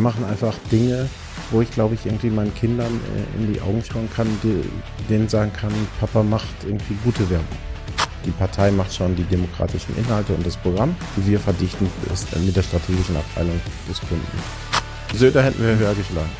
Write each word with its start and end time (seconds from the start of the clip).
Wir 0.00 0.04
machen 0.04 0.24
einfach 0.24 0.54
Dinge, 0.72 1.10
wo 1.50 1.60
ich 1.60 1.70
glaube 1.72 1.94
ich 1.94 2.06
irgendwie 2.06 2.30
meinen 2.30 2.54
Kindern 2.54 2.86
äh, 2.88 3.38
in 3.38 3.52
die 3.52 3.60
Augen 3.60 3.84
schauen 3.84 4.08
kann, 4.16 4.26
denen 5.10 5.28
sagen 5.28 5.52
kann, 5.52 5.70
Papa 6.00 6.22
macht 6.22 6.48
irgendwie 6.64 6.96
gute 7.04 7.28
Werbung. 7.28 7.46
Die 8.24 8.30
Partei 8.30 8.70
macht 8.70 8.94
schon 8.94 9.14
die 9.14 9.24
demokratischen 9.24 9.94
Inhalte 9.98 10.32
und 10.32 10.46
das 10.46 10.56
Programm. 10.56 10.96
Wir 11.16 11.38
verdichten 11.38 11.86
es 12.10 12.34
mit 12.34 12.56
der 12.56 12.62
strategischen 12.62 13.14
Abteilung 13.14 13.60
des 13.90 14.00
Kunden. 14.00 14.26
Söder 15.12 15.42
hätten 15.42 15.62
wir 15.62 15.76
höher 15.76 15.94
geschlagen. 15.94 16.30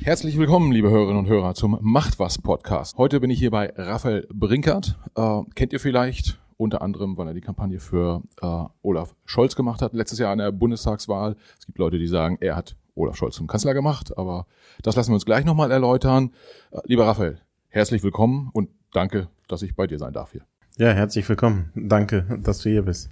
Herzlich 0.00 0.38
willkommen, 0.38 0.70
liebe 0.70 0.90
Hörerinnen 0.90 1.24
und 1.24 1.28
Hörer, 1.28 1.54
zum 1.54 1.76
Macht 1.80 2.20
was 2.20 2.38
Podcast. 2.38 2.96
Heute 2.98 3.18
bin 3.18 3.30
ich 3.30 3.40
hier 3.40 3.50
bei 3.50 3.72
Raphael 3.74 4.28
Brinkert. 4.32 4.96
Äh, 5.16 5.40
kennt 5.56 5.72
ihr 5.72 5.80
vielleicht 5.80 6.38
unter 6.60 6.82
anderem, 6.82 7.16
weil 7.16 7.26
er 7.26 7.34
die 7.34 7.40
Kampagne 7.40 7.80
für 7.80 8.22
äh, 8.42 8.64
Olaf 8.82 9.14
Scholz 9.24 9.56
gemacht 9.56 9.80
hat, 9.80 9.94
letztes 9.94 10.18
Jahr 10.18 10.30
an 10.30 10.38
der 10.38 10.52
Bundestagswahl. 10.52 11.36
Es 11.58 11.64
gibt 11.64 11.78
Leute, 11.78 11.98
die 11.98 12.06
sagen, 12.06 12.36
er 12.40 12.54
hat 12.54 12.76
Olaf 12.94 13.16
Scholz 13.16 13.36
zum 13.36 13.46
Kanzler 13.46 13.72
gemacht, 13.72 14.16
aber 14.18 14.46
das 14.82 14.94
lassen 14.94 15.10
wir 15.10 15.14
uns 15.14 15.24
gleich 15.24 15.46
nochmal 15.46 15.70
erläutern. 15.70 16.32
Äh, 16.70 16.80
lieber 16.84 17.06
Raphael, 17.06 17.40
herzlich 17.68 18.02
willkommen 18.02 18.50
und 18.52 18.68
danke, 18.92 19.28
dass 19.48 19.62
ich 19.62 19.74
bei 19.74 19.86
dir 19.86 19.98
sein 19.98 20.12
darf 20.12 20.32
hier. 20.32 20.42
Ja, 20.80 20.92
herzlich 20.92 21.28
willkommen. 21.28 21.70
Danke, 21.74 22.40
dass 22.42 22.60
du 22.60 22.70
hier 22.70 22.80
bist. 22.80 23.10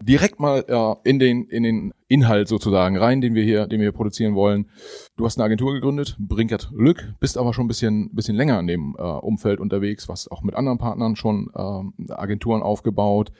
Direkt 0.00 0.40
mal 0.40 0.64
äh, 0.66 0.94
in 1.06 1.18
den 1.18 1.44
in 1.44 1.62
den 1.62 1.92
Inhalt 2.08 2.48
sozusagen 2.48 2.96
rein, 2.96 3.20
den 3.20 3.34
wir 3.34 3.44
hier, 3.44 3.66
den 3.66 3.80
wir 3.80 3.88
hier 3.88 3.92
produzieren 3.92 4.34
wollen. 4.34 4.70
Du 5.18 5.26
hast 5.26 5.36
eine 5.36 5.44
Agentur 5.44 5.74
gegründet, 5.74 6.16
Brinkert 6.18 6.70
Lück, 6.74 7.12
bist 7.20 7.36
aber 7.36 7.52
schon 7.52 7.66
ein 7.66 7.68
bisschen 7.68 8.14
bisschen 8.14 8.34
länger 8.34 8.58
in 8.60 8.66
dem 8.66 8.96
äh, 8.98 9.02
Umfeld 9.02 9.60
unterwegs, 9.60 10.08
was 10.08 10.26
auch 10.30 10.40
mit 10.42 10.54
anderen 10.54 10.78
Partnern 10.78 11.16
schon 11.16 11.50
äh, 11.54 12.12
Agenturen 12.14 12.62
aufgebaut. 12.62 13.30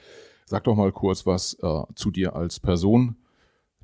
Sag 0.44 0.64
doch 0.64 0.76
mal 0.76 0.92
kurz 0.92 1.24
was 1.24 1.56
äh, 1.62 1.82
zu 1.94 2.10
dir 2.10 2.36
als 2.36 2.60
Person. 2.60 3.16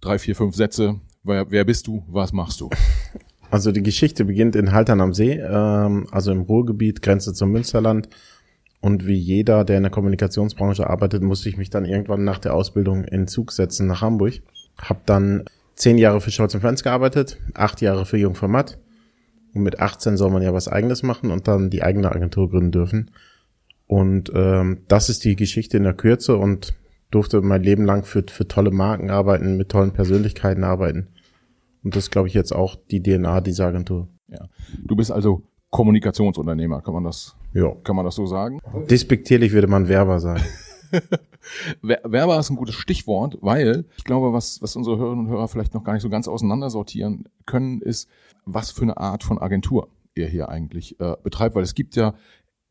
Drei, 0.02 0.18
vier, 0.18 0.36
fünf 0.36 0.54
Sätze. 0.54 1.00
Wer, 1.22 1.50
wer 1.50 1.64
bist 1.64 1.86
du? 1.86 2.04
Was 2.08 2.34
machst 2.34 2.60
du? 2.60 2.68
Also 3.50 3.70
die 3.70 3.82
Geschichte 3.82 4.24
beginnt 4.24 4.56
in 4.56 4.72
Haltern 4.72 5.02
am 5.02 5.12
See, 5.12 5.32
ähm, 5.32 6.06
also 6.10 6.32
im 6.32 6.40
Ruhrgebiet, 6.40 7.02
Grenze 7.02 7.34
zum 7.34 7.52
Münsterland. 7.52 8.08
Und 8.82 9.06
wie 9.06 9.14
jeder, 9.14 9.64
der 9.64 9.76
in 9.76 9.84
der 9.84 9.92
Kommunikationsbranche 9.92 10.90
arbeitet, 10.90 11.22
musste 11.22 11.48
ich 11.48 11.56
mich 11.56 11.70
dann 11.70 11.84
irgendwann 11.84 12.24
nach 12.24 12.40
der 12.40 12.52
Ausbildung 12.52 13.04
in 13.04 13.28
Zug 13.28 13.52
setzen 13.52 13.86
nach 13.86 14.02
Hamburg. 14.02 14.42
Hab 14.76 15.06
dann 15.06 15.44
zehn 15.76 15.98
Jahre 15.98 16.20
für 16.20 16.32
Scholz 16.32 16.54
Friends 16.56 16.82
gearbeitet, 16.82 17.38
acht 17.54 17.80
Jahre 17.80 18.04
für 18.04 18.18
Jungformat. 18.18 18.78
Und 19.54 19.62
mit 19.62 19.78
18 19.78 20.16
soll 20.16 20.30
man 20.30 20.42
ja 20.42 20.52
was 20.52 20.66
eigenes 20.66 21.04
machen 21.04 21.30
und 21.30 21.46
dann 21.46 21.70
die 21.70 21.82
eigene 21.82 22.10
Agentur 22.10 22.50
gründen 22.50 22.72
dürfen. 22.72 23.12
Und 23.86 24.32
ähm, 24.34 24.80
das 24.88 25.08
ist 25.08 25.24
die 25.24 25.36
Geschichte 25.36 25.76
in 25.76 25.84
der 25.84 25.94
Kürze 25.94 26.36
und 26.36 26.74
durfte 27.12 27.40
mein 27.40 27.62
Leben 27.62 27.84
lang 27.84 28.04
für, 28.04 28.24
für 28.28 28.48
tolle 28.48 28.72
Marken 28.72 29.10
arbeiten, 29.10 29.56
mit 29.56 29.68
tollen 29.68 29.92
Persönlichkeiten 29.92 30.64
arbeiten. 30.64 31.06
Und 31.84 31.94
das 31.94 32.10
glaube 32.10 32.26
ich 32.26 32.34
jetzt 32.34 32.52
auch 32.52 32.76
die 32.90 33.02
DNA 33.02 33.42
dieser 33.42 33.66
Agentur. 33.66 34.08
Ja. 34.28 34.48
Du 34.84 34.96
bist 34.96 35.12
also 35.12 35.42
Kommunikationsunternehmer, 35.70 36.80
kann 36.80 36.94
man 36.94 37.04
das, 37.04 37.36
ja. 37.54 37.74
kann 37.84 37.96
man 37.96 38.04
das 38.04 38.14
so 38.14 38.26
sagen? 38.26 38.60
Despektierlich 38.90 39.52
würde 39.52 39.66
man 39.66 39.88
Werber 39.88 40.20
sagen. 40.20 40.42
Werber 41.82 42.38
ist 42.38 42.50
ein 42.50 42.56
gutes 42.56 42.74
Stichwort, 42.74 43.38
weil 43.40 43.84
ich 43.96 44.04
glaube, 44.04 44.32
was, 44.32 44.60
was 44.62 44.76
unsere 44.76 44.98
Hörerinnen 44.98 45.26
und 45.26 45.30
Hörer 45.30 45.48
vielleicht 45.48 45.74
noch 45.74 45.84
gar 45.84 45.94
nicht 45.94 46.02
so 46.02 46.10
ganz 46.10 46.28
auseinandersortieren 46.28 47.28
können, 47.46 47.80
ist, 47.80 48.08
was 48.44 48.70
für 48.70 48.82
eine 48.82 48.96
Art 48.96 49.24
von 49.24 49.38
Agentur 49.38 49.88
ihr 50.14 50.28
hier 50.28 50.48
eigentlich 50.48 51.00
äh, 51.00 51.16
betreibt, 51.22 51.54
weil 51.54 51.62
es 51.62 51.74
gibt 51.74 51.96
ja 51.96 52.14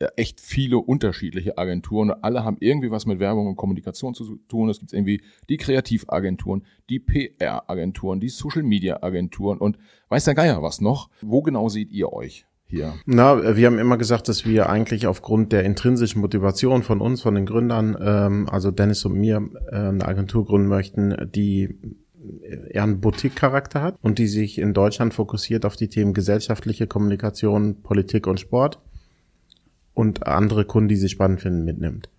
äh, 0.01 0.07
echt 0.15 0.39
viele 0.39 0.77
unterschiedliche 0.77 1.57
Agenturen. 1.57 2.11
Alle 2.11 2.43
haben 2.43 2.57
irgendwie 2.59 2.91
was 2.91 3.05
mit 3.05 3.19
Werbung 3.19 3.47
und 3.47 3.55
Kommunikation 3.55 4.13
zu 4.13 4.37
tun. 4.47 4.69
Es 4.69 4.79
gibt 4.79 4.93
irgendwie 4.93 5.21
die 5.49 5.57
Kreativagenturen, 5.57 6.65
die 6.89 6.99
PR-Agenturen, 6.99 8.19
die 8.19 8.29
Social-Media-Agenturen 8.29 9.57
und 9.57 9.77
weiß 10.09 10.25
der 10.25 10.35
Geier 10.35 10.61
was 10.61 10.81
noch. 10.81 11.09
Wo 11.21 11.41
genau 11.41 11.69
seht 11.69 11.91
ihr 11.91 12.11
euch? 12.13 12.45
Hier? 12.71 12.93
Na, 13.05 13.55
wir 13.55 13.67
haben 13.67 13.77
immer 13.77 13.97
gesagt, 13.97 14.27
dass 14.27 14.45
wir 14.45 14.69
eigentlich 14.69 15.05
aufgrund 15.05 15.51
der 15.51 15.63
intrinsischen 15.63 16.21
Motivation 16.21 16.81
von 16.81 16.99
uns, 16.99 17.21
von 17.21 17.35
den 17.35 17.45
Gründern, 17.45 17.95
ähm, 18.01 18.49
also 18.49 18.71
Dennis 18.71 19.05
und 19.05 19.13
mir, 19.13 19.47
äh, 19.71 19.75
eine 19.75 20.05
Agentur 20.05 20.45
gründen 20.45 20.67
möchten, 20.67 21.29
die 21.35 21.77
eher 22.69 22.83
einen 22.83 23.01
Boutique-Charakter 23.01 23.81
hat 23.81 23.95
und 24.01 24.19
die 24.19 24.27
sich 24.27 24.57
in 24.57 24.73
Deutschland 24.73 25.13
fokussiert 25.13 25.65
auf 25.65 25.75
die 25.75 25.87
Themen 25.87 26.13
gesellschaftliche 26.13 26.87
Kommunikation, 26.87 27.81
Politik 27.81 28.27
und 28.27 28.39
Sport 28.39 28.79
und 29.93 30.27
andere 30.27 30.65
Kunden, 30.65 30.89
die 30.89 30.95
sie 30.95 31.09
spannend 31.09 31.41
finden, 31.41 31.65
mitnimmt. 31.65 32.09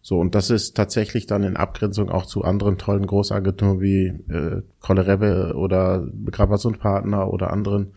So, 0.00 0.18
und 0.20 0.34
das 0.34 0.50
ist 0.50 0.76
tatsächlich 0.76 1.26
dann 1.26 1.42
in 1.42 1.56
Abgrenzung 1.56 2.08
auch 2.08 2.24
zu 2.24 2.42
anderen 2.42 2.78
tollen 2.78 3.06
Großagenturen 3.06 3.80
wie 3.80 4.06
äh, 4.06 4.62
Kollerebe 4.80 5.54
oder 5.56 6.06
Begrabers 6.12 6.64
und 6.64 6.78
Partner 6.78 7.32
oder 7.32 7.52
anderen 7.52 7.92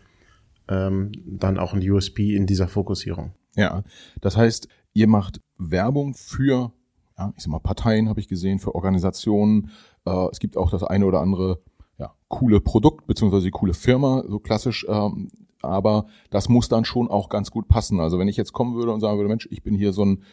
ähm, 0.72 1.12
dann 1.26 1.58
auch 1.58 1.74
ein 1.74 1.88
USP 1.88 2.34
in 2.34 2.46
dieser 2.46 2.68
Fokussierung. 2.68 3.32
Ja, 3.56 3.82
das 4.20 4.36
heißt, 4.36 4.68
ihr 4.94 5.06
macht 5.06 5.40
Werbung 5.58 6.14
für, 6.14 6.72
ja, 7.18 7.32
ich 7.36 7.42
sag 7.42 7.50
mal, 7.50 7.58
Parteien 7.58 8.08
habe 8.08 8.20
ich 8.20 8.28
gesehen, 8.28 8.58
für 8.58 8.74
Organisationen. 8.74 9.70
Äh, 10.06 10.28
es 10.30 10.38
gibt 10.38 10.56
auch 10.56 10.70
das 10.70 10.82
eine 10.82 11.06
oder 11.06 11.20
andere 11.20 11.60
ja, 11.98 12.14
coole 12.28 12.60
Produkt 12.60 13.06
beziehungsweise 13.06 13.50
coole 13.50 13.74
Firma, 13.74 14.24
so 14.26 14.38
klassisch. 14.38 14.86
Ähm, 14.88 15.28
aber 15.60 16.06
das 16.30 16.48
muss 16.48 16.68
dann 16.68 16.84
schon 16.84 17.08
auch 17.08 17.28
ganz 17.28 17.50
gut 17.50 17.68
passen. 17.68 18.00
Also 18.00 18.18
wenn 18.18 18.28
ich 18.28 18.36
jetzt 18.36 18.52
kommen 18.52 18.74
würde 18.74 18.92
und 18.92 19.00
sagen 19.00 19.18
würde, 19.18 19.28
Mensch, 19.28 19.48
ich 19.50 19.62
bin 19.62 19.74
hier 19.74 19.92
so 19.92 20.04
ein, 20.04 20.24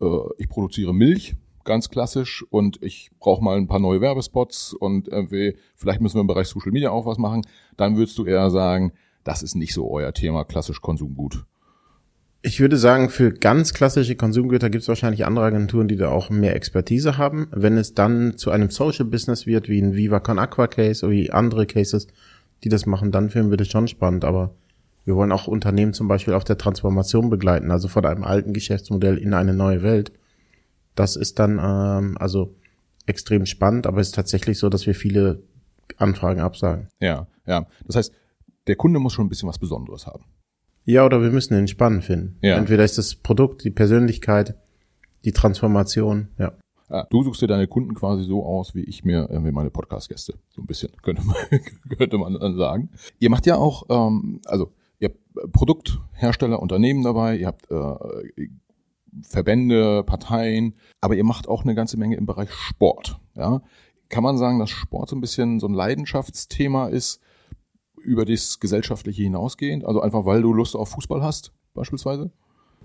äh, 0.00 0.06
ich 0.38 0.48
produziere 0.48 0.94
Milch, 0.94 1.36
ganz 1.64 1.90
klassisch 1.90 2.44
und 2.48 2.82
ich 2.82 3.10
brauche 3.18 3.44
mal 3.44 3.58
ein 3.58 3.66
paar 3.66 3.80
neue 3.80 4.00
Werbespots 4.00 4.72
und 4.72 5.08
irgendwie, 5.08 5.56
vielleicht 5.76 6.00
müssen 6.00 6.16
wir 6.16 6.22
im 6.22 6.26
Bereich 6.26 6.48
Social 6.48 6.72
Media 6.72 6.90
auch 6.90 7.04
was 7.04 7.18
machen, 7.18 7.42
dann 7.76 7.96
würdest 7.96 8.16
du 8.16 8.24
eher 8.24 8.48
sagen, 8.50 8.92
das 9.24 9.42
ist 9.42 9.54
nicht 9.54 9.74
so 9.74 9.90
euer 9.90 10.12
Thema, 10.12 10.44
klassisch 10.44 10.80
Konsumgut. 10.80 11.44
Ich 12.40 12.60
würde 12.60 12.76
sagen, 12.76 13.10
für 13.10 13.32
ganz 13.32 13.74
klassische 13.74 14.14
Konsumgüter 14.14 14.70
gibt 14.70 14.82
es 14.82 14.88
wahrscheinlich 14.88 15.26
andere 15.26 15.46
Agenturen, 15.46 15.88
die 15.88 15.96
da 15.96 16.08
auch 16.08 16.30
mehr 16.30 16.54
Expertise 16.54 17.18
haben. 17.18 17.48
Wenn 17.50 17.76
es 17.76 17.94
dann 17.94 18.36
zu 18.36 18.52
einem 18.52 18.70
Social 18.70 19.06
Business 19.06 19.44
wird, 19.44 19.68
wie 19.68 19.80
ein 19.80 19.96
Viva 19.96 20.20
Con 20.20 20.38
Aqua 20.38 20.68
Case 20.68 21.04
oder 21.04 21.14
wie 21.14 21.32
andere 21.32 21.66
Cases, 21.66 22.06
die 22.62 22.68
das 22.68 22.86
machen, 22.86 23.10
dann 23.10 23.30
finden 23.30 23.50
wir 23.50 23.56
das 23.56 23.68
schon 23.68 23.88
spannend. 23.88 24.24
Aber 24.24 24.54
wir 25.04 25.16
wollen 25.16 25.32
auch 25.32 25.48
Unternehmen 25.48 25.94
zum 25.94 26.06
Beispiel 26.06 26.34
auf 26.34 26.44
der 26.44 26.58
Transformation 26.58 27.28
begleiten, 27.28 27.72
also 27.72 27.88
von 27.88 28.04
einem 28.04 28.24
alten 28.24 28.52
Geschäftsmodell 28.52 29.18
in 29.18 29.34
eine 29.34 29.54
neue 29.54 29.82
Welt. 29.82 30.12
Das 30.94 31.16
ist 31.16 31.38
dann 31.38 31.58
ähm, 31.58 32.16
also 32.18 32.54
extrem 33.06 33.46
spannend, 33.46 33.86
aber 33.86 34.00
es 34.00 34.08
ist 34.08 34.14
tatsächlich 34.14 34.58
so, 34.58 34.68
dass 34.68 34.86
wir 34.86 34.94
viele 34.94 35.42
Anfragen 35.96 36.40
absagen. 36.40 36.88
Ja, 37.00 37.26
ja. 37.46 37.66
Das 37.86 37.96
heißt, 37.96 38.12
der 38.68 38.76
Kunde 38.76 39.00
muss 39.00 39.14
schon 39.14 39.26
ein 39.26 39.28
bisschen 39.28 39.48
was 39.48 39.58
Besonderes 39.58 40.06
haben. 40.06 40.24
Ja, 40.84 41.04
oder 41.04 41.20
wir 41.20 41.30
müssen 41.30 41.58
ihn 41.58 41.68
spannend 41.68 42.04
finden. 42.04 42.38
Ja. 42.42 42.56
Entweder 42.56 42.84
ist 42.84 42.96
das 42.96 43.14
Produkt, 43.14 43.64
die 43.64 43.70
Persönlichkeit, 43.70 44.56
die 45.24 45.32
Transformation, 45.32 46.28
ja. 46.38 46.52
Ah, 46.90 47.06
du 47.10 47.22
suchst 47.22 47.42
dir 47.42 47.46
deine 47.46 47.66
Kunden 47.66 47.94
quasi 47.94 48.24
so 48.24 48.46
aus, 48.46 48.74
wie 48.74 48.84
ich 48.84 49.04
mir 49.04 49.28
irgendwie 49.30 49.52
meine 49.52 49.68
Podcast-Gäste. 49.68 50.38
So 50.48 50.62
ein 50.62 50.66
bisschen, 50.66 50.90
könnte 51.02 51.22
man, 51.22 51.36
könnte 51.98 52.16
man 52.16 52.32
dann 52.32 52.56
sagen. 52.56 52.90
Ihr 53.18 53.28
macht 53.28 53.44
ja 53.44 53.56
auch, 53.56 53.84
ähm, 53.90 54.40
also 54.46 54.72
ihr 54.98 55.10
habt 55.10 55.52
Produkthersteller, 55.52 56.60
Unternehmen 56.60 57.02
dabei, 57.02 57.36
ihr 57.36 57.48
habt 57.48 57.70
äh, 57.70 58.48
Verbände, 59.22 60.02
Parteien, 60.04 60.74
aber 61.02 61.14
ihr 61.14 61.24
macht 61.24 61.48
auch 61.48 61.64
eine 61.64 61.74
ganze 61.74 61.98
Menge 61.98 62.16
im 62.16 62.24
Bereich 62.24 62.50
Sport. 62.50 63.20
Ja? 63.34 63.60
Kann 64.08 64.22
man 64.22 64.38
sagen, 64.38 64.58
dass 64.58 64.70
Sport 64.70 65.10
so 65.10 65.16
ein 65.16 65.20
bisschen 65.20 65.60
so 65.60 65.66
ein 65.66 65.74
Leidenschaftsthema 65.74 66.88
ist, 66.88 67.20
über 68.08 68.24
das 68.24 68.60
Gesellschaftliche 68.60 69.22
hinausgehend? 69.22 69.84
Also 69.84 70.00
einfach, 70.00 70.24
weil 70.24 70.42
du 70.42 70.52
Lust 70.52 70.74
auf 70.74 70.90
Fußball 70.90 71.22
hast, 71.22 71.52
beispielsweise? 71.74 72.30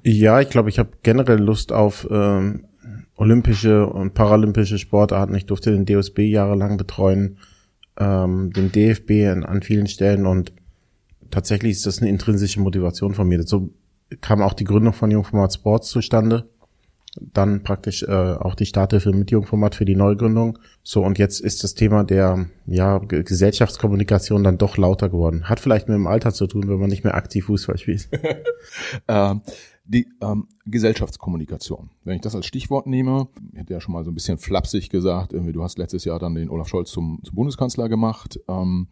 Ja, 0.04 0.42
ich 0.42 0.50
glaube, 0.50 0.70
ich 0.70 0.80
habe 0.80 0.90
generell 1.02 1.40
Lust 1.40 1.72
auf 1.72 2.08
ähm, 2.12 2.66
olympische 3.16 3.88
und 3.88 4.14
paralympische 4.14 4.78
Sportarten. 4.78 5.36
Ich 5.36 5.46
durfte 5.46 5.72
den 5.72 5.86
DSB 5.86 6.20
jahrelang 6.30 6.78
betreuen, 6.78 7.38
ähm, 7.98 8.52
den 8.52 8.72
DFB 8.72 9.30
an, 9.32 9.44
an 9.46 9.62
vielen 9.62 9.88
Stellen 9.88 10.26
und 10.26 10.52
tatsächlich 11.32 11.72
ist 11.72 11.86
das 11.86 12.00
eine 12.00 12.10
intrinsische 12.10 12.60
Motivation 12.60 13.14
von 13.14 13.28
mir. 13.28 13.44
So 13.44 13.70
kam 14.22 14.42
auch 14.42 14.54
die 14.54 14.66
Gründung 14.66 14.94
von 14.94 15.10
Jungformat 15.10 15.54
Sports 15.54 15.90
zustande 15.90 16.50
dann 17.16 17.64
praktisch 17.64 18.04
äh, 18.04 18.12
auch 18.12 18.56
die 18.56 18.66
Starthilfe 18.66 19.12
mit 19.12 19.32
Jungformat 19.32 19.76
für 19.76 19.86
die 19.86 19.96
Neugründung. 19.96 20.60
So, 20.86 21.04
und 21.04 21.18
jetzt 21.18 21.40
ist 21.40 21.64
das 21.64 21.76
Thema 21.76 22.04
der 22.04 22.48
ja, 22.66 22.98
Gesellschaftskommunikation 22.98 24.44
dann 24.44 24.58
doch 24.58 24.76
lauter 24.76 25.08
geworden. 25.08 25.48
Hat 25.48 25.62
vielleicht 25.62 25.88
mit 25.88 25.96
dem 25.96 26.08
Alter 26.08 26.34
zu 26.34 26.46
tun, 26.46 26.68
wenn 26.68 26.78
man 26.78 26.90
nicht 26.90 27.06
mehr 27.06 27.16
aktiv 27.16 27.46
Fußball 27.46 27.78
spielt. 27.78 28.10
ähm, 29.08 29.42
die 29.86 30.08
ähm, 30.22 30.48
Gesellschaftskommunikation. 30.66 31.90
Wenn 32.04 32.16
ich 32.16 32.22
das 32.22 32.36
als 32.36 32.46
Stichwort 32.46 32.86
nehme, 32.86 33.30
ich 33.54 33.60
hätte 33.60 33.74
ja 33.74 33.80
schon 33.80 33.94
mal 33.94 34.04
so 34.04 34.12
ein 34.12 34.14
bisschen 34.14 34.38
flapsig 34.38 34.90
gesagt, 34.90 35.32
irgendwie, 35.32 35.54
du 35.54 35.64
hast 35.64 35.78
letztes 35.78 36.04
Jahr 36.04 36.20
dann 36.20 36.36
den 36.36 36.50
Olaf 36.50 36.68
Scholz 36.68 36.92
zum, 36.92 37.22
zum 37.24 37.36
Bundeskanzler 37.36 37.88
gemacht. 37.88 38.40
Ähm, 38.50 38.88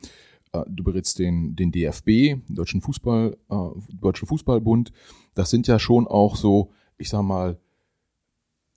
äh, 0.53 0.63
du 0.69 0.85
berätst 0.85 1.19
den, 1.19 1.57
den 1.57 1.73
DFB, 1.73 2.41
Deutschen 2.47 2.81
Fußball, 2.81 3.37
äh, 3.49 3.55
Deutschen 3.93 4.29
Fußballbund. 4.29 4.93
Das 5.33 5.49
sind 5.49 5.67
ja 5.67 5.77
schon 5.77 6.07
auch 6.07 6.37
so, 6.37 6.71
ich 6.97 7.09
sag 7.09 7.23
mal, 7.23 7.57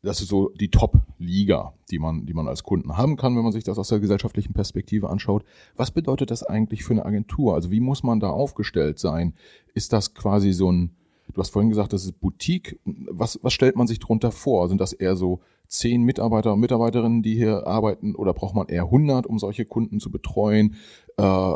das 0.04 0.20
ist 0.20 0.28
so 0.28 0.50
die 0.50 0.70
Top-Liga, 0.70 1.72
die 1.90 1.98
man, 1.98 2.26
die 2.26 2.34
man 2.34 2.46
als 2.46 2.62
Kunden 2.62 2.96
haben 2.96 3.16
kann, 3.16 3.36
wenn 3.36 3.42
man 3.42 3.52
sich 3.52 3.64
das 3.64 3.78
aus 3.78 3.88
der 3.88 4.00
gesellschaftlichen 4.00 4.52
Perspektive 4.52 5.08
anschaut. 5.08 5.44
Was 5.76 5.90
bedeutet 5.90 6.30
das 6.30 6.42
eigentlich 6.42 6.84
für 6.84 6.92
eine 6.92 7.06
Agentur? 7.06 7.54
Also 7.54 7.70
wie 7.70 7.80
muss 7.80 8.02
man 8.02 8.20
da 8.20 8.28
aufgestellt 8.30 8.98
sein? 8.98 9.34
Ist 9.72 9.92
das 9.92 10.14
quasi 10.14 10.52
so 10.52 10.70
ein, 10.70 10.94
du 11.32 11.40
hast 11.40 11.50
vorhin 11.50 11.70
gesagt, 11.70 11.92
das 11.92 12.04
ist 12.04 12.20
Boutique. 12.20 12.78
Was, 12.84 13.40
was 13.42 13.52
stellt 13.52 13.76
man 13.76 13.86
sich 13.86 13.98
drunter 13.98 14.30
vor? 14.30 14.68
Sind 14.68 14.80
das 14.80 14.92
eher 14.92 15.16
so 15.16 15.40
zehn 15.66 16.02
Mitarbeiter 16.02 16.52
und 16.52 16.60
Mitarbeiterinnen, 16.60 17.22
die 17.22 17.34
hier 17.34 17.66
arbeiten, 17.66 18.14
oder 18.14 18.34
braucht 18.34 18.54
man 18.54 18.68
eher 18.68 18.84
100, 18.84 19.26
um 19.26 19.38
solche 19.38 19.64
Kunden 19.64 20.00
zu 20.00 20.10
betreuen? 20.10 20.74
Äh, 21.16 21.54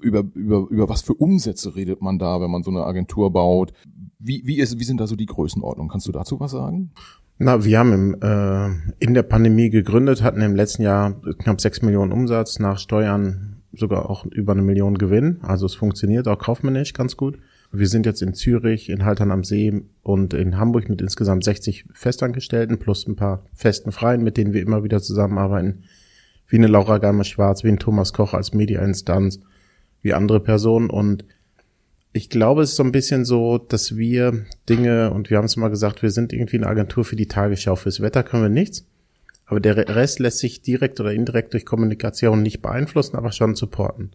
über, 0.00 0.24
über, 0.34 0.66
über 0.70 0.88
was 0.88 1.02
für 1.02 1.14
Umsätze 1.14 1.76
redet 1.76 2.00
man 2.00 2.18
da, 2.18 2.40
wenn 2.40 2.50
man 2.50 2.62
so 2.62 2.70
eine 2.70 2.84
Agentur 2.84 3.30
baut? 3.30 3.72
Wie, 4.18 4.46
wie, 4.46 4.58
ist, 4.58 4.78
wie 4.78 4.84
sind 4.84 5.00
da 5.00 5.06
so 5.06 5.16
die 5.16 5.26
Größenordnungen? 5.26 5.90
Kannst 5.90 6.08
du 6.08 6.12
dazu 6.12 6.40
was 6.40 6.52
sagen? 6.52 6.92
Na, 7.42 7.64
wir 7.64 7.78
haben 7.78 7.92
im, 7.94 8.16
äh, 8.20 8.68
in 8.98 9.14
der 9.14 9.22
Pandemie 9.22 9.70
gegründet, 9.70 10.22
hatten 10.22 10.42
im 10.42 10.54
letzten 10.54 10.82
Jahr 10.82 11.18
knapp 11.38 11.58
sechs 11.58 11.80
Millionen 11.80 12.12
Umsatz, 12.12 12.58
nach 12.58 12.78
Steuern 12.78 13.62
sogar 13.72 14.10
auch 14.10 14.26
über 14.26 14.52
eine 14.52 14.60
Million 14.60 14.98
Gewinn. 14.98 15.38
Also 15.40 15.64
es 15.64 15.74
funktioniert 15.74 16.28
auch 16.28 16.38
kaufmännisch 16.38 16.92
ganz 16.92 17.16
gut. 17.16 17.38
Wir 17.72 17.88
sind 17.88 18.04
jetzt 18.04 18.20
in 18.20 18.34
Zürich, 18.34 18.90
in 18.90 19.06
Haltern 19.06 19.30
am 19.30 19.42
See 19.42 19.72
und 20.02 20.34
in 20.34 20.58
Hamburg 20.58 20.90
mit 20.90 21.00
insgesamt 21.00 21.42
60 21.42 21.86
Festangestellten 21.94 22.78
plus 22.78 23.06
ein 23.06 23.16
paar 23.16 23.46
festen 23.54 23.90
Freien, 23.90 24.22
mit 24.22 24.36
denen 24.36 24.52
wir 24.52 24.60
immer 24.60 24.84
wieder 24.84 25.00
zusammenarbeiten. 25.00 25.84
Wie 26.46 26.58
eine 26.58 26.66
Laura 26.66 26.98
Geimer-Schwarz, 26.98 27.64
wie 27.64 27.68
ein 27.68 27.78
Thomas 27.78 28.12
Koch 28.12 28.34
als 28.34 28.52
Media-Instanz, 28.52 29.40
wie 30.02 30.12
andere 30.12 30.40
Personen 30.40 30.90
und 30.90 31.24
ich 32.12 32.28
glaube, 32.28 32.62
es 32.62 32.70
ist 32.70 32.76
so 32.76 32.82
ein 32.82 32.92
bisschen 32.92 33.24
so, 33.24 33.58
dass 33.58 33.96
wir 33.96 34.44
Dinge, 34.68 35.12
und 35.12 35.30
wir 35.30 35.36
haben 35.36 35.44
es 35.44 35.56
mal 35.56 35.68
gesagt, 35.68 36.02
wir 36.02 36.10
sind 36.10 36.32
irgendwie 36.32 36.56
eine 36.56 36.66
Agentur 36.66 37.04
für 37.04 37.16
die 37.16 37.28
Tagesschau. 37.28 37.76
Fürs 37.76 38.00
Wetter 38.00 38.22
können 38.22 38.42
wir 38.42 38.48
nichts. 38.48 38.84
Aber 39.46 39.60
der 39.60 39.76
Rest 39.76 40.18
lässt 40.18 40.38
sich 40.38 40.62
direkt 40.62 41.00
oder 41.00 41.12
indirekt 41.12 41.52
durch 41.52 41.66
Kommunikation 41.66 42.42
nicht 42.42 42.62
beeinflussen, 42.62 43.16
aber 43.16 43.32
schon 43.32 43.54
supporten. 43.54 44.10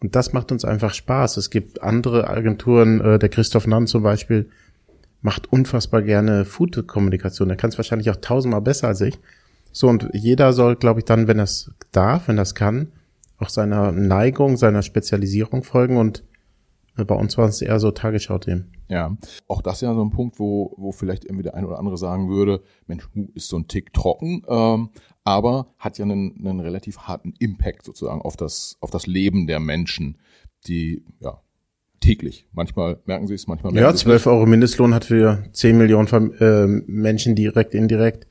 Und 0.00 0.14
das 0.14 0.32
macht 0.32 0.52
uns 0.52 0.64
einfach 0.64 0.94
Spaß. 0.94 1.36
Es 1.36 1.50
gibt 1.50 1.82
andere 1.82 2.28
Agenturen, 2.28 3.00
äh, 3.00 3.18
der 3.18 3.28
Christoph 3.28 3.66
Nann 3.66 3.86
zum 3.86 4.02
Beispiel, 4.02 4.48
macht 5.22 5.52
unfassbar 5.52 6.02
gerne 6.02 6.44
Food-Kommunikation. 6.44 7.50
Er 7.50 7.56
kann 7.56 7.70
es 7.70 7.78
wahrscheinlich 7.78 8.10
auch 8.10 8.16
tausendmal 8.16 8.60
besser 8.60 8.88
als 8.88 9.00
ich. 9.00 9.18
So, 9.72 9.88
und 9.88 10.08
jeder 10.12 10.52
soll, 10.52 10.76
glaube 10.76 11.00
ich, 11.00 11.04
dann, 11.04 11.26
wenn 11.26 11.38
er 11.38 11.44
es 11.44 11.70
darf, 11.92 12.28
wenn 12.28 12.38
er 12.38 12.42
es 12.42 12.54
kann, 12.54 12.92
auch 13.38 13.48
seiner 13.48 13.92
Neigung, 13.92 14.56
seiner 14.56 14.82
Spezialisierung 14.82 15.64
folgen 15.64 15.96
und 15.96 16.22
bei 17.04 17.14
uns 17.14 17.36
war 17.36 17.48
es 17.48 17.60
eher 17.60 17.78
so 17.78 17.90
Tagesschau-Themen. 17.90 18.72
Ja, 18.88 19.16
auch 19.48 19.62
das 19.62 19.74
ist 19.76 19.80
ja 19.82 19.94
so 19.94 20.04
ein 20.04 20.10
Punkt, 20.10 20.38
wo, 20.38 20.74
wo 20.76 20.92
vielleicht 20.92 21.24
irgendwie 21.24 21.42
der 21.42 21.54
eine 21.54 21.66
oder 21.66 21.78
andere 21.78 21.98
sagen 21.98 22.28
würde, 22.28 22.62
Mensch, 22.86 23.08
ist 23.34 23.48
so 23.48 23.58
ein 23.58 23.68
Tick 23.68 23.92
trocken, 23.92 24.42
ähm, 24.48 24.90
aber 25.24 25.74
hat 25.78 25.98
ja 25.98 26.04
einen, 26.04 26.36
einen 26.38 26.60
relativ 26.60 26.98
harten 27.00 27.34
Impact 27.38 27.84
sozusagen 27.84 28.22
auf 28.22 28.36
das, 28.36 28.76
auf 28.80 28.90
das 28.90 29.06
Leben 29.06 29.46
der 29.46 29.60
Menschen, 29.60 30.18
die, 30.66 31.04
ja, 31.20 31.40
täglich. 32.00 32.46
Manchmal 32.52 33.00
merken 33.06 33.26
sie 33.26 33.34
es, 33.34 33.46
manchmal 33.46 33.72
merken 33.72 33.84
ja, 33.84 33.90
sie 33.92 33.96
es. 33.96 34.02
Ja, 34.02 34.08
12 34.08 34.26
Euro 34.26 34.46
Mindestlohn 34.46 34.94
hat 34.94 35.04
für 35.04 35.44
10 35.52 35.76
Millionen 35.76 36.32
äh, 36.40 36.66
Menschen 36.66 37.34
direkt, 37.34 37.74
indirekt 37.74 38.26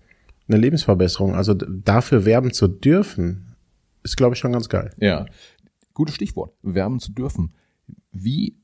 eine 0.47 0.57
Lebensverbesserung. 0.57 1.35
Also 1.35 1.53
dafür 1.53 2.25
werben 2.25 2.53
zu 2.53 2.67
dürfen, 2.67 3.55
ist, 4.03 4.17
glaube 4.17 4.35
ich, 4.35 4.39
schon 4.39 4.51
ganz 4.51 4.69
geil. 4.69 4.91
Ja, 4.97 5.25
gutes 5.93 6.15
Stichwort. 6.15 6.53
Werben 6.61 6.99
zu 6.99 7.11
dürfen. 7.11 7.53
Wie 8.15 8.55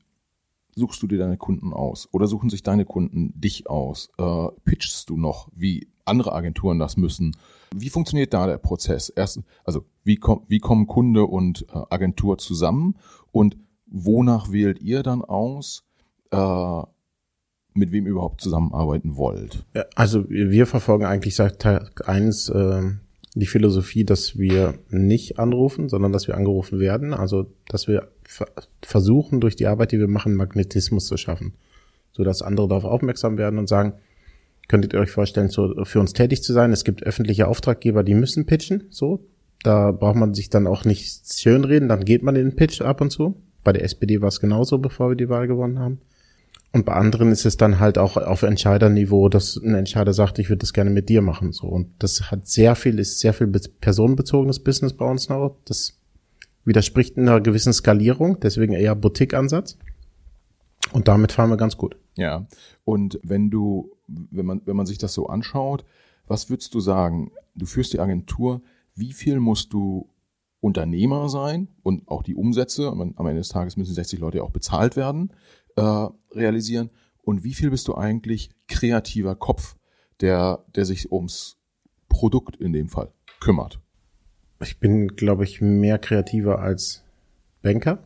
suchst 0.74 1.02
du 1.02 1.06
dir 1.06 1.18
deine 1.18 1.36
Kunden 1.36 1.72
aus? 1.72 2.08
Oder 2.12 2.26
suchen 2.26 2.48
sich 2.48 2.62
deine 2.62 2.86
Kunden 2.86 3.38
dich 3.38 3.68
aus? 3.68 4.10
Äh, 4.18 4.48
pitchst 4.64 5.10
du 5.10 5.16
noch, 5.16 5.48
wie 5.54 5.88
andere 6.06 6.32
Agenturen 6.32 6.78
das 6.78 6.96
müssen? 6.96 7.36
Wie 7.74 7.90
funktioniert 7.90 8.32
da 8.32 8.46
der 8.46 8.56
Prozess? 8.56 9.10
Erst, 9.10 9.40
also 9.64 9.84
wie, 10.04 10.16
komm, 10.16 10.44
wie 10.48 10.58
kommen 10.58 10.86
Kunde 10.86 11.26
und 11.26 11.66
äh, 11.68 11.82
Agentur 11.90 12.38
zusammen? 12.38 12.96
Und 13.30 13.58
wonach 13.86 14.50
wählt 14.50 14.80
ihr 14.80 15.02
dann 15.02 15.22
aus, 15.22 15.84
äh, 16.30 16.82
mit 17.74 17.92
wem 17.92 18.06
ihr 18.06 18.12
überhaupt 18.12 18.40
zusammenarbeiten 18.40 19.16
wollt? 19.16 19.66
Also 19.94 20.28
wir 20.28 20.66
verfolgen 20.66 21.04
eigentlich 21.04 21.36
seit 21.36 21.58
Tag 21.60 22.08
eins 22.08 22.48
äh, 22.48 22.82
die 23.34 23.46
Philosophie, 23.46 24.04
dass 24.04 24.38
wir 24.38 24.78
nicht 24.88 25.38
anrufen, 25.38 25.88
sondern 25.88 26.12
dass 26.12 26.28
wir 26.28 26.36
angerufen 26.36 26.80
werden. 26.80 27.14
Also 27.14 27.46
dass 27.68 27.88
wir 27.88 28.08
versuchen, 28.82 29.40
durch 29.40 29.56
die 29.56 29.66
Arbeit, 29.66 29.92
die 29.92 29.98
wir 29.98 30.08
machen, 30.08 30.34
Magnetismus 30.34 31.06
zu 31.06 31.16
schaffen. 31.16 31.54
So 32.12 32.24
dass 32.24 32.42
andere 32.42 32.68
darauf 32.68 32.84
aufmerksam 32.84 33.38
werden 33.38 33.58
und 33.58 33.68
sagen, 33.68 33.94
könntet 34.68 34.92
ihr 34.92 35.00
euch 35.00 35.10
vorstellen, 35.10 35.50
für 35.50 36.00
uns 36.00 36.12
tätig 36.12 36.42
zu 36.42 36.52
sein? 36.52 36.72
Es 36.72 36.84
gibt 36.84 37.02
öffentliche 37.02 37.48
Auftraggeber, 37.48 38.02
die 38.04 38.14
müssen 38.14 38.46
pitchen, 38.46 38.84
so. 38.90 39.24
Da 39.62 39.92
braucht 39.92 40.16
man 40.16 40.34
sich 40.34 40.50
dann 40.50 40.66
auch 40.66 40.84
nicht 40.84 41.32
schönreden, 41.32 41.88
dann 41.88 42.04
geht 42.04 42.22
man 42.22 42.36
in 42.36 42.50
den 42.50 42.56
Pitch 42.56 42.80
ab 42.80 43.00
und 43.00 43.10
zu. 43.10 43.36
Bei 43.64 43.72
der 43.72 43.84
SPD 43.84 44.20
war 44.20 44.28
es 44.28 44.40
genauso, 44.40 44.78
bevor 44.78 45.10
wir 45.10 45.16
die 45.16 45.28
Wahl 45.28 45.46
gewonnen 45.46 45.78
haben. 45.78 46.00
Und 46.72 46.86
bei 46.86 46.94
anderen 46.94 47.30
ist 47.30 47.44
es 47.44 47.58
dann 47.58 47.78
halt 47.78 47.98
auch 47.98 48.16
auf 48.16 48.42
Entscheiderniveau, 48.42 49.28
dass 49.28 49.56
ein 49.56 49.74
Entscheider 49.74 50.14
sagt, 50.14 50.38
ich 50.38 50.48
würde 50.48 50.60
das 50.60 50.72
gerne 50.72 50.90
mit 50.90 51.08
dir 51.08 51.22
machen, 51.22 51.52
so. 51.52 51.66
Und 51.66 51.88
das 51.98 52.30
hat 52.30 52.46
sehr 52.48 52.74
viel, 52.74 52.98
ist 52.98 53.20
sehr 53.20 53.34
viel 53.34 53.46
personenbezogenes 53.46 54.60
Business 54.60 54.94
bei 54.94 55.04
uns 55.04 55.28
noch. 55.28 55.56
Das 55.66 55.98
widerspricht 56.64 57.18
einer 57.18 57.40
gewissen 57.40 57.72
Skalierung, 57.72 58.38
deswegen 58.40 58.72
eher 58.72 58.94
Boutique-Ansatz. 58.94 59.78
Und 60.92 61.08
damit 61.08 61.32
fahren 61.32 61.50
wir 61.50 61.56
ganz 61.56 61.76
gut. 61.76 61.96
Ja. 62.16 62.46
Und 62.84 63.18
wenn 63.22 63.50
du, 63.50 63.90
wenn 64.06 64.46
man, 64.46 64.62
wenn 64.64 64.76
man 64.76 64.86
sich 64.86 64.98
das 64.98 65.14
so 65.14 65.26
anschaut, 65.26 65.84
was 66.26 66.50
würdest 66.50 66.74
du 66.74 66.80
sagen? 66.80 67.32
Du 67.54 67.66
führst 67.66 67.92
die 67.92 68.00
Agentur. 68.00 68.62
Wie 68.94 69.12
viel 69.12 69.40
musst 69.40 69.72
du 69.72 70.08
Unternehmer 70.60 71.28
sein 71.28 71.68
und 71.82 72.06
auch 72.08 72.22
die 72.22 72.34
Umsätze, 72.34 72.88
am 72.88 73.26
Ende 73.26 73.40
des 73.40 73.48
Tages 73.48 73.76
müssen 73.76 73.94
60 73.94 74.20
Leute 74.20 74.42
auch 74.44 74.50
bezahlt 74.50 74.96
werden, 74.96 75.32
äh, 75.76 76.08
realisieren? 76.32 76.90
Und 77.22 77.44
wie 77.44 77.54
viel 77.54 77.70
bist 77.70 77.88
du 77.88 77.94
eigentlich 77.94 78.50
kreativer 78.68 79.34
Kopf, 79.34 79.76
der, 80.20 80.64
der 80.74 80.84
sich 80.84 81.10
ums 81.10 81.58
Produkt 82.08 82.56
in 82.56 82.72
dem 82.72 82.88
Fall 82.88 83.12
kümmert? 83.40 83.81
Ich 84.62 84.78
bin, 84.78 85.08
glaube 85.08 85.44
ich, 85.44 85.60
mehr 85.60 85.98
kreativer 85.98 86.60
als 86.60 87.02
Banker. 87.62 87.98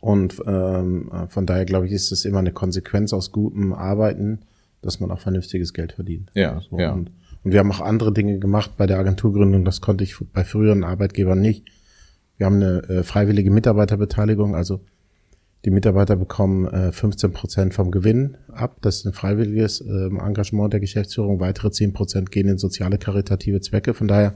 Und 0.00 0.42
ähm, 0.46 1.10
von 1.28 1.46
daher, 1.46 1.64
glaube 1.64 1.86
ich, 1.86 1.92
ist 1.92 2.12
es 2.12 2.24
immer 2.24 2.40
eine 2.40 2.52
Konsequenz 2.52 3.12
aus 3.12 3.32
gutem 3.32 3.72
Arbeiten, 3.72 4.40
dass 4.82 5.00
man 5.00 5.10
auch 5.10 5.20
vernünftiges 5.20 5.72
Geld 5.72 5.92
verdient. 5.92 6.30
Ja, 6.34 6.60
so, 6.60 6.78
ja. 6.78 6.92
Und, 6.92 7.10
und 7.42 7.52
wir 7.52 7.60
haben 7.60 7.72
auch 7.72 7.80
andere 7.80 8.12
Dinge 8.12 8.38
gemacht 8.38 8.72
bei 8.76 8.86
der 8.86 8.98
Agenturgründung, 8.98 9.64
das 9.64 9.80
konnte 9.80 10.04
ich 10.04 10.16
bei 10.32 10.44
früheren 10.44 10.84
Arbeitgebern 10.84 11.40
nicht. 11.40 11.64
Wir 12.36 12.46
haben 12.46 12.56
eine 12.56 12.82
äh, 12.88 13.02
freiwillige 13.02 13.50
Mitarbeiterbeteiligung, 13.50 14.54
also 14.54 14.80
die 15.64 15.70
Mitarbeiter 15.70 16.16
bekommen 16.16 16.66
äh, 16.66 16.92
15 16.92 17.32
Prozent 17.32 17.74
vom 17.74 17.90
Gewinn 17.90 18.36
ab. 18.52 18.76
Das 18.82 18.96
ist 18.96 19.06
ein 19.06 19.14
freiwilliges 19.14 19.80
äh, 19.80 20.08
Engagement 20.08 20.72
der 20.74 20.80
Geschäftsführung. 20.80 21.40
Weitere 21.40 21.70
10 21.70 21.94
Prozent 21.94 22.30
gehen 22.30 22.48
in 22.48 22.58
soziale 22.58 22.98
karitative 22.98 23.60
Zwecke. 23.62 23.94
Von 23.94 24.08
daher 24.08 24.34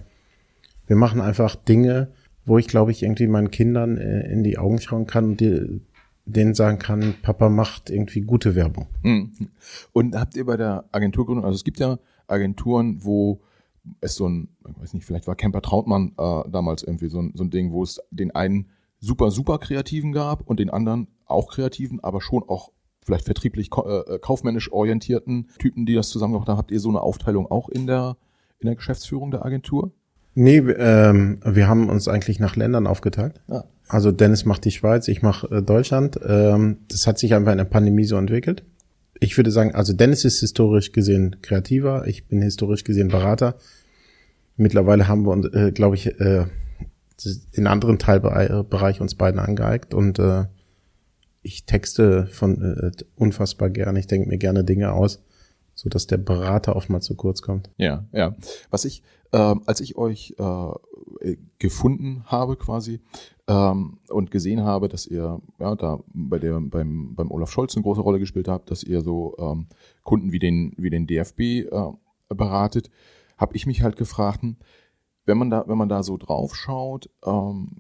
wir 0.89 0.97
machen 0.97 1.21
einfach 1.21 1.55
Dinge, 1.55 2.13
wo 2.45 2.59
ich 2.59 2.67
glaube 2.67 2.91
ich 2.91 3.03
irgendwie 3.03 3.29
meinen 3.29 3.51
Kindern 3.51 3.97
äh, 3.97 4.31
in 4.33 4.43
die 4.43 4.59
Augen 4.59 4.81
schauen 4.81 5.07
kann 5.07 5.25
und 5.25 5.41
die, 5.41 5.81
denen 6.25 6.55
sagen 6.55 6.79
kann, 6.79 7.15
Papa 7.23 7.49
macht 7.49 7.91
irgendwie 7.91 8.21
gute 8.21 8.55
Werbung. 8.55 8.87
Hm. 9.03 9.33
Und 9.93 10.17
habt 10.17 10.37
ihr 10.37 10.45
bei 10.45 10.57
der 10.57 10.85
Agenturgründung, 10.93 11.45
also 11.45 11.55
es 11.55 11.65
gibt 11.65 11.79
ja 11.79 11.99
Agenturen, 12.27 13.05
wo 13.05 13.41
es 14.01 14.15
so 14.15 14.29
ein, 14.29 14.49
ich 14.69 14.81
weiß 14.81 14.95
nicht, 14.95 15.07
vielleicht 15.07 15.27
war 15.27 15.37
Camper 15.37 15.63
Trautmann 15.63 16.13
äh, 16.19 16.43
damals 16.51 16.83
irgendwie 16.83 17.09
so 17.09 17.21
ein, 17.21 17.33
so 17.35 17.45
ein 17.45 17.51
Ding, 17.51 17.73
wo 17.73 17.83
es 17.83 18.01
den 18.11 18.35
einen 18.35 18.69
super, 19.01 19.31
super 19.31 19.59
Kreativen 19.59 20.13
gab 20.13 20.47
und 20.47 20.61
den 20.61 20.71
anderen 20.71 21.09
auch 21.27 21.49
Kreativen, 21.49 22.03
aber 22.03 22.21
schon 22.21 22.43
auch 22.43 22.73
vielleicht 23.03 23.25
vertrieblich 23.25 23.71
äh, 23.73 24.19
kaufmännisch 24.19 24.71
orientierten 24.71 25.49
Typen, 25.59 25.87
die 25.87 25.95
das 25.95 26.11
zusammengebracht 26.11 26.49
haben. 26.49 26.59
Habt 26.59 26.71
ihr 26.71 26.81
so 26.81 26.91
eine 26.91 27.01
Aufteilung 27.01 27.51
auch 27.51 27.69
in 27.69 27.87
der, 27.87 28.17
in 28.59 28.67
der 28.67 28.77
Geschäftsführung 28.77 29.31
der 29.31 29.45
Agentur? 29.45 29.93
Nee, 30.41 30.59
ähm, 30.59 31.41
wir 31.45 31.67
haben 31.67 31.89
uns 31.89 32.07
eigentlich 32.07 32.39
nach 32.39 32.55
Ländern 32.55 32.87
aufgeteilt. 32.87 33.41
Ja. 33.49 33.65
Also 33.89 34.13
Dennis 34.13 34.45
macht 34.45 34.65
die 34.65 34.71
Schweiz, 34.71 35.09
ich 35.09 35.21
mache 35.21 35.49
äh, 35.49 35.63
Deutschland. 35.63 36.17
Ähm, 36.25 36.77
das 36.87 37.09
hat 37.09 37.19
sich 37.19 37.35
einfach 37.35 37.51
in 37.51 37.59
der 37.59 37.65
Pandemie 37.65 38.05
so 38.05 38.17
entwickelt. 38.17 38.63
Ich 39.19 39.37
würde 39.37 39.51
sagen, 39.51 39.75
also 39.75 39.93
Dennis 39.93 40.25
ist 40.25 40.39
historisch 40.39 40.93
gesehen 40.93 41.39
kreativer, 41.43 42.07
ich 42.07 42.29
bin 42.29 42.41
historisch 42.41 42.85
gesehen 42.85 43.09
Berater. 43.09 43.57
Mittlerweile 44.57 45.09
haben 45.09 45.27
wir 45.27 45.33
uns, 45.33 45.47
äh, 45.47 45.73
glaube 45.73 45.97
ich, 45.97 46.07
äh, 46.21 46.45
den 47.57 47.67
anderen 47.67 47.99
Teilbereich 47.99 49.01
uns 49.01 49.17
beiden 49.17 49.41
angeeignet 49.41 49.93
und 49.93 50.21
äh, 50.21 50.45
ich 51.43 51.67
texte 51.67 52.29
von 52.29 52.63
äh, 52.63 53.05
unfassbar 53.17 53.71
gerne, 53.71 53.99
ich 53.99 54.07
denke 54.07 54.29
mir 54.29 54.39
gerne 54.39 54.63
Dinge 54.63 54.93
aus, 54.93 55.21
so 55.75 55.89
dass 55.89 56.07
der 56.07 56.19
Berater 56.19 56.77
oftmals 56.77 57.07
zu 57.07 57.17
kurz 57.17 57.43
kommt. 57.43 57.71
Ja, 57.77 58.05
ja. 58.13 58.37
Was 58.71 58.85
ich 58.85 59.03
ähm, 59.33 59.63
als 59.67 59.81
ich 59.81 59.97
euch 59.97 60.35
äh, 60.39 61.37
gefunden 61.59 62.25
habe 62.27 62.57
quasi, 62.57 63.01
ähm, 63.49 63.99
und 64.09 64.31
gesehen 64.31 64.63
habe, 64.63 64.89
dass 64.89 65.07
ihr 65.07 65.41
ja 65.59 65.75
da 65.75 66.01
bei 66.13 66.39
der 66.39 66.61
beim 66.61 67.15
beim 67.15 67.31
Olaf 67.31 67.51
Scholz 67.51 67.75
eine 67.75 67.83
große 67.83 68.01
Rolle 68.01 68.19
gespielt 68.19 68.47
habt, 68.47 68.71
dass 68.71 68.85
ihr 68.85 69.01
so 69.01 69.35
ähm, 69.39 69.67
Kunden 70.03 70.33
wie 70.33 70.39
den 70.39 70.75
wie 70.77 70.91
den 70.91 71.07
DFB 71.07 71.41
äh, 71.41 71.93
beratet, 72.29 72.91
habe 73.39 73.57
ich 73.57 73.67
mich 73.67 73.83
halt 73.83 73.97
gefragt, 73.97 74.43
hm, 74.43 74.57
wenn 75.25 75.39
man 75.39 75.51
da 75.51 75.65
wenn 75.67 75.79
man 75.79 75.89
da 75.89 76.03
so 76.03 76.19
drauf 76.19 76.55
schaut, 76.55 77.09
ähm, 77.25 77.77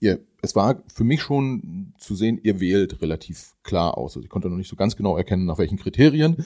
ihr 0.00 0.20
es 0.42 0.56
war 0.56 0.82
für 0.92 1.04
mich 1.04 1.20
schon 1.20 1.92
zu 1.98 2.14
sehen, 2.14 2.40
ihr 2.42 2.60
wählt 2.60 3.02
relativ 3.02 3.54
klar 3.62 3.98
aus. 3.98 4.16
Also 4.16 4.24
ich 4.24 4.30
konnte 4.30 4.48
noch 4.48 4.56
nicht 4.56 4.70
so 4.70 4.76
ganz 4.76 4.96
genau 4.96 5.18
erkennen, 5.18 5.44
nach 5.44 5.58
welchen 5.58 5.78
Kriterien. 5.78 6.44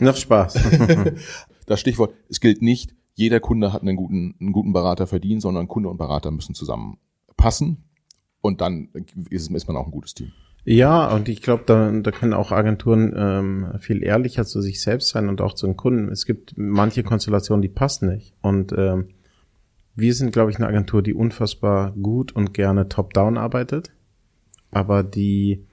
Noch 0.00 0.16
Spaß. 0.16 0.54
das 1.66 1.78
Stichwort, 1.78 2.12
es 2.28 2.40
gilt 2.40 2.60
nicht, 2.60 2.96
jeder 3.14 3.40
Kunde 3.40 3.72
hat 3.72 3.82
einen 3.82 3.96
guten, 3.96 4.34
einen 4.40 4.52
guten 4.52 4.72
Berater 4.72 5.06
verdient, 5.06 5.42
sondern 5.42 5.68
Kunde 5.68 5.88
und 5.88 5.96
Berater 5.96 6.30
müssen 6.30 6.54
zusammenpassen. 6.54 7.84
Und 8.40 8.60
dann 8.60 8.88
ist, 9.30 9.50
ist 9.50 9.68
man 9.68 9.76
auch 9.76 9.86
ein 9.86 9.92
gutes 9.92 10.14
Team. 10.14 10.32
Ja, 10.66 11.14
und 11.14 11.28
ich 11.28 11.42
glaube, 11.42 11.64
da, 11.66 11.90
da 11.90 12.10
können 12.10 12.32
auch 12.32 12.50
Agenturen 12.50 13.12
ähm, 13.16 13.66
viel 13.80 14.02
ehrlicher 14.02 14.44
zu 14.44 14.62
sich 14.62 14.80
selbst 14.80 15.10
sein 15.10 15.28
und 15.28 15.40
auch 15.40 15.54
zu 15.54 15.66
den 15.66 15.76
Kunden. 15.76 16.10
Es 16.10 16.24
gibt 16.24 16.54
manche 16.56 17.02
Konstellationen, 17.02 17.62
die 17.62 17.68
passen 17.68 18.08
nicht. 18.08 18.34
Und 18.40 18.72
ähm, 18.76 19.08
wir 19.94 20.14
sind, 20.14 20.32
glaube 20.32 20.50
ich, 20.50 20.56
eine 20.56 20.66
Agentur, 20.66 21.02
die 21.02 21.14
unfassbar 21.14 21.92
gut 21.92 22.32
und 22.32 22.54
gerne 22.54 22.88
top-down 22.88 23.38
arbeitet, 23.38 23.92
aber 24.70 25.02
die 25.02 25.66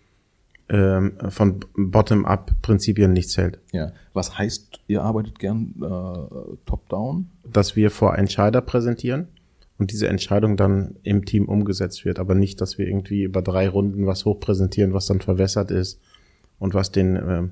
ähm, 0.72 1.18
von 1.30 1.60
Bottom-up-Prinzipien 1.76 3.12
nichts 3.12 3.38
hält. 3.38 3.60
Ja. 3.74 3.92
Was 4.14 4.38
heißt, 4.38 4.80
ihr 4.88 5.04
arbeitet 5.04 5.38
gern 5.38 5.76
äh, 5.82 6.56
top-down? 6.66 7.30
Dass 7.44 7.76
wir 7.76 7.92
vor 7.92 8.18
Entscheider 8.18 8.62
präsentieren 8.62 9.28
und 9.78 9.92
diese 9.92 10.08
Entscheidung 10.08 10.56
dann 10.56 10.96
im 11.04 11.26
Team 11.26 11.50
umgesetzt 11.50 12.06
wird, 12.06 12.20
aber 12.20 12.36
nicht, 12.36 12.62
dass 12.62 12.78
wir 12.78 12.88
irgendwie 12.88 13.24
über 13.24 13.42
drei 13.42 13.68
Runden 13.68 14.08
was 14.08 14.24
hochpräsentieren, 14.24 14.94
was 14.94 15.08
dann 15.08 15.20
verwässert 15.20 15.72
ist 15.72 16.00
und 16.58 16.74
was 16.74 16.92
den 16.92 17.18
ähm, 17.18 17.52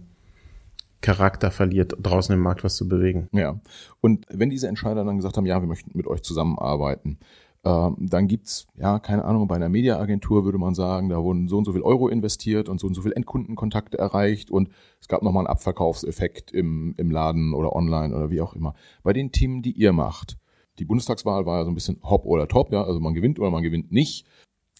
Charakter 1.01 1.51
verliert, 1.51 1.95
draußen 2.01 2.33
im 2.33 2.41
Markt 2.41 2.63
was 2.63 2.75
zu 2.75 2.87
bewegen. 2.87 3.27
Ja. 3.33 3.59
Und 3.99 4.25
wenn 4.29 4.49
diese 4.49 4.67
Entscheider 4.67 5.03
dann 5.03 5.17
gesagt 5.17 5.35
haben, 5.35 5.45
ja, 5.45 5.61
wir 5.61 5.67
möchten 5.67 5.91
mit 5.93 6.07
euch 6.07 6.21
zusammenarbeiten, 6.21 7.17
ähm, 7.65 7.97
dann 7.99 8.27
gibt's 8.27 8.67
ja, 8.77 8.99
keine 8.99 9.25
Ahnung, 9.25 9.47
bei 9.47 9.55
einer 9.55 9.69
Mediaagentur 9.69 10.45
würde 10.45 10.57
man 10.57 10.75
sagen, 10.75 11.09
da 11.09 11.21
wurden 11.21 11.47
so 11.49 11.57
und 11.57 11.65
so 11.65 11.73
viel 11.73 11.81
Euro 11.81 12.07
investiert 12.07 12.69
und 12.69 12.79
so 12.79 12.87
und 12.87 12.93
so 12.93 13.01
viel 13.01 13.11
Endkundenkontakte 13.11 13.97
erreicht 13.97 14.49
und 14.49 14.69
es 15.01 15.07
gab 15.07 15.23
nochmal 15.23 15.41
einen 15.41 15.51
Abverkaufseffekt 15.51 16.51
im, 16.51 16.93
im 16.97 17.11
Laden 17.11 17.53
oder 17.53 17.75
online 17.75 18.15
oder 18.15 18.29
wie 18.29 18.41
auch 18.41 18.53
immer. 18.53 18.75
Bei 19.03 19.11
den 19.11 19.31
Themen, 19.31 19.61
die 19.61 19.73
ihr 19.73 19.91
macht, 19.91 20.37
die 20.79 20.85
Bundestagswahl 20.85 21.45
war 21.45 21.59
ja 21.59 21.65
so 21.65 21.71
ein 21.71 21.75
bisschen 21.75 21.99
hopp 22.01 22.25
oder 22.25 22.47
top, 22.47 22.71
ja, 22.71 22.83
also 22.83 23.01
man 23.01 23.13
gewinnt 23.13 23.39
oder 23.39 23.51
man 23.51 23.63
gewinnt 23.63 23.91
nicht. 23.91 24.25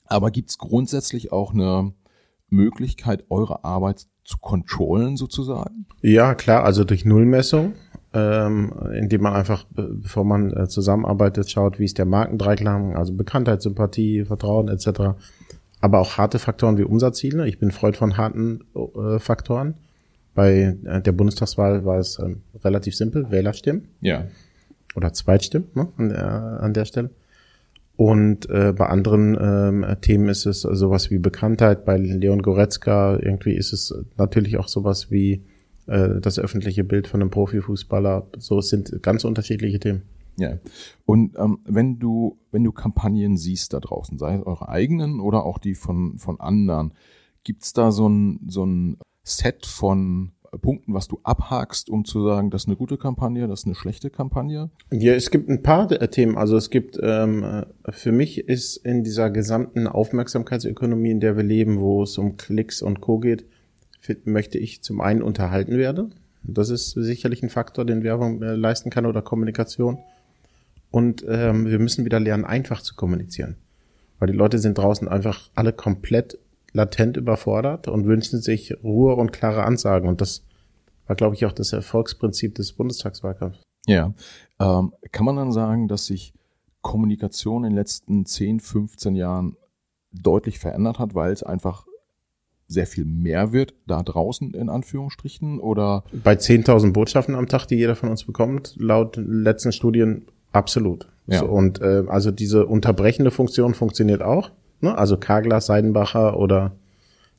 Aber 0.06 0.32
gibt's 0.32 0.58
grundsätzlich 0.58 1.34
auch 1.34 1.54
eine 1.54 1.94
Möglichkeit, 2.48 3.26
eure 3.30 3.64
Arbeit 3.66 4.08
zu 4.24 4.38
controllen 4.38 5.18
sozusagen? 5.18 5.86
Ja, 6.02 6.34
klar, 6.34 6.64
also 6.64 6.84
durch 6.86 7.04
Nullmessung 7.04 7.74
ähm, 8.14 8.74
indem 8.94 9.22
man 9.22 9.34
einfach, 9.34 9.66
bevor 9.70 10.24
man 10.24 10.52
äh, 10.52 10.68
zusammenarbeitet, 10.68 11.50
schaut, 11.52 11.80
wie 11.80 11.86
ist 11.86 11.98
der 11.98 12.06
Markendreiklang, 12.06 12.96
also 12.96 13.14
Bekanntheit, 13.14 13.62
Sympathie, 13.62 14.26
Vertrauen 14.26 14.68
etc. 14.68 15.16
Aber 15.80 16.00
auch 16.00 16.18
harte 16.18 16.40
Faktoren 16.40 16.78
wie 16.78 16.84
Umsatzziele. 16.84 17.48
Ich 17.48 17.60
bin 17.60 17.72
Freund 17.72 17.98
von 17.98 18.18
harten 18.18 18.62
äh, 18.76 19.20
Faktoren. 19.20 19.76
Bei 20.34 20.76
äh, 20.84 21.02
der 21.02 21.12
Bundestagswahl 21.12 21.86
war 21.86 22.00
es 22.00 22.18
ähm, 22.20 22.42
relativ 22.64 22.96
simpel, 22.96 23.30
Wählerstimmen. 23.30 23.90
Ja. 24.02 24.26
Oder 24.96 25.14
Zweitstimmen 25.14 25.68
ne, 25.76 25.88
an, 25.98 26.10
der, 26.10 26.34
an 26.62 26.74
der 26.74 26.86
Stelle. 26.86 27.12
Und 27.96 28.50
äh, 28.50 28.74
bei 28.76 28.88
anderen 28.88 29.38
ähm, 29.40 29.86
Themen 30.02 30.30
ist 30.30 30.46
es 30.46 30.62
sowas 30.62 31.12
wie 31.12 31.20
Bekanntheit. 31.20 31.84
Bei 31.86 31.98
Leon 31.98 32.42
Goretzka 32.42 33.20
irgendwie 33.22 33.54
ist 33.54 33.74
es 33.74 33.94
natürlich 34.18 34.58
auch 34.58 34.70
sowas 34.70 35.12
wie 35.12 35.44
äh, 35.90 36.22
das 36.22 36.40
öffentliche 36.40 36.84
Bild 36.84 37.08
von 37.08 37.22
einem 37.22 37.32
Profifußballer. 37.32 38.28
So 38.38 38.60
es 38.60 38.70
sind 38.70 39.02
ganz 39.02 39.24
unterschiedliche 39.24 39.80
Themen. 39.80 40.04
Ja. 40.38 40.58
Und 41.06 41.38
ähm, 41.38 41.60
wenn 41.66 42.00
du, 42.00 42.38
wenn 42.52 42.64
du 42.64 42.72
Kampagnen 42.72 43.38
siehst 43.38 43.74
da 43.74 43.80
draußen, 43.80 44.18
sei 44.18 44.36
es 44.36 44.46
eure 44.46 44.70
eigenen 44.70 45.20
oder 45.20 45.44
auch 45.46 45.58
die 45.58 45.76
von, 45.76 46.18
von 46.18 46.40
anderen, 46.40 46.94
gibt's 47.44 47.74
da 47.74 47.92
so 47.92 48.08
ein, 48.08 48.40
so 48.48 48.66
ein 48.66 48.98
Set 49.24 49.66
von 49.66 50.32
Punkten, 50.62 50.94
was 50.94 51.08
du 51.08 51.20
abhakst, 51.24 51.90
um 51.90 52.06
zu 52.06 52.24
sagen, 52.26 52.50
das 52.50 52.64
ist 52.64 52.68
eine 52.68 52.78
gute 52.78 52.98
Kampagne, 52.98 53.48
das 53.48 53.62
ist 53.62 53.66
eine 53.66 53.76
schlechte 53.76 54.10
Kampagne? 54.10 54.72
Ja, 54.92 55.14
es 55.14 55.30
gibt 55.30 55.50
ein 55.50 55.62
paar 55.62 55.88
Themen. 55.88 56.38
Also 56.38 56.58
es 56.58 56.70
gibt, 56.70 56.98
ähm, 57.02 57.66
für 57.90 58.12
mich 58.12 58.48
ist 58.48 58.78
in 58.78 59.04
dieser 59.04 59.30
gesamten 59.30 59.88
Aufmerksamkeitsökonomie, 59.88 61.12
in 61.12 61.20
der 61.20 61.38
wir 61.38 61.44
leben, 61.44 61.80
wo 61.80 62.02
es 62.04 62.18
um 62.18 62.38
Klicks 62.38 62.82
und 62.82 63.02
Co. 63.02 63.20
geht, 63.20 63.46
möchte 64.26 64.58
ich 64.58 64.82
zum 64.82 65.02
einen 65.02 65.22
unterhalten 65.22 65.78
werde. 65.78 66.10
Das 66.44 66.70
ist 66.70 66.92
sicherlich 66.92 67.44
ein 67.44 67.50
Faktor, 67.50 67.86
den 67.86 68.04
Werbung 68.04 68.42
äh, 68.42 68.56
leisten 68.56 68.90
kann 68.90 69.06
oder 69.06 69.22
Kommunikation. 69.22 70.00
Und 70.92 71.24
ähm, 71.28 71.68
wir 71.68 71.80
müssen 71.80 72.06
wieder 72.06 72.20
lernen, 72.20 72.46
einfach 72.46 72.82
zu 72.82 72.96
kommunizieren. 72.96 73.58
Weil 74.18 74.32
die 74.32 74.38
Leute 74.38 74.58
sind 74.58 74.78
draußen 74.78 75.08
einfach 75.08 75.50
alle 75.56 75.74
komplett 75.74 76.40
latent 76.74 77.18
überfordert 77.18 77.88
und 77.88 78.06
wünschen 78.06 78.42
sich 78.42 78.76
Ruhe 78.84 79.16
und 79.16 79.32
klare 79.32 79.64
Ansagen. 79.64 80.08
Und 80.08 80.22
das 80.22 80.44
war, 81.08 81.16
glaube 81.16 81.36
ich, 81.36 81.46
auch 81.46 81.52
das 81.52 81.74
Erfolgsprinzip 81.74 82.56
des 82.56 82.74
Bundestagswahlkampfs. 82.74 83.62
Ja. 83.86 84.14
Ähm, 84.60 84.94
kann 85.12 85.26
man 85.26 85.36
dann 85.36 85.52
sagen, 85.52 85.88
dass 85.88 86.06
sich 86.06 86.34
Kommunikation 86.82 87.64
in 87.64 87.72
den 87.72 87.78
letzten 87.78 88.26
10, 88.26 88.60
15 88.60 89.16
Jahren 89.16 89.58
deutlich 90.12 90.60
verändert 90.60 91.00
hat, 91.00 91.16
weil 91.16 91.32
es 91.32 91.44
einfach 91.44 91.86
sehr 92.70 92.86
viel 92.86 93.04
mehr 93.04 93.52
wird 93.52 93.74
da 93.88 94.02
draußen 94.02 94.54
in 94.54 94.70
Anführungsstrichen 94.70 95.60
oder? 95.60 96.04
Bei 96.24 96.34
10.000 96.34 96.94
Botschaften 96.94 97.36
am 97.36 97.48
Tag, 97.48 97.66
die 97.66 97.76
jeder 97.76 97.96
von 97.96 98.10
uns 98.10 98.24
bekommt, 98.24 98.76
laut 98.78 99.18
letzten 99.18 99.72
Studien 99.72 100.28
absolut. 100.52 101.10
Ja. 101.28 101.40
So, 101.40 101.46
und 101.48 101.82
äh, 101.82 102.04
also 102.08 102.32
diese 102.32 102.66
unterbrechende 102.68 103.32
Funktion 103.32 103.74
funktioniert 103.74 104.22
auch. 104.22 104.52
Ne? 104.82 104.98
Also 104.98 105.18
Kagler, 105.18 105.62
Seidenbacher 105.62 106.38
oder 106.38 106.74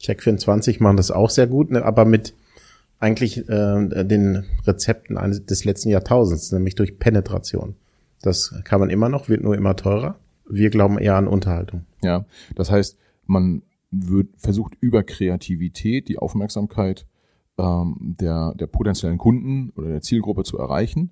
Check24 0.00 0.82
machen 0.82 0.96
das 0.96 1.10
auch 1.10 1.30
sehr 1.30 1.46
gut, 1.46 1.70
ne? 1.70 1.84
aber 1.84 2.04
mit 2.04 2.34
eigentlich 2.98 3.48
äh, 3.48 4.04
den 4.04 4.44
Rezepten 4.66 5.16
eines, 5.16 5.46
des 5.46 5.64
letzten 5.64 5.88
Jahrtausends, 5.88 6.52
nämlich 6.52 6.74
durch 6.74 6.98
Penetration. 6.98 7.76
Das 8.20 8.54
kann 8.64 8.80
man 8.80 8.90
immer 8.90 9.08
noch, 9.08 9.28
wird 9.28 9.42
nur 9.42 9.56
immer 9.56 9.76
teurer. 9.76 10.16
Wir 10.48 10.70
glauben 10.70 10.98
eher 10.98 11.14
an 11.14 11.28
Unterhaltung. 11.28 11.86
Ja, 12.02 12.26
das 12.56 12.70
heißt, 12.70 12.98
man 13.26 13.62
wird 13.90 14.28
versucht 14.36 14.74
über 14.80 15.02
Kreativität 15.02 16.08
die 16.08 16.18
Aufmerksamkeit 16.18 17.06
ähm, 17.58 17.96
der, 18.00 18.54
der 18.54 18.66
potenziellen 18.66 19.18
Kunden 19.18 19.70
oder 19.76 19.88
der 19.88 20.02
Zielgruppe 20.02 20.44
zu 20.44 20.58
erreichen. 20.58 21.10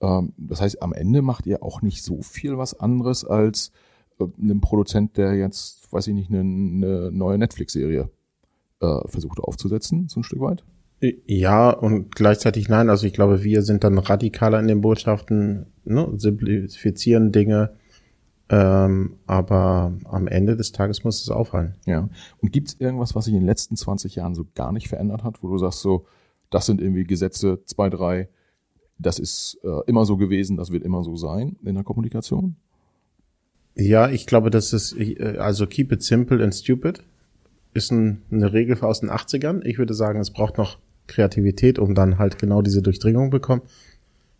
Ähm, 0.00 0.32
das 0.36 0.60
heißt, 0.60 0.82
am 0.82 0.92
Ende 0.92 1.22
macht 1.22 1.46
ihr 1.46 1.62
auch 1.62 1.82
nicht 1.82 2.02
so 2.02 2.22
viel 2.22 2.56
was 2.56 2.78
anderes 2.78 3.24
als 3.24 3.72
äh, 4.18 4.24
einem 4.40 4.60
Produzent, 4.60 5.16
der 5.16 5.34
jetzt, 5.34 5.92
weiß 5.92 6.06
ich 6.08 6.14
nicht, 6.14 6.30
eine, 6.30 6.40
eine 6.40 7.10
neue 7.12 7.38
Netflix-Serie 7.38 8.10
äh, 8.80 9.08
versucht 9.08 9.40
aufzusetzen, 9.40 10.08
so 10.08 10.20
ein 10.20 10.24
Stück 10.24 10.40
weit. 10.40 10.64
Ja, 11.26 11.70
und 11.70 12.14
gleichzeitig 12.14 12.68
nein. 12.68 12.90
Also 12.90 13.06
ich 13.06 13.14
glaube, 13.14 13.42
wir 13.42 13.62
sind 13.62 13.84
dann 13.84 13.96
radikaler 13.96 14.60
in 14.60 14.68
den 14.68 14.82
Botschaften, 14.82 15.66
ne, 15.84 16.08
simplifizieren 16.16 17.32
Dinge, 17.32 17.74
ähm, 18.50 19.16
aber 19.26 19.96
am 20.04 20.26
Ende 20.26 20.56
des 20.56 20.72
Tages 20.72 21.04
muss 21.04 21.22
es 21.22 21.30
auffallen. 21.30 21.76
Ja. 21.86 22.08
Und 22.42 22.52
gibt 22.52 22.68
es 22.68 22.80
irgendwas, 22.80 23.14
was 23.14 23.26
sich 23.26 23.34
in 23.34 23.40
den 23.40 23.46
letzten 23.46 23.76
20 23.76 24.16
Jahren 24.16 24.34
so 24.34 24.44
gar 24.56 24.72
nicht 24.72 24.88
verändert 24.88 25.22
hat, 25.22 25.40
wo 25.42 25.48
du 25.48 25.56
sagst 25.56 25.80
so, 25.80 26.04
das 26.50 26.66
sind 26.66 26.80
irgendwie 26.80 27.04
Gesetze, 27.04 27.62
zwei, 27.64 27.88
drei, 27.88 28.28
das 28.98 29.20
ist 29.20 29.60
äh, 29.62 29.82
immer 29.86 30.04
so 30.04 30.16
gewesen, 30.16 30.56
das 30.56 30.72
wird 30.72 30.82
immer 30.82 31.04
so 31.04 31.14
sein 31.14 31.56
in 31.62 31.76
der 31.76 31.84
Kommunikation? 31.84 32.56
Ja, 33.76 34.10
ich 34.10 34.26
glaube, 34.26 34.50
das 34.50 34.72
ist, 34.72 34.98
äh, 34.98 35.38
also 35.38 35.68
keep 35.68 35.92
it 35.92 36.02
simple 36.02 36.42
and 36.42 36.52
stupid 36.52 37.04
ist 37.72 37.92
ein, 37.92 38.22
eine 38.32 38.52
Regel 38.52 38.80
aus 38.80 38.98
den 38.98 39.10
80ern. 39.10 39.64
Ich 39.64 39.78
würde 39.78 39.94
sagen, 39.94 40.18
es 40.18 40.32
braucht 40.32 40.58
noch 40.58 40.78
Kreativität, 41.06 41.78
um 41.78 41.94
dann 41.94 42.18
halt 42.18 42.36
genau 42.36 42.62
diese 42.62 42.82
Durchdringung 42.82 43.30
bekommen. 43.30 43.62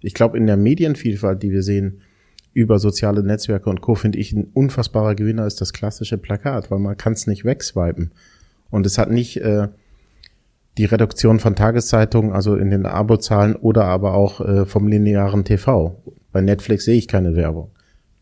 Ich 0.00 0.14
glaube, 0.14 0.36
in 0.36 0.46
der 0.46 0.56
Medienvielfalt, 0.56 1.44
die 1.44 1.52
wir 1.52 1.62
sehen, 1.62 2.00
über 2.52 2.78
soziale 2.78 3.22
Netzwerke 3.22 3.70
und 3.70 3.80
Co. 3.80 3.94
finde 3.94 4.18
ich 4.18 4.32
ein 4.32 4.50
unfassbarer 4.52 5.14
Gewinner 5.14 5.46
ist 5.46 5.60
das 5.60 5.72
klassische 5.72 6.18
Plakat, 6.18 6.70
weil 6.70 6.78
man 6.78 6.96
kann 6.96 7.12
es 7.12 7.26
nicht 7.26 7.44
wegswipen. 7.44 8.12
Und 8.70 8.86
es 8.86 8.98
hat 8.98 9.10
nicht 9.10 9.36
äh, 9.38 9.68
die 10.78 10.84
Reduktion 10.84 11.40
von 11.40 11.56
Tageszeitungen, 11.56 12.32
also 12.32 12.56
in 12.56 12.70
den 12.70 12.86
Abozahlen 12.86 13.56
oder 13.56 13.84
aber 13.84 14.14
auch 14.14 14.40
äh, 14.40 14.66
vom 14.66 14.88
linearen 14.88 15.44
TV. 15.44 16.02
Bei 16.32 16.40
Netflix 16.40 16.84
sehe 16.84 16.96
ich 16.96 17.08
keine 17.08 17.34
Werbung. 17.34 17.70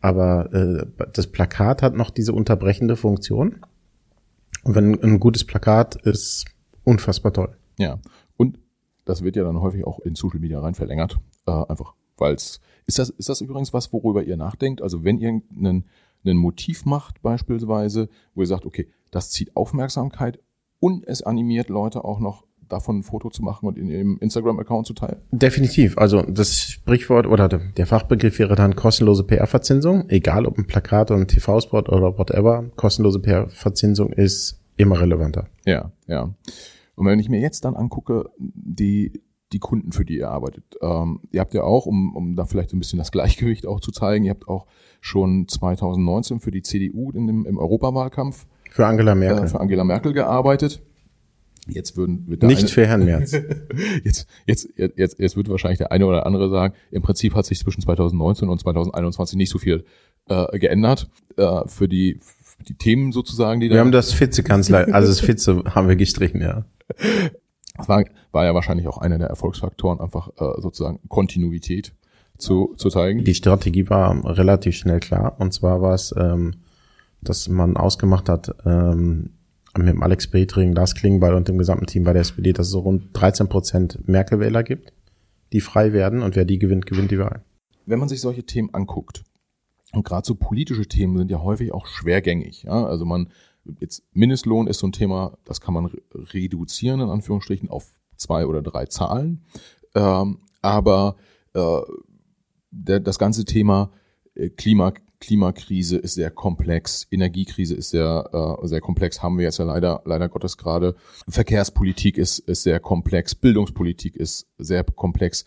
Aber 0.01 0.53
äh, 0.53 0.85
das 1.13 1.27
Plakat 1.27 1.81
hat 1.81 1.95
noch 1.95 2.09
diese 2.09 2.33
unterbrechende 2.33 2.95
Funktion. 2.95 3.57
Und 4.63 4.75
wenn 4.75 5.01
ein 5.01 5.19
gutes 5.19 5.45
Plakat 5.45 5.95
ist, 5.95 6.45
unfassbar 6.83 7.33
toll. 7.33 7.55
Ja. 7.77 7.99
Und 8.37 8.59
das 9.05 9.23
wird 9.23 9.35
ja 9.35 9.43
dann 9.43 9.61
häufig 9.61 9.85
auch 9.85 9.99
in 9.99 10.15
Social 10.15 10.39
Media 10.39 10.59
rein 10.59 10.75
verlängert. 10.75 11.19
Äh, 11.45 11.51
einfach, 11.51 11.93
weil 12.19 12.35
es 12.35 12.59
ist 12.85 12.97
das, 12.97 13.09
ist 13.11 13.29
das 13.29 13.41
übrigens 13.41 13.71
was, 13.71 13.93
worüber 13.93 14.23
ihr 14.23 14.35
nachdenkt? 14.35 14.81
Also 14.81 15.03
wenn 15.03 15.19
ihr 15.19 15.29
einen, 15.29 15.85
ein 16.25 16.37
Motiv 16.37 16.85
macht 16.85 17.21
beispielsweise, 17.21 18.09
wo 18.33 18.41
ihr 18.41 18.47
sagt, 18.47 18.65
okay, 18.65 18.87
das 19.11 19.29
zieht 19.29 19.55
Aufmerksamkeit 19.55 20.39
und 20.79 21.07
es 21.07 21.21
animiert 21.21 21.69
Leute 21.69 22.03
auch 22.03 22.19
noch 22.19 22.45
davon 22.67 22.99
ein 22.99 23.03
Foto 23.03 23.29
zu 23.29 23.43
machen 23.43 23.67
und 23.67 23.77
in 23.77 23.89
ihrem 23.89 24.17
Instagram-Account 24.19 24.87
zu 24.87 24.93
teilen? 24.93 25.17
Definitiv. 25.31 25.97
Also 25.97 26.21
das 26.21 26.59
Sprichwort 26.59 27.27
oder 27.27 27.47
der 27.47 27.87
Fachbegriff 27.87 28.39
wäre 28.39 28.55
dann 28.55 28.75
kostenlose 28.75 29.23
PR-Verzinsung. 29.23 30.09
Egal 30.09 30.45
ob 30.45 30.57
ein 30.57 30.67
Plakat 30.67 31.11
oder 31.11 31.19
ein 31.19 31.27
TV-Spot 31.27 31.79
oder 31.79 32.17
whatever. 32.17 32.69
Kostenlose 32.75 33.19
PR-Verzinsung 33.19 34.13
ist 34.13 34.59
immer 34.77 34.99
relevanter. 35.01 35.47
Ja, 35.65 35.91
ja. 36.07 36.33
Und 36.95 37.05
wenn 37.05 37.19
ich 37.19 37.29
mir 37.29 37.39
jetzt 37.39 37.65
dann 37.65 37.75
angucke, 37.75 38.29
die, 38.37 39.21
die 39.51 39.59
Kunden, 39.59 39.91
für 39.91 40.05
die 40.05 40.17
ihr 40.17 40.29
arbeitet, 40.29 40.63
ähm, 40.81 41.21
ihr 41.31 41.39
habt 41.41 41.53
ja 41.53 41.63
auch, 41.63 41.85
um, 41.85 42.15
um 42.15 42.35
da 42.35 42.45
vielleicht 42.45 42.69
so 42.69 42.77
ein 42.77 42.79
bisschen 42.79 42.99
das 42.99 43.11
Gleichgewicht 43.13 43.65
auch 43.65 43.79
zu 43.79 43.91
zeigen, 43.91 44.25
ihr 44.25 44.31
habt 44.31 44.47
auch 44.47 44.67
schon 45.01 45.47
2019 45.47 46.39
für 46.39 46.51
die 46.51 46.61
CDU 46.61 47.11
in 47.11 47.27
dem, 47.27 47.45
im 47.45 47.57
Europawahlkampf 47.57 48.45
für 48.69 48.85
Angela 48.85 49.15
Merkel, 49.15 49.45
äh, 49.45 49.47
für 49.47 49.59
Angela 49.59 49.83
Merkel 49.83 50.13
gearbeitet. 50.13 50.81
Jetzt 51.67 51.97
würden 51.97 52.25
wird 52.27 52.41
nicht 52.43 52.59
eine, 52.59 52.67
für 52.67 52.87
Herrn 52.87 53.05
Merz. 53.05 53.31
jetzt, 54.03 54.27
jetzt, 54.47 54.69
jetzt, 54.75 55.19
jetzt 55.19 55.37
wird 55.37 55.49
wahrscheinlich 55.49 55.77
der 55.77 55.91
eine 55.91 56.05
oder 56.05 56.25
andere 56.25 56.49
sagen, 56.49 56.73
im 56.89 57.01
Prinzip 57.01 57.35
hat 57.35 57.45
sich 57.45 57.59
zwischen 57.59 57.81
2019 57.81 58.49
und 58.49 58.59
2021 58.59 59.37
nicht 59.37 59.49
so 59.51 59.59
viel 59.59 59.85
äh, 60.27 60.57
geändert 60.57 61.09
äh, 61.37 61.67
für 61.67 61.87
die 61.87 62.19
die 62.67 62.73
Themen 62.73 63.11
sozusagen, 63.11 63.61
die 63.61 63.69
wir 63.69 63.75
da 63.75 63.81
haben 63.81 63.91
das 63.91 64.19
Vizekanzler, 64.19 64.93
also 64.93 65.07
das 65.07 65.25
Vize 65.25 65.63
haben 65.73 65.87
wir 65.87 65.95
gestrichen, 65.95 66.41
ja. 66.41 66.65
Das 67.79 67.89
war, 67.89 68.03
war 68.31 68.45
ja 68.45 68.53
wahrscheinlich 68.53 68.87
auch 68.87 68.97
einer 68.97 69.17
der 69.17 69.27
Erfolgsfaktoren, 69.27 69.99
einfach 69.99 70.29
äh, 70.37 70.61
sozusagen 70.61 70.99
Kontinuität 71.07 71.93
zu, 72.37 72.73
zu 72.77 72.89
zeigen. 72.89 73.23
Die 73.23 73.33
Strategie 73.33 73.89
war 73.89 74.23
relativ 74.37 74.75
schnell 74.75 74.99
klar. 74.99 75.35
Und 75.39 75.53
zwar 75.53 75.81
war 75.81 75.93
es, 75.93 76.13
ähm, 76.17 76.55
dass 77.21 77.49
man 77.49 77.77
ausgemacht 77.77 78.29
hat, 78.29 78.55
ähm, 78.65 79.31
mit 79.77 79.87
dem 79.87 80.03
Alex 80.03 80.27
Petring, 80.27 80.73
Lars 80.73 80.95
Klingbeil 80.95 81.33
und 81.33 81.47
dem 81.47 81.57
gesamten 81.57 81.85
Team 81.85 82.03
bei 82.03 82.13
der 82.13 82.21
SPD, 82.21 82.53
dass 82.53 82.67
es 82.67 82.71
so 82.71 82.79
rund 82.79 83.09
13 83.13 83.49
Prozent 83.49 84.07
Merkel-Wähler 84.07 84.63
gibt, 84.63 84.93
die 85.53 85.61
frei 85.61 85.93
werden 85.93 86.21
und 86.21 86.35
wer 86.35 86.45
die 86.45 86.59
gewinnt, 86.59 86.85
gewinnt 86.85 87.11
die 87.11 87.19
Wahl. 87.19 87.43
Wenn 87.85 87.99
man 87.99 88.09
sich 88.09 88.21
solche 88.21 88.43
Themen 88.43 88.73
anguckt, 88.73 89.23
und 89.91 90.05
gerade 90.05 90.25
so 90.25 90.35
politische 90.35 90.85
Themen 90.85 91.17
sind 91.17 91.31
ja 91.31 91.41
häufig 91.41 91.73
auch 91.73 91.87
schwergängig. 91.87 92.63
Ja? 92.63 92.85
Also 92.85 93.05
man, 93.05 93.29
jetzt 93.79 94.03
Mindestlohn 94.13 94.67
ist 94.67 94.79
so 94.79 94.87
ein 94.87 94.91
Thema, 94.91 95.37
das 95.45 95.61
kann 95.61 95.73
man 95.73 95.91
reduzieren, 96.13 97.01
in 97.01 97.09
Anführungsstrichen, 97.09 97.69
auf 97.69 97.99
zwei 98.15 98.45
oder 98.45 98.61
drei 98.61 98.85
Zahlen. 98.85 99.43
Ähm, 99.95 100.39
aber 100.61 101.15
äh, 101.53 101.81
der, 102.71 102.99
das 102.99 103.19
ganze 103.19 103.45
Thema 103.45 103.91
äh, 104.35 104.49
Klima, 104.49 104.93
Klimakrise 105.19 105.97
ist 105.97 106.13
sehr 106.13 106.31
komplex, 106.31 107.07
Energiekrise 107.11 107.75
ist 107.75 107.89
sehr, 107.89 108.57
äh, 108.61 108.67
sehr 108.67 108.81
komplex, 108.81 109.21
haben 109.21 109.37
wir 109.37 109.45
jetzt 109.45 109.59
ja 109.59 109.65
leider, 109.65 110.01
leider 110.05 110.29
Gottes 110.29 110.57
gerade. 110.57 110.95
Verkehrspolitik 111.27 112.17
ist, 112.17 112.39
ist 112.39 112.63
sehr 112.63 112.79
komplex, 112.79 113.35
Bildungspolitik 113.35 114.15
ist 114.15 114.47
sehr 114.57 114.83
komplex. 114.83 115.45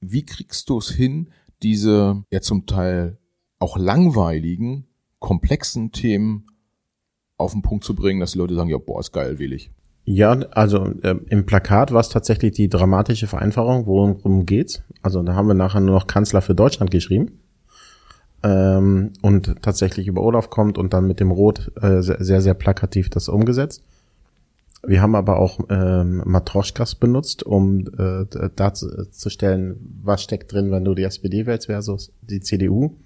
Wie 0.00 0.24
kriegst 0.24 0.68
du 0.68 0.78
es 0.78 0.90
hin, 0.90 1.30
diese 1.62 2.24
ja 2.30 2.40
zum 2.40 2.66
Teil 2.66 3.18
auch 3.58 3.78
langweiligen, 3.78 4.86
komplexen 5.20 5.92
Themen 5.92 6.46
auf 7.36 7.52
den 7.52 7.62
Punkt 7.62 7.84
zu 7.84 7.94
bringen, 7.94 8.20
dass 8.20 8.32
die 8.32 8.38
Leute 8.38 8.54
sagen, 8.54 8.70
ja, 8.70 8.78
boah, 8.78 9.00
ist 9.00 9.12
geil, 9.12 9.38
will 9.38 9.52
ich. 9.52 9.70
Ja, 10.04 10.32
also 10.50 10.86
äh, 11.02 11.16
im 11.28 11.46
Plakat 11.46 11.92
war 11.92 12.00
es 12.00 12.10
tatsächlich 12.10 12.52
die 12.52 12.68
dramatische 12.68 13.26
Vereinfachung, 13.26 13.86
worum 13.86 14.44
geht's. 14.44 14.82
Also 15.02 15.22
da 15.22 15.34
haben 15.34 15.48
wir 15.48 15.54
nachher 15.54 15.80
nur 15.80 15.94
noch 15.94 16.06
Kanzler 16.06 16.42
für 16.42 16.54
Deutschland 16.54 16.90
geschrieben 16.90 17.40
ähm, 18.42 19.12
und 19.22 19.62
tatsächlich 19.62 20.06
über 20.06 20.22
Olaf 20.22 20.50
kommt 20.50 20.76
und 20.76 20.92
dann 20.92 21.06
mit 21.06 21.20
dem 21.20 21.30
Rot 21.30 21.72
äh, 21.80 22.02
sehr, 22.02 22.42
sehr 22.42 22.54
plakativ 22.54 23.08
das 23.08 23.28
umgesetzt. 23.28 23.82
Wir 24.86 25.00
haben 25.00 25.14
aber 25.14 25.38
auch 25.38 25.60
ähm, 25.70 26.22
Matroschkas 26.26 26.94
benutzt, 26.96 27.42
um 27.42 27.86
äh, 27.96 28.26
darzustellen, 28.54 29.98
was 30.02 30.22
steckt 30.22 30.52
drin, 30.52 30.70
wenn 30.70 30.84
du 30.84 30.94
die 30.94 31.04
SPD 31.04 31.46
wählst 31.46 31.66
versus 31.66 32.12
die 32.20 32.40
CDU. 32.40 32.98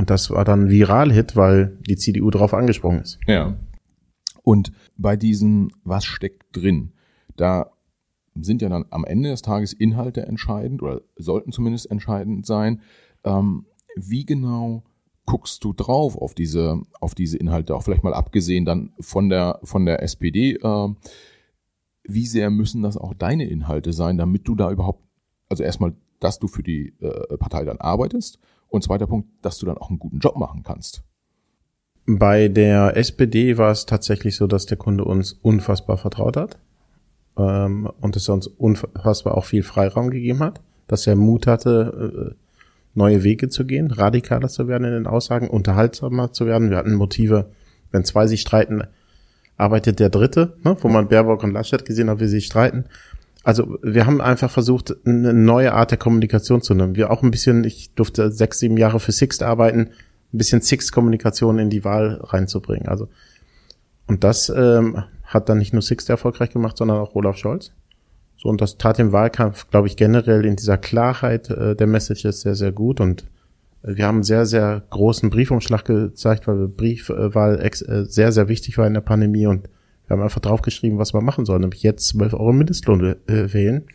Und 0.00 0.08
das 0.08 0.30
war 0.30 0.46
dann 0.46 0.70
Viral-Hit, 0.70 1.36
weil 1.36 1.76
die 1.86 1.96
CDU 1.96 2.30
darauf 2.30 2.54
angesprungen 2.54 3.02
ist. 3.02 3.18
Ja. 3.26 3.58
Und 4.42 4.72
bei 4.96 5.14
diesen, 5.14 5.74
was 5.84 6.06
steckt 6.06 6.56
drin, 6.56 6.92
da 7.36 7.70
sind 8.34 8.62
ja 8.62 8.70
dann 8.70 8.86
am 8.88 9.04
Ende 9.04 9.28
des 9.28 9.42
Tages 9.42 9.74
Inhalte 9.74 10.24
entscheidend 10.26 10.82
oder 10.82 11.02
sollten 11.16 11.52
zumindest 11.52 11.90
entscheidend 11.90 12.46
sein. 12.46 12.80
Ähm, 13.24 13.66
wie 13.94 14.24
genau 14.24 14.84
guckst 15.26 15.62
du 15.64 15.74
drauf 15.74 16.16
auf 16.16 16.32
diese, 16.32 16.80
auf 16.98 17.14
diese 17.14 17.36
Inhalte, 17.36 17.76
auch 17.76 17.82
vielleicht 17.82 18.02
mal 18.02 18.14
abgesehen 18.14 18.64
dann 18.64 18.94
von 19.00 19.28
der, 19.28 19.60
von 19.64 19.84
der 19.84 20.02
SPD, 20.02 20.52
äh, 20.54 20.88
wie 22.04 22.26
sehr 22.26 22.48
müssen 22.48 22.80
das 22.80 22.96
auch 22.96 23.12
deine 23.12 23.44
Inhalte 23.44 23.92
sein, 23.92 24.16
damit 24.16 24.48
du 24.48 24.54
da 24.54 24.70
überhaupt, 24.70 25.04
also 25.50 25.62
erstmal, 25.62 25.92
dass 26.20 26.38
du 26.38 26.48
für 26.48 26.62
die 26.62 26.94
äh, 27.02 27.36
Partei 27.36 27.66
dann 27.66 27.76
arbeitest 27.76 28.38
und 28.70 28.82
zweiter 28.82 29.06
Punkt, 29.06 29.28
dass 29.42 29.58
du 29.58 29.66
dann 29.66 29.78
auch 29.78 29.90
einen 29.90 29.98
guten 29.98 30.18
Job 30.18 30.36
machen 30.36 30.62
kannst. 30.62 31.02
Bei 32.06 32.48
der 32.48 32.96
SPD 32.96 33.58
war 33.58 33.70
es 33.70 33.86
tatsächlich 33.86 34.36
so, 34.36 34.46
dass 34.46 34.66
der 34.66 34.78
Kunde 34.78 35.04
uns 35.04 35.32
unfassbar 35.32 35.98
vertraut 35.98 36.36
hat 36.36 36.58
ähm, 37.36 37.90
und 38.00 38.16
es 38.16 38.28
uns 38.28 38.46
unfassbar 38.46 39.36
auch 39.36 39.44
viel 39.44 39.62
Freiraum 39.62 40.10
gegeben 40.10 40.40
hat, 40.40 40.60
dass 40.86 41.06
er 41.06 41.16
Mut 41.16 41.46
hatte, 41.46 42.32
äh, 42.32 42.34
neue 42.94 43.22
Wege 43.22 43.48
zu 43.48 43.66
gehen, 43.66 43.90
radikaler 43.90 44.48
zu 44.48 44.66
werden 44.66 44.84
in 44.84 44.92
den 44.92 45.06
Aussagen, 45.06 45.48
unterhaltsamer 45.48 46.32
zu 46.32 46.46
werden. 46.46 46.70
Wir 46.70 46.78
hatten 46.78 46.94
Motive, 46.94 47.50
wenn 47.92 48.04
zwei 48.04 48.26
sich 48.26 48.40
streiten, 48.40 48.82
arbeitet 49.56 50.00
der 50.00 50.08
Dritte, 50.08 50.56
ne, 50.64 50.76
wo 50.80 50.88
man 50.88 51.08
Baerbock 51.08 51.44
und 51.44 51.52
Laschet 51.52 51.84
gesehen 51.84 52.10
hat, 52.10 52.20
wie 52.20 52.26
sie 52.26 52.40
streiten. 52.40 52.86
Also 53.42 53.78
wir 53.82 54.06
haben 54.06 54.20
einfach 54.20 54.50
versucht, 54.50 54.94
eine 55.06 55.32
neue 55.32 55.72
Art 55.72 55.90
der 55.90 55.98
Kommunikation 55.98 56.60
zu 56.60 56.74
nehmen. 56.74 56.94
Wir 56.94 57.10
auch 57.10 57.22
ein 57.22 57.30
bisschen, 57.30 57.64
ich 57.64 57.94
durfte 57.94 58.30
sechs, 58.30 58.58
sieben 58.58 58.76
Jahre 58.76 59.00
für 59.00 59.12
Sixt 59.12 59.42
arbeiten, 59.42 59.90
ein 60.32 60.38
bisschen 60.38 60.60
Sixt-Kommunikation 60.60 61.58
in 61.58 61.70
die 61.70 61.84
Wahl 61.84 62.20
reinzubringen. 62.22 62.88
Also 62.88 63.08
und 64.10 64.24
das 64.24 64.48
ähm, 64.48 65.04
hat 65.22 65.48
dann 65.48 65.58
nicht 65.58 65.72
nur 65.72 65.82
Sixt 65.82 66.10
erfolgreich 66.10 66.50
gemacht, 66.50 66.76
sondern 66.76 66.98
auch 66.98 67.14
Olaf 67.14 67.36
Scholz. 67.36 67.70
So, 68.36 68.48
und 68.48 68.60
das 68.60 68.76
tat 68.76 68.98
im 68.98 69.12
Wahlkampf, 69.12 69.70
glaube 69.70 69.86
ich, 69.86 69.96
generell 69.96 70.44
in 70.44 70.56
dieser 70.56 70.78
Klarheit 70.78 71.48
äh, 71.48 71.76
der 71.76 71.86
Messages 71.86 72.40
sehr, 72.40 72.56
sehr 72.56 72.72
gut. 72.72 73.00
Und 73.00 73.22
äh, 73.84 73.94
wir 73.94 74.06
haben 74.06 74.16
einen 74.16 74.24
sehr, 74.24 74.46
sehr 74.46 74.82
großen 74.90 75.30
Briefumschlag 75.30 75.84
gezeigt, 75.84 76.48
weil 76.48 76.66
Briefwahl 76.66 77.60
äh, 77.60 78.04
sehr, 78.04 78.32
sehr 78.32 78.48
wichtig 78.48 78.78
war 78.78 78.86
in 78.88 78.94
der 78.94 79.00
Pandemie. 79.00 79.46
Und 79.46 79.68
wir 80.10 80.16
haben 80.16 80.24
einfach 80.24 80.40
draufgeschrieben, 80.40 80.98
was 80.98 81.12
man 81.12 81.24
machen 81.24 81.44
soll, 81.44 81.60
nämlich 81.60 81.84
jetzt 81.84 82.08
12 82.08 82.34
Euro 82.34 82.52
Mindestlohn 82.52 83.00
äh, 83.28 83.54
wählen. 83.54 83.86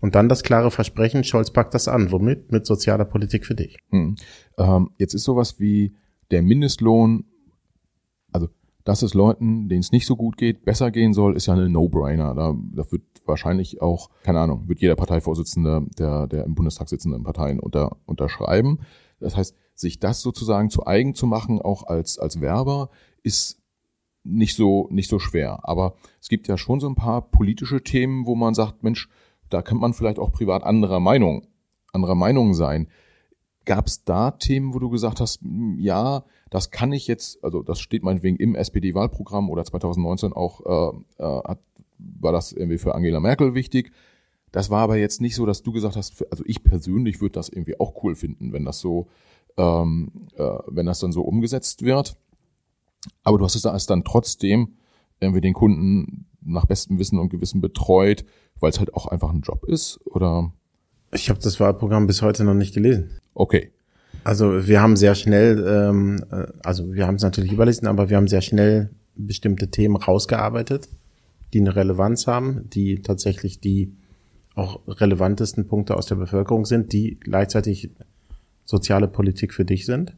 Und 0.00 0.14
dann 0.14 0.30
das 0.30 0.42
klare 0.42 0.70
Versprechen, 0.70 1.24
Scholz 1.24 1.50
packt 1.50 1.74
das 1.74 1.88
an. 1.88 2.10
Womit? 2.10 2.50
Mit 2.50 2.64
sozialer 2.64 3.04
Politik 3.04 3.44
für 3.44 3.54
dich. 3.54 3.76
Hm. 3.90 4.16
Ähm, 4.56 4.90
jetzt 4.96 5.12
ist 5.12 5.24
sowas 5.24 5.60
wie 5.60 5.94
der 6.30 6.40
Mindestlohn, 6.40 7.26
also 8.32 8.48
dass 8.84 9.02
es 9.02 9.12
Leuten, 9.12 9.68
denen 9.68 9.80
es 9.80 9.92
nicht 9.92 10.06
so 10.06 10.16
gut 10.16 10.38
geht, 10.38 10.64
besser 10.64 10.90
gehen 10.90 11.12
soll, 11.12 11.36
ist 11.36 11.44
ja 11.44 11.52
eine 11.52 11.68
No-Brainer. 11.68 12.34
Da, 12.34 12.56
da 12.72 12.90
wird 12.90 13.02
wahrscheinlich 13.26 13.82
auch, 13.82 14.08
keine 14.22 14.40
Ahnung, 14.40 14.70
wird 14.70 14.80
jeder 14.80 14.96
Parteivorsitzende 14.96 15.86
der, 15.98 16.28
der 16.28 16.44
im 16.44 16.54
Bundestag 16.54 16.88
sitzenden 16.88 17.24
Parteien 17.24 17.60
unter, 17.60 17.98
unterschreiben. 18.06 18.78
Das 19.20 19.36
heißt, 19.36 19.54
sich 19.74 20.00
das 20.00 20.22
sozusagen 20.22 20.70
zu 20.70 20.86
eigen 20.86 21.14
zu 21.14 21.26
machen, 21.26 21.60
auch 21.60 21.86
als, 21.86 22.18
als 22.18 22.40
Werber, 22.40 22.88
ist 23.22 23.61
nicht 24.24 24.56
so, 24.56 24.88
nicht 24.90 25.08
so 25.08 25.18
schwer. 25.18 25.60
Aber 25.62 25.94
es 26.20 26.28
gibt 26.28 26.48
ja 26.48 26.56
schon 26.56 26.80
so 26.80 26.88
ein 26.88 26.94
paar 26.94 27.22
politische 27.22 27.82
Themen, 27.82 28.26
wo 28.26 28.34
man 28.34 28.54
sagt, 28.54 28.82
Mensch, 28.82 29.08
da 29.48 29.62
könnte 29.62 29.82
man 29.82 29.94
vielleicht 29.94 30.18
auch 30.18 30.32
privat 30.32 30.62
anderer 30.62 31.00
Meinung, 31.00 31.46
anderer 31.92 32.14
Meinung 32.14 32.54
sein. 32.54 32.88
Gab 33.64 33.86
es 33.86 34.04
da 34.04 34.32
Themen, 34.32 34.74
wo 34.74 34.78
du 34.78 34.90
gesagt 34.90 35.20
hast, 35.20 35.42
hm, 35.42 35.78
ja, 35.78 36.24
das 36.50 36.70
kann 36.70 36.92
ich 36.92 37.06
jetzt, 37.06 37.42
also 37.44 37.62
das 37.62 37.80
steht 37.80 38.02
meinetwegen 38.02 38.36
im 38.36 38.54
SPD-Wahlprogramm 38.54 39.50
oder 39.50 39.64
2019 39.64 40.32
auch, 40.32 40.60
äh, 40.60 41.22
äh, 41.22 41.42
hat, 41.44 41.60
war 41.98 42.32
das 42.32 42.52
irgendwie 42.52 42.78
für 42.78 42.94
Angela 42.94 43.20
Merkel 43.20 43.54
wichtig. 43.54 43.92
Das 44.50 44.68
war 44.68 44.82
aber 44.82 44.96
jetzt 44.96 45.20
nicht 45.20 45.34
so, 45.34 45.46
dass 45.46 45.62
du 45.62 45.72
gesagt 45.72 45.96
hast, 45.96 46.30
also 46.30 46.44
ich 46.46 46.62
persönlich 46.62 47.20
würde 47.20 47.34
das 47.34 47.48
irgendwie 47.48 47.80
auch 47.80 48.02
cool 48.02 48.14
finden, 48.14 48.52
wenn 48.52 48.64
das 48.64 48.80
so, 48.80 49.08
ähm, 49.56 50.12
äh, 50.36 50.58
wenn 50.66 50.86
das 50.86 51.00
dann 51.00 51.12
so 51.12 51.22
umgesetzt 51.22 51.82
wird. 51.82 52.16
Aber 53.22 53.38
du 53.38 53.44
hast 53.44 53.54
es 53.54 53.86
dann 53.86 54.04
trotzdem 54.04 54.74
irgendwie 55.20 55.40
den 55.40 55.54
Kunden 55.54 56.26
nach 56.44 56.66
bestem 56.66 56.98
Wissen 56.98 57.18
und 57.18 57.28
Gewissen 57.28 57.60
betreut, 57.60 58.24
weil 58.60 58.70
es 58.70 58.78
halt 58.78 58.94
auch 58.94 59.06
einfach 59.06 59.30
ein 59.30 59.42
Job 59.42 59.64
ist, 59.64 60.00
oder? 60.04 60.52
Ich 61.12 61.30
habe 61.30 61.40
das 61.40 61.60
Wahlprogramm 61.60 62.06
bis 62.06 62.22
heute 62.22 62.44
noch 62.44 62.54
nicht 62.54 62.74
gelesen. 62.74 63.10
Okay. 63.34 63.72
Also 64.24 64.66
wir 64.66 64.80
haben 64.80 64.96
sehr 64.96 65.14
schnell, 65.14 65.64
ähm, 65.66 66.24
äh, 66.30 66.46
also 66.62 66.92
wir 66.92 67.06
haben 67.06 67.16
es 67.16 67.22
natürlich 67.22 67.52
überlesen, 67.52 67.86
aber 67.86 68.08
wir 68.08 68.16
haben 68.16 68.28
sehr 68.28 68.40
schnell 68.40 68.90
bestimmte 69.14 69.68
Themen 69.70 69.96
rausgearbeitet, 69.96 70.88
die 71.52 71.60
eine 71.60 71.74
Relevanz 71.74 72.26
haben, 72.26 72.68
die 72.70 73.02
tatsächlich 73.02 73.60
die 73.60 73.96
auch 74.54 74.80
relevantesten 74.86 75.66
Punkte 75.66 75.96
aus 75.96 76.06
der 76.06 76.16
Bevölkerung 76.16 76.66
sind, 76.66 76.92
die 76.92 77.18
gleichzeitig 77.18 77.90
soziale 78.64 79.08
Politik 79.08 79.54
für 79.54 79.64
dich 79.64 79.86
sind. 79.86 80.14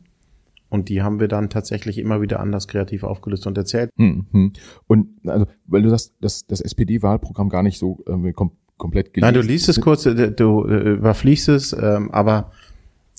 Und 0.74 0.88
die 0.88 1.02
haben 1.02 1.20
wir 1.20 1.28
dann 1.28 1.50
tatsächlich 1.50 1.98
immer 1.98 2.20
wieder 2.20 2.40
anders 2.40 2.66
kreativ 2.66 3.04
aufgelöst 3.04 3.46
und 3.46 3.56
erzählt. 3.56 3.90
Hm, 3.96 4.26
hm. 4.32 4.52
Und 4.88 5.06
also, 5.24 5.46
weil 5.66 5.82
du 5.82 5.90
sagst, 5.90 6.14
dass 6.20 6.48
das 6.48 6.60
SPD-Wahlprogramm 6.60 7.48
gar 7.48 7.62
nicht 7.62 7.78
so 7.78 8.02
äh, 8.08 8.32
kom 8.32 8.50
komplett 8.76 9.14
gelesen. 9.14 9.32
Nein, 9.32 9.40
du 9.40 9.46
liest 9.46 9.68
es 9.68 9.80
kurz, 9.80 10.04
äh, 10.04 10.32
du 10.32 10.66
äh, 10.66 10.94
überfliegst 10.94 11.48
es, 11.48 11.72
ähm, 11.80 12.10
aber 12.10 12.50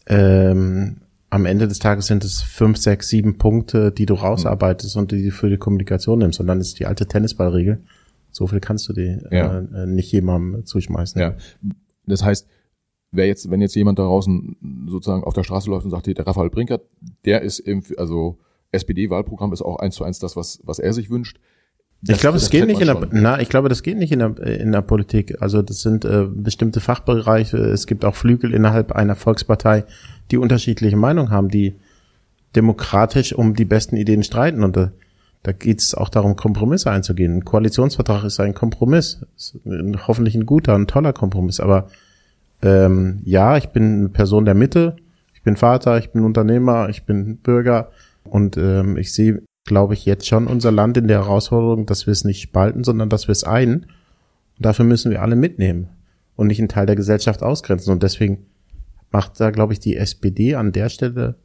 ähm, 0.08 0.98
am 1.30 1.46
Ende 1.46 1.70
des 1.70 1.80
Tages 1.80 2.08
sind 2.08 2.26
es 2.26 2.42
fünf, 2.42 2.76
sechs, 2.76 3.08
sieben 3.08 3.38
Punkte, 3.38 3.94
die 3.94 4.06
du 4.06 4.16
rausarbeitest 4.16 4.98
und 4.98 5.14
die 5.14 5.24
du 5.24 5.32
für 5.32 5.50
die 5.50 5.56
Kommunikation 5.56 6.20
nimmst. 6.20 6.42
Und 6.42 6.48
dann 6.48 6.60
ist 6.60 6.78
die 6.80 6.88
alte 6.88 7.06
Tennisballregel. 7.06 7.82
So 8.32 8.48
viel 8.48 8.60
kannst 8.60 8.90
du 8.90 8.92
dir 8.92 9.30
ja. 9.32 9.60
äh, 9.60 9.86
nicht 9.86 10.12
jemandem 10.12 10.66
zuschmeißen. 10.66 11.22
Ja. 11.22 11.36
Das 12.06 12.22
heißt, 12.22 12.50
wer 13.16 13.28
jetzt, 13.28 13.50
wenn 13.50 13.62
jetzt 13.62 13.76
jemand 13.76 14.00
da 14.00 14.04
draußen 14.04 14.56
sozusagen 14.88 15.24
auf 15.24 15.34
der 15.34 15.44
Straße 15.44 15.70
läuft 15.70 15.86
und 15.86 15.92
sagt, 15.92 16.08
der 16.08 16.28
Raphael 16.28 16.50
Brinkert, 16.50 16.84
der 17.26 17.42
ist 17.42 17.60
im, 17.60 17.84
also 17.98 18.38
SPD-Wahlprogramm 18.72 19.54
ist 19.54 19.62
auch 19.62 19.78
eins 19.78 19.96
zu 19.96 20.04
eins 20.04 20.20
das, 20.20 20.36
was, 20.36 20.60
was 20.64 20.80
er 20.80 20.94
sich 20.94 21.10
wünscht. 21.10 21.40
Das, 22.02 22.18
ich 22.18 22.22
glaube, 22.22 22.38
es 22.38 22.50
geht 22.50 22.68
nicht 22.68 22.82
in 22.82 22.88
der, 22.88 23.08
na, 23.12 23.40
ich 23.40 23.50
glaube, 23.50 23.70
das 23.70 23.82
geht 23.82 23.98
nicht 23.98 24.12
in 24.12 24.20
der, 24.20 24.38
in 24.40 24.72
der 24.72 24.82
Politik. 24.82 25.42
Also 25.42 25.62
das 25.62 25.82
sind 25.82 26.06
äh, 26.06 26.26
bestimmte 26.30 26.80
Fachbereiche. 26.80 27.58
Es 27.58 27.88
gibt 27.88 28.06
auch 28.06 28.16
Flügel 28.16 28.54
innerhalb 28.54 28.92
einer 28.92 29.16
Volkspartei, 29.16 29.86
die 30.30 30.38
unterschiedliche 30.38 30.98
Meinungen 30.98 31.32
haben, 31.32 31.50
die 31.50 31.76
demokratisch 32.56 33.34
um 33.34 33.56
die 33.56 33.66
besten 33.66 33.96
Ideen 33.96 34.24
streiten. 34.24 34.64
Und 34.64 34.78
da, 34.78 34.92
da 35.42 35.52
geht 35.52 35.82
es 35.82 35.96
auch 35.96 36.10
darum, 36.10 36.36
Kompromisse 36.36 36.92
einzugehen. 36.92 37.38
Ein 37.38 37.46
Koalitionsvertrag 37.46 38.24
ist 38.24 38.40
ein 38.40 38.54
Kompromiss. 38.54 39.26
Ist 39.36 39.56
ein, 39.66 40.08
hoffentlich 40.08 40.36
ein 40.36 40.46
guter, 40.46 40.76
ein 40.76 40.88
toller 40.88 41.14
Kompromiss. 41.14 41.60
Aber 41.60 41.88
ähm, 42.62 43.22
ja, 43.24 43.58
ich 43.58 43.70
bin 43.70 44.00
eine 44.00 44.10
Person 44.10 44.46
der 44.46 44.56
Mitte. 44.56 44.96
Ich 45.34 45.44
bin 45.44 45.56
Vater, 45.56 45.98
ich 45.98 46.12
bin 46.12 46.24
Unternehmer, 46.24 46.90
ich 46.90 47.06
bin 47.06 47.38
Bürger. 47.38 47.92
Und 48.24 48.58
ähm, 48.58 48.98
ich 48.98 49.14
sehe 49.14 49.44
glaube 49.66 49.96
ich, 49.96 50.06
jetzt 50.06 50.28
schon 50.28 50.48
unser 50.48 50.72
Land 50.72 50.96
in 50.96 51.08
der 51.08 51.26
Herausforderung, 51.26 51.86
dass 51.86 52.06
wir 52.06 52.12
es 52.12 52.24
nicht 52.24 52.42
spalten, 52.42 52.84
sondern 52.84 53.10
dass 53.10 53.28
wir 53.28 53.34
es 53.34 53.44
ein. 53.44 53.74
Und 54.58 54.66
dafür 54.66 54.86
müssen 54.86 55.12
wir 55.12 55.22
alle 55.22 55.36
mitnehmen 55.36 55.90
und 56.36 56.48
nicht 56.48 56.60
einen 56.60 56.70
Teil 56.70 56.86
der 56.86 56.96
Gesellschaft 56.96 57.44
ausgrenzen. 57.44 57.92
Und 57.92 58.04
deswegen 58.04 58.46
macht 59.12 59.40
da, 59.40 59.50
glaube 59.52 59.74
ich, 59.74 59.80
die 59.80 59.98
SPD 59.98 60.56
an 60.56 60.72
der 60.72 60.90
Stelle 60.90 61.36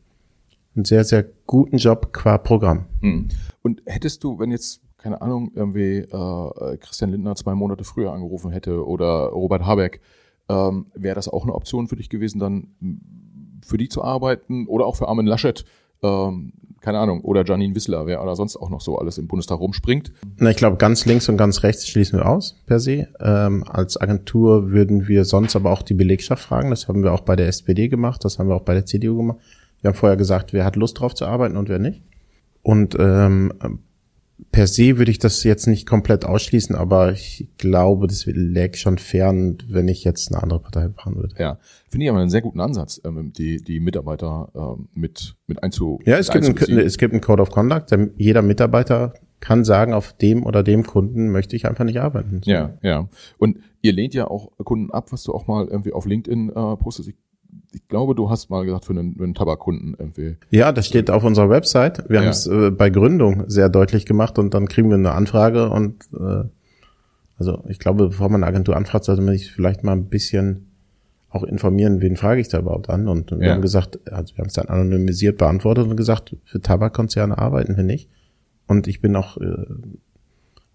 einen 0.77 0.85
sehr, 0.85 1.05
sehr 1.05 1.25
guten 1.47 1.79
Job 1.79 2.13
qua 2.13 2.39
Programm. 2.39 2.87
Hm. 3.01 3.29
Und 3.63 3.83
hättest 3.87 4.23
du, 4.23 4.39
wenn 4.39 4.51
jetzt, 4.51 4.83
keine 4.99 5.21
Ahnung, 5.23 5.51
irgendwie 5.55 5.99
äh, 5.99 6.77
Christian 6.77 7.11
Lindner 7.11 7.35
zwei 7.35 7.55
Monate 7.55 7.85
früher 7.85 8.13
angerufen 8.13 8.53
hätte 8.53 8.87
oder 8.87 9.29
Robert 9.29 9.65
Habeck, 9.65 10.01
ähm, 10.51 10.87
wäre 10.95 11.15
das 11.15 11.29
auch 11.29 11.45
eine 11.45 11.55
Option 11.55 11.89
für 11.89 11.97
dich 11.97 12.09
gewesen, 12.09 12.39
dann 12.41 12.69
für 13.63 13.79
die 13.79 13.89
zu 13.89 14.03
arbeiten 14.03 14.67
oder 14.67 14.87
auch 14.87 14.97
für 14.97 15.09
Armin 15.09 15.27
Laschet 15.27 15.65
ähm, 16.03 16.53
keine 16.81 16.99
Ahnung, 16.99 17.21
oder 17.21 17.45
Janine 17.45 17.75
Wissler, 17.75 18.07
wer 18.07 18.23
oder 18.23 18.37
sonst 18.37 18.57
auch 18.57 18.71
noch 18.71 18.81
so 18.81 18.99
alles 18.99 19.19
im 19.19 19.27
Bundestag 19.27 19.61
rumspringt. 19.61 20.13
Na, 20.39 20.51
ich 20.51 20.57
glaube, 20.57 20.77
ganz 20.79 21.05
links 21.05 21.29
und 21.29 21.37
ganz 21.37 21.63
rechts 21.63 21.87
schließen 21.87 22.19
wir 22.19 22.27
aus, 22.27 22.57
per 22.67 22.81
se. 22.81 23.09
Ähm, 23.21 23.65
als 23.69 23.99
Agentur 23.99 24.71
würden 24.71 25.07
wir 25.07 25.25
sonst 25.25 25.57
aber 25.57 25.73
auch 25.73 25.83
die 25.83 25.95
Belegschaft 25.95 26.43
fragen. 26.43 26.71
Das 26.71 26.89
haben 26.89 27.03
wir 27.03 27.13
auch 27.13 27.21
bei 27.21 27.37
der 27.37 27.49
SPD 27.49 27.89
gemacht, 27.89 28.25
das 28.25 28.39
haben 28.39 28.49
wir 28.49 28.55
auch 28.55 28.63
bei 28.63 28.75
der 28.75 28.87
CDU 28.87 29.17
gemacht. 29.17 29.39
Wir 29.83 29.89
haben 29.89 29.97
vorher 29.97 30.17
gesagt, 30.17 30.53
wer 30.53 30.65
hat 30.65 30.77
Lust 30.77 30.99
drauf 30.99 31.15
zu 31.15 31.27
arbeiten 31.27 31.57
und 31.57 31.69
wer 31.69 31.79
nicht. 31.79 32.03
Und 32.63 32.97
ähm, 32.99 33.53
per 34.53 34.67
se 34.67 34.99
würde 34.99 35.11
ich 35.11 35.19
das 35.19 35.45
jetzt 35.45 35.67
nicht 35.67 35.87
komplett 35.87 36.25
ausschließen, 36.25 36.75
aber 36.75 37.13
ich 37.13 37.49
glaube, 37.59 38.07
das 38.07 38.27
läge 38.27 38.77
schon 38.77 38.99
fern, 38.99 39.59
wenn 39.69 39.89
ich 39.89 40.05
jetzt 40.05 40.33
eine 40.33 40.43
andere 40.43 40.61
Partei 40.61 40.89
fahren 40.91 41.17
würde. 41.17 41.35
Ja, 41.39 41.59
finde 41.89 42.05
ich 42.05 42.11
aber 42.11 42.21
einen 42.21 42.31
sehr 42.31 42.43
guten 42.43 42.61
Ansatz, 42.61 43.01
ähm, 43.05 43.33
die, 43.33 43.63
die 43.63 43.81
Mitarbeiter 43.81 44.51
ähm, 44.55 44.89
mit, 44.95 45.37
mit 45.47 45.63
einzu 45.63 46.01
Ja, 46.05 46.19
es 46.19 46.31
gibt, 46.31 46.45
ein, 46.45 46.79
es 46.79 46.99
gibt 46.99 47.13
einen 47.13 47.21
Code 47.21 47.43
of 47.43 47.51
Conduct, 47.51 47.91
der, 47.91 48.11
jeder 48.17 48.43
Mitarbeiter 48.43 49.15
kann 49.41 49.65
sagen, 49.65 49.95
auf 49.95 50.13
dem 50.13 50.45
oder 50.45 50.63
dem 50.63 50.85
Kunden 50.85 51.31
möchte 51.31 51.57
ich 51.57 51.67
einfach 51.67 51.85
nicht 51.85 52.01
arbeiten. 52.01 52.43
Ja, 52.45 52.75
ja. 52.83 53.09
Und 53.39 53.59
ihr 53.81 53.93
lehnt 53.93 54.15
ja 54.15 54.27
auch 54.27 54.51
Kunden 54.59 54.91
ab, 54.91 55.13
was 55.13 55.23
du 55.23 55.33
auch 55.33 55.47
mal 55.47 55.67
irgendwie 55.67 55.93
auf 55.93 56.05
LinkedIn 56.05 56.51
äh, 56.51 56.77
postest. 56.77 57.09
Ich 57.09 57.17
ich 57.73 57.87
glaube, 57.89 58.15
du 58.15 58.31
hast 58.31 58.51
mal 58.51 58.65
gesagt, 58.65 58.85
für 58.85 58.93
einen, 58.93 59.17
für 59.17 59.25
einen 59.25 59.35
Tabakkunden 59.35 59.97
irgendwie. 59.99 60.37
Ja, 60.51 60.73
das 60.73 60.87
steht 60.87 61.11
auf 61.11 61.25
unserer 61.25 61.51
Website. 61.51 62.09
Wir 62.09 62.17
ja. 62.17 62.23
haben 62.23 62.31
es 62.31 62.47
äh, 62.47 62.71
bei 62.71 62.91
Gründung 62.91 63.45
sehr 63.49 63.69
deutlich 63.69 64.07
gemacht 64.07 64.39
und 64.39 64.55
dann 64.55 64.69
kriegen 64.69 64.89
wir 64.89 64.97
eine 64.97 65.13
Anfrage 65.13 65.71
und 65.71 66.09
äh, 66.13 66.45
also 67.39 67.65
ich 67.69 67.79
glaube, 67.79 68.09
bevor 68.09 68.29
man 68.29 68.43
eine 68.43 68.49
Agentur 68.49 68.77
anfragt, 68.77 69.05
sollte 69.05 69.23
man 69.23 69.33
sich 69.33 69.51
vielleicht 69.51 69.83
mal 69.83 69.93
ein 69.93 70.07
bisschen 70.07 70.67
auch 71.31 71.45
informieren, 71.45 72.01
wen 72.01 72.17
frage 72.17 72.41
ich 72.41 72.49
da 72.49 72.59
überhaupt 72.59 72.91
an. 72.91 73.09
Und 73.09 73.31
wir 73.31 73.47
ja. 73.47 73.55
haben 73.55 73.63
gesagt, 73.63 73.99
also 74.13 74.37
wir 74.37 74.43
haben 74.43 74.49
es 74.49 74.55
dann 74.55 74.69
anonymisiert 74.69 75.39
beantwortet 75.39 75.87
und 75.87 75.97
gesagt, 75.97 76.37
für 76.45 76.61
Tabakkonzerne 76.61 77.39
arbeiten 77.39 77.77
wir 77.77 77.85
nicht. 77.85 78.11
Und 78.67 78.89
ich 78.89 79.01
bin 79.01 79.17
auch 79.17 79.37
äh, 79.39 79.65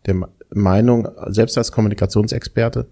der 0.05 0.29
Meinung, 0.53 1.07
selbst 1.27 1.57
als 1.57 1.71
Kommunikationsexperte, 1.71 2.87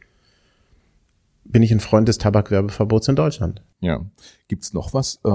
bin 1.46 1.62
ich 1.62 1.72
ein 1.72 1.80
Freund 1.80 2.08
des 2.08 2.18
Tabakwerbeverbots 2.18 3.08
in 3.08 3.16
Deutschland. 3.16 3.62
Ja. 3.80 4.06
Gibt's 4.48 4.74
noch 4.74 4.94
was? 4.94 5.20
Äh, 5.24 5.30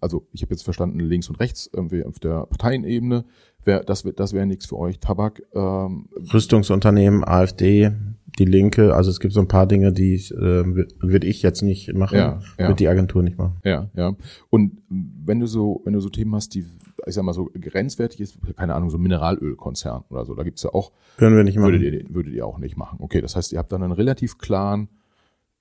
also 0.00 0.26
ich 0.32 0.42
habe 0.42 0.52
jetzt 0.52 0.62
verstanden, 0.62 1.00
links 1.00 1.28
und 1.28 1.40
rechts 1.40 1.70
irgendwie 1.72 2.04
auf 2.04 2.18
der 2.18 2.46
Parteienebene. 2.46 3.24
Wär, 3.64 3.80
das 3.80 4.02
das 4.16 4.32
wäre 4.32 4.46
nichts 4.46 4.66
für 4.66 4.78
euch. 4.78 4.98
Tabak. 5.00 5.42
Ähm, 5.54 6.08
Rüstungsunternehmen, 6.32 7.24
AfD, 7.24 7.92
die 8.38 8.44
Linke. 8.44 8.94
Also 8.94 9.10
es 9.10 9.20
gibt 9.20 9.32
so 9.32 9.40
ein 9.40 9.48
paar 9.48 9.66
Dinge, 9.66 9.92
die 9.92 10.14
äh, 10.14 10.86
würde 11.00 11.26
ich 11.26 11.42
jetzt 11.42 11.62
nicht 11.62 11.92
machen, 11.94 12.18
ja, 12.18 12.40
ja. 12.58 12.68
wird 12.68 12.80
die 12.80 12.88
Agentur 12.88 13.22
nicht 13.22 13.38
machen. 13.38 13.56
Ja, 13.64 13.90
ja. 13.94 14.14
Und 14.50 14.82
wenn 14.88 15.40
du 15.40 15.46
so, 15.46 15.80
wenn 15.84 15.92
du 15.92 16.00
so 16.00 16.08
Themen 16.08 16.34
hast, 16.34 16.54
die 16.54 16.66
ich 17.06 17.14
sag 17.14 17.24
mal 17.24 17.32
so 17.32 17.50
grenzwertig 17.58 18.20
ist, 18.20 18.38
keine 18.56 18.74
Ahnung, 18.74 18.90
so 18.90 18.98
Mineralölkonzern 18.98 20.04
oder 20.08 20.24
so, 20.24 20.34
da 20.34 20.42
gibt's 20.42 20.62
ja 20.62 20.72
auch. 20.72 20.92
Können 21.16 21.36
wir 21.36 21.44
nicht 21.44 21.56
machen. 21.56 21.72
Würdet 21.72 21.94
ihr, 21.94 22.14
würdet 22.14 22.32
ihr 22.32 22.46
auch 22.46 22.58
nicht 22.58 22.76
machen. 22.76 22.98
Okay, 23.00 23.20
das 23.20 23.34
heißt, 23.34 23.52
ihr 23.52 23.58
habt 23.58 23.72
dann 23.72 23.82
einen 23.82 23.92
relativ 23.92 24.38
klaren 24.38 24.88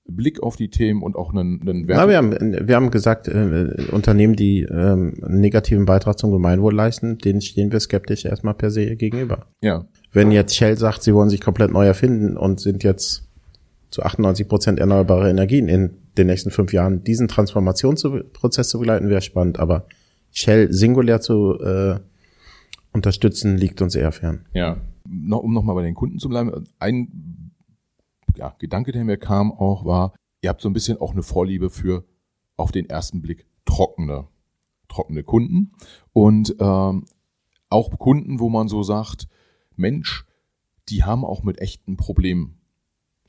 Blick 0.08 0.42
auf 0.42 0.56
die 0.56 0.70
Themen 0.70 1.04
und 1.04 1.16
auch 1.16 1.32
einen, 1.32 1.62
einen 1.62 1.88
Wert. 1.88 2.00
Ja, 2.00 2.10
wir 2.10 2.18
haben, 2.18 2.32
wir 2.68 2.76
haben 2.76 2.92
gesagt, 2.92 3.28
äh, 3.28 3.88
Unternehmen, 3.92 4.36
die 4.36 4.62
ähm, 4.64 5.14
einen 5.22 5.40
negativen 5.40 5.86
Beitrag 5.86 6.18
zum 6.18 6.32
Gemeinwohl 6.32 6.74
leisten, 6.74 7.18
denen 7.18 7.42
stehen 7.42 7.72
wir 7.72 7.80
skeptisch 7.80 8.26
erstmal 8.26 8.54
per 8.54 8.72
se 8.72 8.96
gegenüber. 8.96 9.48
Ja. 9.62 9.86
Wenn 10.12 10.32
jetzt 10.32 10.56
Shell 10.56 10.78
sagt, 10.78 11.04
sie 11.04 11.14
wollen 11.14 11.30
sich 11.30 11.42
komplett 11.42 11.72
neu 11.72 11.86
erfinden 11.86 12.36
und 12.36 12.60
sind 12.60 12.84
jetzt 12.84 13.28
zu 13.92 14.04
98 14.04 14.48
Prozent 14.48 14.80
erneuerbare 14.80 15.30
Energien 15.30 15.68
in 15.68 15.92
den 16.18 16.28
nächsten 16.28 16.52
fünf 16.52 16.74
Jahren, 16.74 17.04
diesen 17.04 17.28
Transformationsprozess 17.28 18.70
zu 18.70 18.80
begleiten, 18.80 19.10
wäre 19.10 19.22
spannend. 19.22 19.60
Aber 19.60 19.86
Shell 20.32 20.72
singulär 20.74 21.22
zu 21.22 21.60
äh, 21.60 22.00
unterstützen, 22.94 23.58
liegt 23.58 23.82
uns 23.82 23.96
eher 23.96 24.12
fern. 24.12 24.46
Ja. 24.54 24.78
No, 25.08 25.38
um 25.38 25.54
nochmal 25.54 25.76
bei 25.76 25.84
den 25.84 25.96
Kunden 25.96 26.20
zu 26.20 26.30
bleiben, 26.30 26.52
ein 26.80 27.08
ja, 28.42 28.56
Gedanke, 28.58 28.92
der 28.92 29.06
mir 29.06 29.18
kam 29.18 29.52
auch, 29.52 29.86
war, 29.86 30.14
ihr 30.42 30.50
habt 30.50 30.62
so 30.62 30.70
ein 30.70 30.74
bisschen 30.74 31.00
auch 31.00 31.12
eine 31.12 31.22
Vorliebe 31.22 31.70
für 31.70 32.06
auf 32.58 32.72
den 32.72 32.90
ersten 32.90 33.22
Blick 33.22 33.46
trockene, 33.66 34.28
trockene 34.90 35.24
Kunden 35.24 35.74
und 36.12 36.56
ähm, 36.60 37.06
auch 37.70 38.00
Kunden, 38.00 38.40
wo 38.40 38.50
man 38.50 38.68
so 38.68 38.82
sagt, 38.82 39.28
Mensch, 39.76 40.26
die 40.90 41.04
haben 41.04 41.24
auch 41.24 41.44
mit 41.44 41.62
echten 41.62 41.98
Problemen 41.98 42.60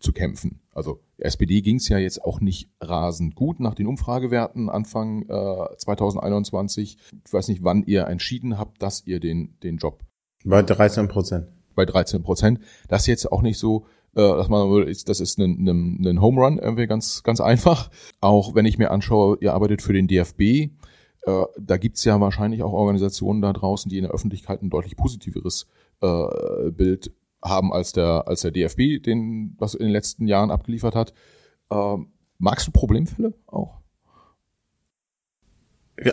zu 0.01 0.13
kämpfen. 0.13 0.61
Also 0.73 1.01
SPD 1.19 1.61
ging 1.61 1.77
es 1.77 1.89
ja 1.89 1.99
jetzt 1.99 2.25
auch 2.25 2.41
nicht 2.41 2.71
rasend 2.81 3.35
gut 3.35 3.61
nach 3.61 3.75
den 3.75 3.87
Umfragewerten 3.87 4.71
Anfang 4.71 5.29
äh, 5.29 5.77
2021. 5.77 6.97
Ich 7.27 7.33
weiß 7.33 7.49
nicht, 7.49 7.63
wann 7.63 7.85
ihr 7.85 8.07
entschieden 8.07 8.59
habt, 8.59 8.83
dass 8.83 9.07
ihr 9.07 9.21
den, 9.21 9.59
den 9.63 9.77
Job. 9.77 10.03
Bei 10.43 10.63
13 10.63 11.07
Prozent. 11.07 11.49
Bei 11.75 11.85
13 11.85 12.23
Prozent. 12.23 12.61
Das 12.89 13.03
ist 13.03 13.09
jetzt 13.09 13.31
auch 13.31 13.43
nicht 13.43 13.59
so, 13.59 13.87
dass 14.15 14.49
man 14.49 14.87
das 15.07 15.21
ist 15.21 15.39
ein, 15.39 15.67
ein, 15.67 16.07
ein 16.07 16.21
Home 16.21 16.41
Run, 16.41 16.59
irgendwie 16.59 16.87
ganz, 16.87 17.23
ganz 17.23 17.41
einfach. 17.41 17.91
Auch 18.21 18.55
wenn 18.55 18.67
ich 18.67 18.79
mir 18.79 18.91
anschaue, 18.91 19.39
ihr 19.41 19.55
arbeitet 19.55 19.81
für 19.81 19.93
den 19.93 20.07
DFB, 20.07 20.41
äh, 20.41 21.45
da 21.59 21.77
gibt's 21.77 22.05
ja 22.05 22.21
wahrscheinlich 22.21 22.63
auch 22.63 22.73
Organisationen 22.73 23.43
da 23.43 23.53
draußen, 23.53 23.89
die 23.89 23.99
in 23.99 24.05
der 24.05 24.13
Öffentlichkeit 24.13 24.63
ein 24.63 24.71
deutlich 24.71 24.97
positiveres 24.97 25.67
äh, 26.01 26.71
Bild 26.71 27.13
haben 27.43 27.73
als 27.73 27.93
der, 27.93 28.27
als 28.27 28.43
der 28.43 28.51
DFB, 28.51 29.03
den, 29.03 29.55
was 29.59 29.75
in 29.75 29.87
den 29.87 29.93
letzten 29.93 30.27
Jahren 30.27 30.51
abgeliefert 30.51 30.95
hat. 30.95 31.13
Äh, 31.71 31.97
magst 32.39 32.67
du 32.67 32.73
Problemfälle 32.73 33.35
auch? 33.47 33.82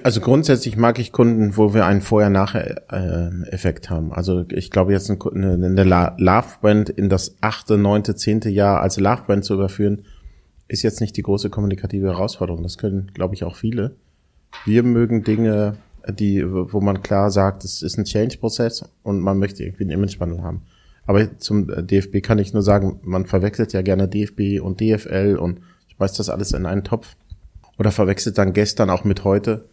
Also 0.03 0.19
grundsätzlich 0.19 0.75
mag 0.75 0.99
ich 0.99 1.13
Kunden, 1.13 1.55
wo 1.55 1.73
wir 1.73 1.85
einen 1.85 2.01
Vorher-Nachher-Effekt 2.01 3.89
haben. 3.89 4.11
Also 4.11 4.45
ich 4.49 4.71
glaube 4.71 4.91
jetzt 4.91 5.09
eine, 5.09 5.83
Love-Brand 6.17 6.89
in 6.89 7.09
das 7.09 7.37
achte, 7.39 7.77
neunte, 7.77 8.15
zehnte 8.15 8.49
Jahr 8.49 8.81
als 8.81 8.99
Love-Brand 8.99 9.45
zu 9.45 9.53
überführen, 9.53 10.03
ist 10.67 10.83
jetzt 10.83 10.99
nicht 10.99 11.15
die 11.15 11.23
große 11.23 11.49
kommunikative 11.49 12.07
Herausforderung. 12.07 12.61
Das 12.61 12.77
können, 12.77 13.11
glaube 13.13 13.35
ich, 13.35 13.45
auch 13.45 13.55
viele. 13.55 13.95
Wir 14.65 14.83
mögen 14.83 15.23
Dinge, 15.23 15.77
die, 16.07 16.43
wo 16.45 16.81
man 16.81 17.01
klar 17.01 17.31
sagt, 17.31 17.63
es 17.63 17.81
ist 17.81 17.97
ein 17.97 18.05
Change-Prozess 18.05 18.83
und 19.01 19.19
man 19.21 19.39
möchte 19.39 19.63
irgendwie 19.63 19.83
einen 19.83 19.91
Image-Wandel 19.91 20.43
haben. 20.43 20.63
Aber 21.05 21.37
zum 21.39 21.67
DFB 21.87 22.21
kann 22.21 22.37
ich 22.37 22.53
nur 22.53 22.63
sagen, 22.63 22.99
man 23.03 23.25
verwechselt 23.25 23.73
ja 23.73 23.81
gerne 23.81 24.07
DFB 24.07 24.61
und 24.61 24.81
DFL 24.81 25.37
und 25.39 25.61
schmeißt 25.95 26.19
das 26.19 26.29
alles 26.29 26.51
in 26.51 26.65
einen 26.65 26.83
Topf 26.83 27.15
oder 27.79 27.91
verwechselt 27.91 28.37
dann 28.37 28.53
gestern 28.53 28.89
auch 28.91 29.03
mit 29.03 29.23
heute 29.23 29.69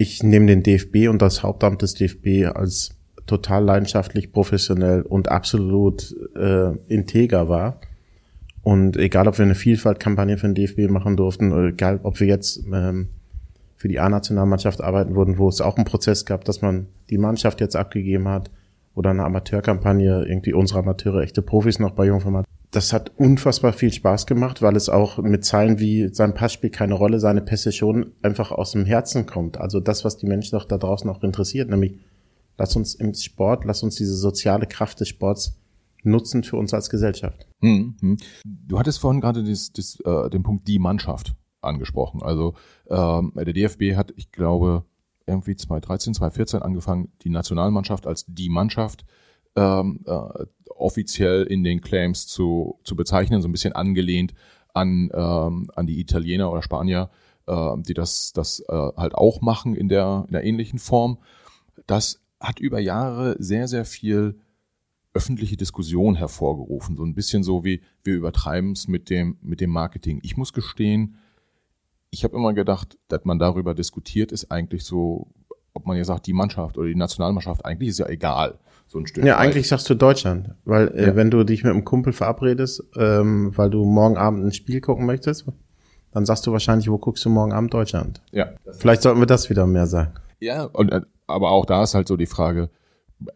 ich 0.00 0.22
nehme 0.22 0.46
den 0.46 0.62
DFB 0.62 1.10
und 1.10 1.20
das 1.20 1.42
Hauptamt 1.42 1.82
des 1.82 1.92
DFB 1.92 2.56
als 2.56 2.96
total 3.26 3.62
leidenschaftlich, 3.64 4.32
professionell 4.32 5.02
und 5.02 5.28
absolut 5.28 6.16
äh, 6.34 6.70
integer 6.88 7.50
war. 7.50 7.82
Und 8.62 8.96
egal, 8.96 9.28
ob 9.28 9.36
wir 9.36 9.44
eine 9.44 9.54
Vielfaltkampagne 9.54 10.38
für 10.38 10.48
den 10.48 10.54
DFB 10.54 10.90
machen 10.90 11.18
durften, 11.18 11.52
oder 11.52 11.68
egal, 11.68 12.00
ob 12.02 12.18
wir 12.18 12.26
jetzt 12.26 12.62
ähm, 12.72 13.10
für 13.76 13.88
die 13.88 14.00
A-Nationalmannschaft 14.00 14.80
arbeiten 14.80 15.16
würden, 15.16 15.36
wo 15.36 15.50
es 15.50 15.60
auch 15.60 15.76
einen 15.76 15.84
Prozess 15.84 16.24
gab, 16.24 16.46
dass 16.46 16.62
man 16.62 16.86
die 17.10 17.18
Mannschaft 17.18 17.60
jetzt 17.60 17.76
abgegeben 17.76 18.26
hat, 18.26 18.50
oder 18.94 19.10
eine 19.10 19.24
Amateurkampagne, 19.24 20.24
irgendwie 20.26 20.54
unsere 20.54 20.78
Amateure, 20.78 21.20
echte 21.20 21.42
Profis 21.42 21.78
noch 21.78 21.90
bei 21.90 22.06
Jungformat. 22.06 22.46
Das 22.70 22.92
hat 22.92 23.12
unfassbar 23.16 23.72
viel 23.72 23.92
Spaß 23.92 24.26
gemacht, 24.26 24.62
weil 24.62 24.76
es 24.76 24.88
auch 24.88 25.18
mit 25.18 25.44
Zeilen 25.44 25.80
wie 25.80 26.08
sein 26.12 26.34
Pass 26.34 26.52
spielt 26.52 26.72
keine 26.72 26.94
Rolle, 26.94 27.18
seine 27.18 27.40
Pässe 27.40 27.72
schon 27.72 28.12
einfach 28.22 28.52
aus 28.52 28.72
dem 28.72 28.84
Herzen 28.84 29.26
kommt. 29.26 29.58
Also 29.58 29.80
das, 29.80 30.04
was 30.04 30.18
die 30.18 30.26
Menschen 30.26 30.56
doch 30.56 30.64
da 30.64 30.78
draußen 30.78 31.10
auch 31.10 31.22
interessiert, 31.24 31.68
nämlich 31.68 31.98
lass 32.56 32.76
uns 32.76 32.94
im 32.94 33.12
Sport, 33.14 33.64
lass 33.64 33.82
uns 33.82 33.96
diese 33.96 34.14
soziale 34.14 34.66
Kraft 34.66 35.00
des 35.00 35.08
Sports 35.08 35.58
nutzen 36.04 36.44
für 36.44 36.56
uns 36.56 36.72
als 36.72 36.90
Gesellschaft. 36.90 37.46
Hm, 37.60 37.96
hm. 38.00 38.16
Du 38.44 38.78
hattest 38.78 39.00
vorhin 39.00 39.20
gerade 39.20 39.42
das, 39.42 39.72
das, 39.72 39.98
äh, 40.04 40.30
den 40.30 40.42
Punkt 40.42 40.68
die 40.68 40.78
Mannschaft 40.78 41.34
angesprochen. 41.60 42.22
Also 42.22 42.54
ähm, 42.88 43.32
der 43.34 43.52
DFB 43.52 43.96
hat, 43.96 44.12
ich 44.16 44.30
glaube, 44.30 44.84
irgendwie 45.26 45.56
2013, 45.56 46.14
2014 46.14 46.62
angefangen, 46.62 47.08
die 47.22 47.30
Nationalmannschaft 47.30 48.06
als 48.06 48.24
die 48.26 48.48
Mannschaft 48.48 49.04
ähm, 49.56 50.00
äh, 50.06 50.46
offiziell 50.80 51.44
in 51.44 51.64
den 51.64 51.80
Claims 51.80 52.26
zu, 52.26 52.78
zu 52.84 52.96
bezeichnen, 52.96 53.42
so 53.42 53.48
ein 53.48 53.52
bisschen 53.52 53.72
angelehnt 53.72 54.34
an, 54.74 55.10
ähm, 55.12 55.70
an 55.74 55.86
die 55.86 56.00
Italiener 56.00 56.50
oder 56.50 56.62
Spanier, 56.62 57.10
äh, 57.46 57.76
die 57.78 57.94
das, 57.94 58.32
das 58.32 58.60
äh, 58.68 58.72
halt 58.72 59.14
auch 59.14 59.40
machen 59.40 59.74
in 59.74 59.88
der, 59.88 60.24
in 60.26 60.32
der 60.32 60.44
ähnlichen 60.44 60.78
Form. 60.78 61.18
Das 61.86 62.20
hat 62.40 62.60
über 62.60 62.80
Jahre 62.80 63.36
sehr, 63.38 63.68
sehr 63.68 63.84
viel 63.84 64.38
öffentliche 65.12 65.56
Diskussion 65.56 66.14
hervorgerufen. 66.14 66.96
So 66.96 67.04
ein 67.04 67.14
bisschen 67.14 67.42
so 67.42 67.64
wie 67.64 67.82
wir 68.04 68.14
übertreiben 68.14 68.72
es 68.72 68.88
mit 68.88 69.10
dem, 69.10 69.38
mit 69.42 69.60
dem 69.60 69.70
Marketing. 69.70 70.20
Ich 70.22 70.36
muss 70.36 70.52
gestehen, 70.52 71.16
ich 72.10 72.24
habe 72.24 72.36
immer 72.36 72.52
gedacht, 72.54 72.98
dass 73.08 73.24
man 73.24 73.38
darüber 73.38 73.74
diskutiert, 73.74 74.32
ist 74.32 74.50
eigentlich 74.50 74.84
so, 74.84 75.28
ob 75.72 75.86
man 75.86 75.96
ja 75.96 76.04
sagt, 76.04 76.26
die 76.26 76.32
Mannschaft 76.32 76.78
oder 76.78 76.88
die 76.88 76.94
Nationalmannschaft, 76.94 77.64
eigentlich 77.64 77.90
ist 77.90 77.98
ja 77.98 78.08
egal. 78.08 78.58
So 78.90 78.98
ein 78.98 79.06
Stück. 79.06 79.24
Ja, 79.24 79.34
weit. 79.34 79.46
eigentlich 79.46 79.68
sagst 79.68 79.88
du 79.88 79.94
Deutschland, 79.94 80.50
weil 80.64 80.88
äh, 80.88 81.06
ja. 81.06 81.16
wenn 81.16 81.30
du 81.30 81.44
dich 81.44 81.62
mit 81.62 81.72
einem 81.72 81.84
Kumpel 81.84 82.12
verabredest, 82.12 82.82
ähm, 82.96 83.56
weil 83.56 83.70
du 83.70 83.84
morgen 83.84 84.16
Abend 84.16 84.44
ein 84.44 84.52
Spiel 84.52 84.80
gucken 84.80 85.06
möchtest, 85.06 85.46
dann 86.10 86.26
sagst 86.26 86.44
du 86.44 86.50
wahrscheinlich, 86.50 86.90
wo 86.90 86.98
guckst 86.98 87.24
du 87.24 87.30
morgen 87.30 87.52
Abend 87.52 87.72
Deutschland? 87.72 88.20
Ja. 88.32 88.48
Vielleicht 88.78 89.02
sollten 89.02 89.20
wir 89.20 89.26
das 89.26 89.48
wieder 89.48 89.64
mehr 89.68 89.86
sagen. 89.86 90.14
Ja, 90.40 90.64
und, 90.64 90.90
äh, 90.90 91.02
aber 91.28 91.50
auch 91.50 91.66
da 91.66 91.84
ist 91.84 91.94
halt 91.94 92.08
so 92.08 92.16
die 92.16 92.26
Frage, 92.26 92.68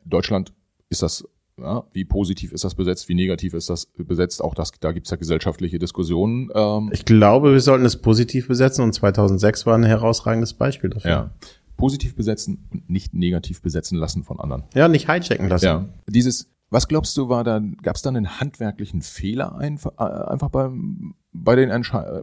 Deutschland 0.04 0.52
ist 0.88 1.02
das 1.02 1.24
ja, 1.56 1.84
wie 1.92 2.04
positiv 2.04 2.50
ist 2.50 2.64
das 2.64 2.74
besetzt, 2.74 3.08
wie 3.08 3.14
negativ 3.14 3.54
ist 3.54 3.70
das 3.70 3.86
besetzt? 3.96 4.42
Auch 4.42 4.56
das, 4.56 4.72
da 4.80 4.90
gibt's 4.90 5.10
ja 5.10 5.16
gesellschaftliche 5.16 5.78
Diskussionen. 5.78 6.50
Ähm. 6.52 6.90
Ich 6.92 7.04
glaube, 7.04 7.52
wir 7.52 7.60
sollten 7.60 7.84
es 7.84 7.96
positiv 7.96 8.48
besetzen 8.48 8.82
und 8.82 8.92
2006 8.92 9.64
war 9.64 9.78
ein 9.78 9.84
herausragendes 9.84 10.54
Beispiel 10.54 10.90
dafür. 10.90 11.10
Ja. 11.10 11.30
Positiv 11.76 12.14
besetzen 12.14 12.68
und 12.70 12.88
nicht 12.88 13.14
negativ 13.14 13.62
besetzen 13.62 13.98
lassen 13.98 14.22
von 14.24 14.40
anderen. 14.40 14.64
Ja, 14.74 14.88
nicht 14.88 15.10
hijacken 15.10 15.48
lassen. 15.48 15.64
Ja. 15.64 15.84
Dieses, 16.08 16.50
was 16.70 16.88
glaubst 16.88 17.16
du, 17.16 17.28
war 17.28 17.44
da, 17.44 17.60
gab's 17.82 18.02
da 18.02 18.10
einen 18.10 18.40
handwerklichen 18.40 19.02
Fehler 19.02 19.56
einfach, 19.56 19.92
äh, 19.98 20.30
einfach 20.30 20.50
beim, 20.50 21.14
bei, 21.32 21.56
den 21.56 21.68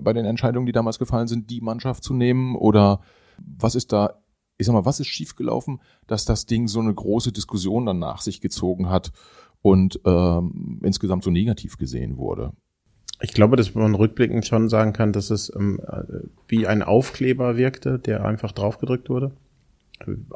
bei 0.01 0.13
den 0.13 0.25
Entscheidungen, 0.25 0.65
die 0.65 0.71
damals 0.71 0.99
gefallen 0.99 1.27
sind, 1.27 1.49
die 1.49 1.61
Mannschaft 1.61 2.03
zu 2.03 2.13
nehmen? 2.13 2.55
Oder 2.55 3.01
was 3.37 3.75
ist 3.75 3.91
da 3.91 4.21
ich 4.61 4.67
sag 4.67 4.73
mal, 4.73 4.85
was 4.85 4.99
ist 4.99 5.07
schiefgelaufen, 5.07 5.81
dass 6.05 6.23
das 6.23 6.45
Ding 6.45 6.67
so 6.67 6.79
eine 6.79 6.93
große 6.93 7.31
Diskussion 7.31 7.87
dann 7.87 7.97
nach 7.97 8.21
sich 8.21 8.41
gezogen 8.41 8.89
hat 8.89 9.11
und 9.63 9.99
ähm, 10.05 10.79
insgesamt 10.83 11.23
so 11.23 11.31
negativ 11.31 11.77
gesehen 11.77 12.17
wurde? 12.17 12.53
Ich 13.21 13.34
glaube, 13.34 13.55
dass 13.55 13.75
man 13.75 13.93
rückblickend 13.95 14.45
schon 14.45 14.67
sagen 14.69 14.93
kann, 14.93 15.13
dass 15.13 15.29
es 15.29 15.53
ähm, 15.55 15.79
wie 16.47 16.67
ein 16.67 16.81
Aufkleber 16.81 17.57
wirkte, 17.57 17.99
der 17.99 18.25
einfach 18.25 18.51
draufgedrückt 18.51 19.10
wurde. 19.10 19.31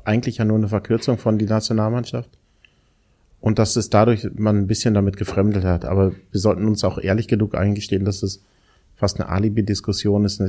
Eigentlich 0.04 0.38
ja 0.38 0.46
nur 0.46 0.58
eine 0.58 0.68
Verkürzung 0.68 1.18
von 1.18 1.38
die 1.40 1.46
Nationalmannschaft. 1.46 2.30
Und 3.42 3.60
dass 3.60 3.76
es 3.76 3.90
dadurch 3.90 4.28
man 4.36 4.58
ein 4.58 4.68
bisschen 4.68 4.94
damit 4.94 5.18
gefremdet 5.18 5.64
hat. 5.64 5.86
Aber 5.86 6.12
wir 6.32 6.40
sollten 6.40 6.66
uns 6.68 6.84
auch 6.84 6.98
ehrlich 6.98 7.28
genug 7.28 7.56
eingestehen, 7.56 8.06
dass 8.06 8.24
es 8.24 8.44
fast 8.96 9.20
eine 9.20 9.30
Alibi-Diskussion 9.30 10.26
ist, 10.26 10.42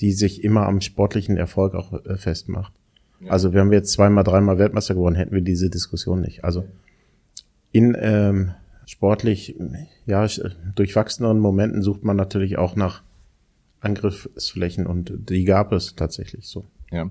die 0.00 0.12
sich 0.12 0.42
immer 0.42 0.66
am 0.66 0.80
sportlichen 0.80 1.36
Erfolg 1.36 1.74
auch 1.74 2.04
äh, 2.04 2.16
festmacht. 2.16 2.72
Ja. 3.20 3.30
Also 3.30 3.52
wären 3.52 3.70
wir 3.70 3.78
jetzt 3.78 3.92
zweimal, 3.92 4.24
dreimal 4.24 4.58
Weltmeister 4.58 4.94
geworden, 4.94 5.14
hätten 5.14 5.34
wir 5.34 5.42
diese 5.42 5.70
Diskussion 5.70 6.20
nicht. 6.20 6.44
Also 6.44 6.64
in 7.70 7.96
ähm, 7.98 8.52
sportlich 8.86 9.56
ja 10.06 10.26
durchwachseneren 10.74 11.38
Momenten 11.38 11.82
sucht 11.82 12.04
man 12.04 12.16
natürlich 12.16 12.58
auch 12.58 12.76
nach 12.76 13.02
Angriffsflächen 13.80 14.86
und 14.86 15.12
die 15.30 15.44
gab 15.44 15.72
es 15.72 15.94
tatsächlich 15.94 16.48
so. 16.48 16.64
Ja, 16.90 17.08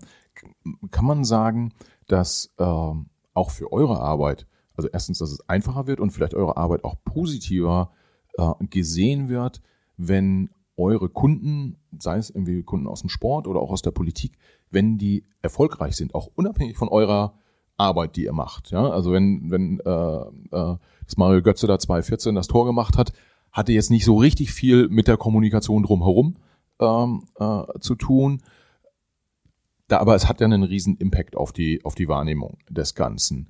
kann 0.92 1.06
man 1.06 1.24
sagen, 1.24 1.74
dass 2.08 2.54
ähm, 2.60 3.08
auch 3.34 3.52
für 3.52 3.72
eure 3.72 4.00
Arbeit, 4.00 4.48
also 4.76 4.90
erstens, 4.92 5.20
dass 5.20 5.32
es 5.32 5.48
einfacher 5.48 5.88
wird 5.88 6.00
und 6.00 6.12
vielleicht 6.12 6.34
eure 6.34 6.58
Arbeit 6.58 6.84
auch 6.84 6.96
positiver 7.06 7.92
äh, 8.38 8.52
gesehen 8.70 9.30
wird, 9.30 9.62
wenn 9.98 10.50
eure 10.76 11.10
Kunden, 11.10 11.78
sei 12.00 12.18
es 12.18 12.32
irgendwie 12.32 12.64
Kunden 12.64 12.88
aus 12.88 13.02
dem 13.02 13.10
Sport 13.10 13.48
oder 13.48 13.60
auch 13.60 13.72
aus 13.72 13.84
der 13.84 13.92
Politik, 13.92 14.38
wenn 14.72 14.98
die 14.98 15.26
erfolgreich 15.42 15.96
sind, 15.96 16.16
auch 16.16 16.30
unabhängig 16.34 16.78
von 16.78 16.90
eurer 16.90 17.36
Arbeit, 17.78 18.16
die 18.16 18.26
ihr 18.26 18.34
macht. 18.34 18.72
Ja, 18.72 18.90
also 18.90 19.12
wenn 19.12 19.52
wenn 19.52 19.80
äh, 19.80 20.56
äh, 20.56 20.78
das 21.06 21.18
Mario 21.18 21.42
Götze 21.42 21.68
da 21.68 21.80
2014 21.80 22.36
das 22.36 22.48
Tor 22.48 22.66
gemacht 22.66 22.98
hat, 22.98 23.14
hatte 23.52 23.72
jetzt 23.72 23.92
nicht 23.92 24.06
so 24.06 24.18
richtig 24.18 24.52
viel 24.52 24.90
mit 24.90 25.08
der 25.08 25.18
Kommunikation 25.18 25.84
drumherum 25.84 26.38
ähm, 26.80 27.24
äh, 27.40 27.80
zu 27.80 27.96
tun. 27.96 28.42
Da, 29.88 30.00
aber 30.00 30.16
es 30.16 30.28
hat 30.28 30.40
ja 30.40 30.46
einen 30.46 30.64
riesen 30.64 30.98
Impact 30.98 31.36
auf 31.36 31.52
die 31.52 31.84
auf 31.84 31.96
die 31.96 32.08
Wahrnehmung 32.08 32.58
des 32.70 32.96
Ganzen. 32.96 33.50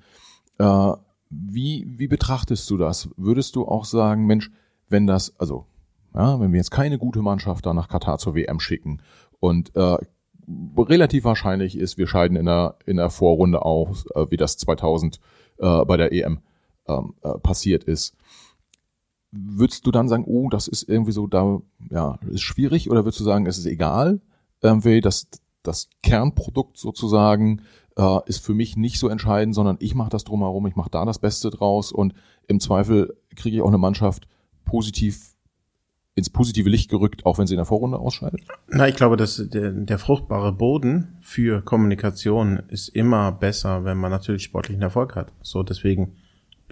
Äh, 0.58 0.92
wie 1.30 1.86
wie 1.88 2.08
betrachtest 2.08 2.68
du 2.70 2.76
das? 2.76 3.08
Würdest 3.16 3.56
du 3.56 3.66
auch 3.66 3.84
sagen, 3.84 4.26
Mensch, 4.26 4.50
wenn 4.88 5.06
das 5.06 5.38
also 5.38 5.66
ja, 6.14 6.38
wenn 6.38 6.52
wir 6.52 6.58
jetzt 6.58 6.70
keine 6.70 6.98
gute 6.98 7.22
Mannschaft 7.22 7.66
da 7.66 7.74
nach 7.74 7.88
Katar 7.88 8.18
zur 8.18 8.34
WM 8.34 8.60
schicken 8.60 9.00
und 9.40 9.74
äh, 9.74 9.96
relativ 10.76 11.24
wahrscheinlich 11.24 11.76
ist, 11.76 11.98
wir 11.98 12.06
scheiden 12.06 12.36
in 12.36 12.46
der, 12.46 12.76
in 12.86 12.96
der 12.96 13.10
Vorrunde 13.10 13.62
aus, 13.62 14.06
äh, 14.14 14.30
wie 14.30 14.36
das 14.36 14.56
2000 14.58 15.18
äh, 15.58 15.84
bei 15.84 15.96
der 15.96 16.12
EM 16.12 16.40
ähm, 16.86 17.14
äh, 17.22 17.38
passiert 17.38 17.84
ist. 17.84 18.14
Würdest 19.30 19.86
du 19.86 19.90
dann 19.90 20.08
sagen, 20.08 20.24
oh, 20.26 20.48
das 20.48 20.68
ist 20.68 20.88
irgendwie 20.88 21.12
so 21.12 21.26
da, 21.26 21.60
ja, 21.90 22.18
ist 22.30 22.42
schwierig, 22.42 22.90
oder 22.90 23.04
würdest 23.04 23.20
du 23.20 23.24
sagen, 23.24 23.46
es 23.46 23.58
ist 23.58 23.66
egal, 23.66 24.20
irgendwie 24.60 25.00
das, 25.00 25.26
das 25.62 25.88
Kernprodukt 26.02 26.78
sozusagen 26.78 27.62
äh, 27.96 28.18
ist 28.26 28.44
für 28.44 28.54
mich 28.54 28.76
nicht 28.76 28.98
so 28.98 29.08
entscheidend, 29.08 29.54
sondern 29.54 29.76
ich 29.80 29.94
mache 29.94 30.10
das 30.10 30.24
drumherum, 30.24 30.66
ich 30.66 30.76
mache 30.76 30.90
da 30.90 31.04
das 31.04 31.18
Beste 31.18 31.50
draus 31.50 31.92
und 31.92 32.14
im 32.46 32.60
Zweifel 32.60 33.16
kriege 33.34 33.56
ich 33.56 33.62
auch 33.62 33.68
eine 33.68 33.78
Mannschaft 33.78 34.28
positiv 34.64 35.34
ins 36.16 36.30
positive 36.30 36.70
Licht 36.70 36.90
gerückt, 36.90 37.26
auch 37.26 37.38
wenn 37.38 37.46
sie 37.46 37.54
in 37.54 37.58
der 37.58 37.64
Vorrunde 37.64 37.98
ausscheidet? 37.98 38.40
Na, 38.68 38.86
ich 38.86 38.94
glaube, 38.94 39.16
dass 39.16 39.36
der, 39.48 39.72
der 39.72 39.98
fruchtbare 39.98 40.52
Boden 40.52 41.16
für 41.20 41.60
Kommunikation 41.62 42.62
ist 42.68 42.88
immer 42.88 43.32
besser, 43.32 43.84
wenn 43.84 43.98
man 43.98 44.12
natürlich 44.12 44.44
sportlichen 44.44 44.82
Erfolg 44.82 45.16
hat. 45.16 45.32
So, 45.42 45.64
deswegen 45.64 46.16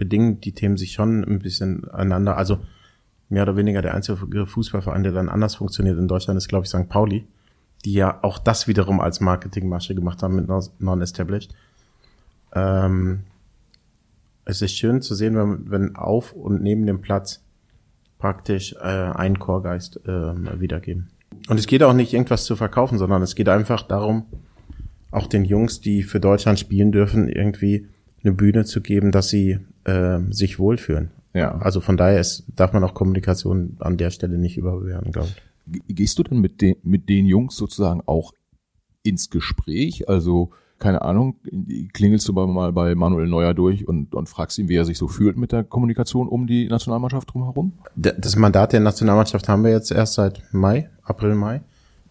bedingen 0.03 0.41
die 0.41 0.51
Themen 0.51 0.75
sich 0.75 0.91
schon 0.91 1.23
ein 1.23 1.39
bisschen 1.39 1.89
einander. 1.89 2.35
Also 2.35 2.59
mehr 3.29 3.43
oder 3.43 3.55
weniger 3.55 3.81
der 3.81 3.93
einzige 3.93 4.45
Fußballverein, 4.45 5.03
der 5.03 5.13
dann 5.13 5.29
anders 5.29 5.55
funktioniert 5.55 5.97
in 5.97 6.09
Deutschland, 6.09 6.37
ist, 6.37 6.49
glaube 6.49 6.65
ich, 6.65 6.69
St. 6.69 6.89
Pauli, 6.89 7.25
die 7.85 7.93
ja 7.93 8.19
auch 8.21 8.37
das 8.37 8.67
wiederum 8.67 8.99
als 8.99 9.21
Marketingmasche 9.21 9.95
gemacht 9.95 10.21
haben 10.21 10.35
mit 10.35 10.47
Non-Established. 10.79 11.55
Ähm, 12.53 13.21
es 14.43 14.61
ist 14.61 14.75
schön 14.75 15.01
zu 15.01 15.15
sehen, 15.15 15.35
wenn, 15.37 15.71
wenn 15.71 15.95
auf 15.95 16.33
und 16.33 16.61
neben 16.61 16.85
dem 16.85 17.01
Platz 17.01 17.41
praktisch 18.19 18.73
äh, 18.73 18.87
einen 18.87 19.39
Chorgeist 19.39 20.01
äh, 20.05 20.59
wiedergeben. 20.59 21.09
Und 21.47 21.59
es 21.59 21.67
geht 21.67 21.81
auch 21.81 21.93
nicht 21.93 22.13
irgendwas 22.13 22.43
zu 22.43 22.55
verkaufen, 22.55 22.97
sondern 22.97 23.21
es 23.21 23.35
geht 23.35 23.47
einfach 23.47 23.83
darum, 23.83 24.25
auch 25.11 25.27
den 25.27 25.45
Jungs, 25.45 25.79
die 25.79 26.03
für 26.03 26.19
Deutschland 26.19 26.59
spielen 26.59 26.91
dürfen, 26.91 27.29
irgendwie 27.29 27.87
eine 28.23 28.33
Bühne 28.33 28.65
zu 28.65 28.81
geben, 28.81 29.11
dass 29.11 29.29
sie 29.29 29.59
äh, 29.85 30.19
sich 30.29 30.59
wohlfühlen. 30.59 31.11
Ja. 31.33 31.57
Also 31.59 31.81
von 31.81 31.97
daher 31.97 32.19
ist, 32.19 32.45
darf 32.55 32.73
man 32.73 32.83
auch 32.83 32.93
Kommunikation 32.93 33.77
an 33.79 33.97
der 33.97 34.11
Stelle 34.11 34.37
nicht 34.37 34.57
überbewerten, 34.57 35.11
glaube 35.11 35.29
ich. 35.29 35.81
Gehst 35.87 36.19
du 36.19 36.23
denn 36.23 36.39
mit 36.39 36.61
den, 36.61 36.75
mit 36.83 37.09
den 37.09 37.25
Jungs 37.25 37.55
sozusagen 37.55 38.01
auch 38.05 38.33
ins 39.01 39.29
Gespräch? 39.29 40.09
Also 40.09 40.51
keine 40.83 41.01
Ahnung, 41.01 41.35
klingelst 41.93 42.27
du 42.27 42.33
mal 42.33 42.73
bei 42.73 42.93
Manuel 42.93 43.27
Neuer 43.27 43.53
durch 43.53 43.87
und, 43.87 44.13
und 44.13 44.27
fragst 44.27 44.59
ihn, 44.59 44.67
wie 44.67 44.75
er 44.75 44.83
sich 44.83 44.97
so 44.97 45.07
fühlt 45.07 45.37
mit 45.37 45.53
der 45.53 45.63
Kommunikation 45.63 46.27
um 46.27 46.45
die 46.45 46.67
Nationalmannschaft 46.67 47.33
drumherum? 47.33 47.71
Das 47.95 48.35
Mandat 48.35 48.73
der 48.73 48.81
Nationalmannschaft 48.81 49.47
haben 49.47 49.63
wir 49.63 49.71
jetzt 49.71 49.91
erst 49.91 50.15
seit 50.15 50.43
Mai, 50.51 50.89
April, 51.03 51.35
Mai. 51.35 51.61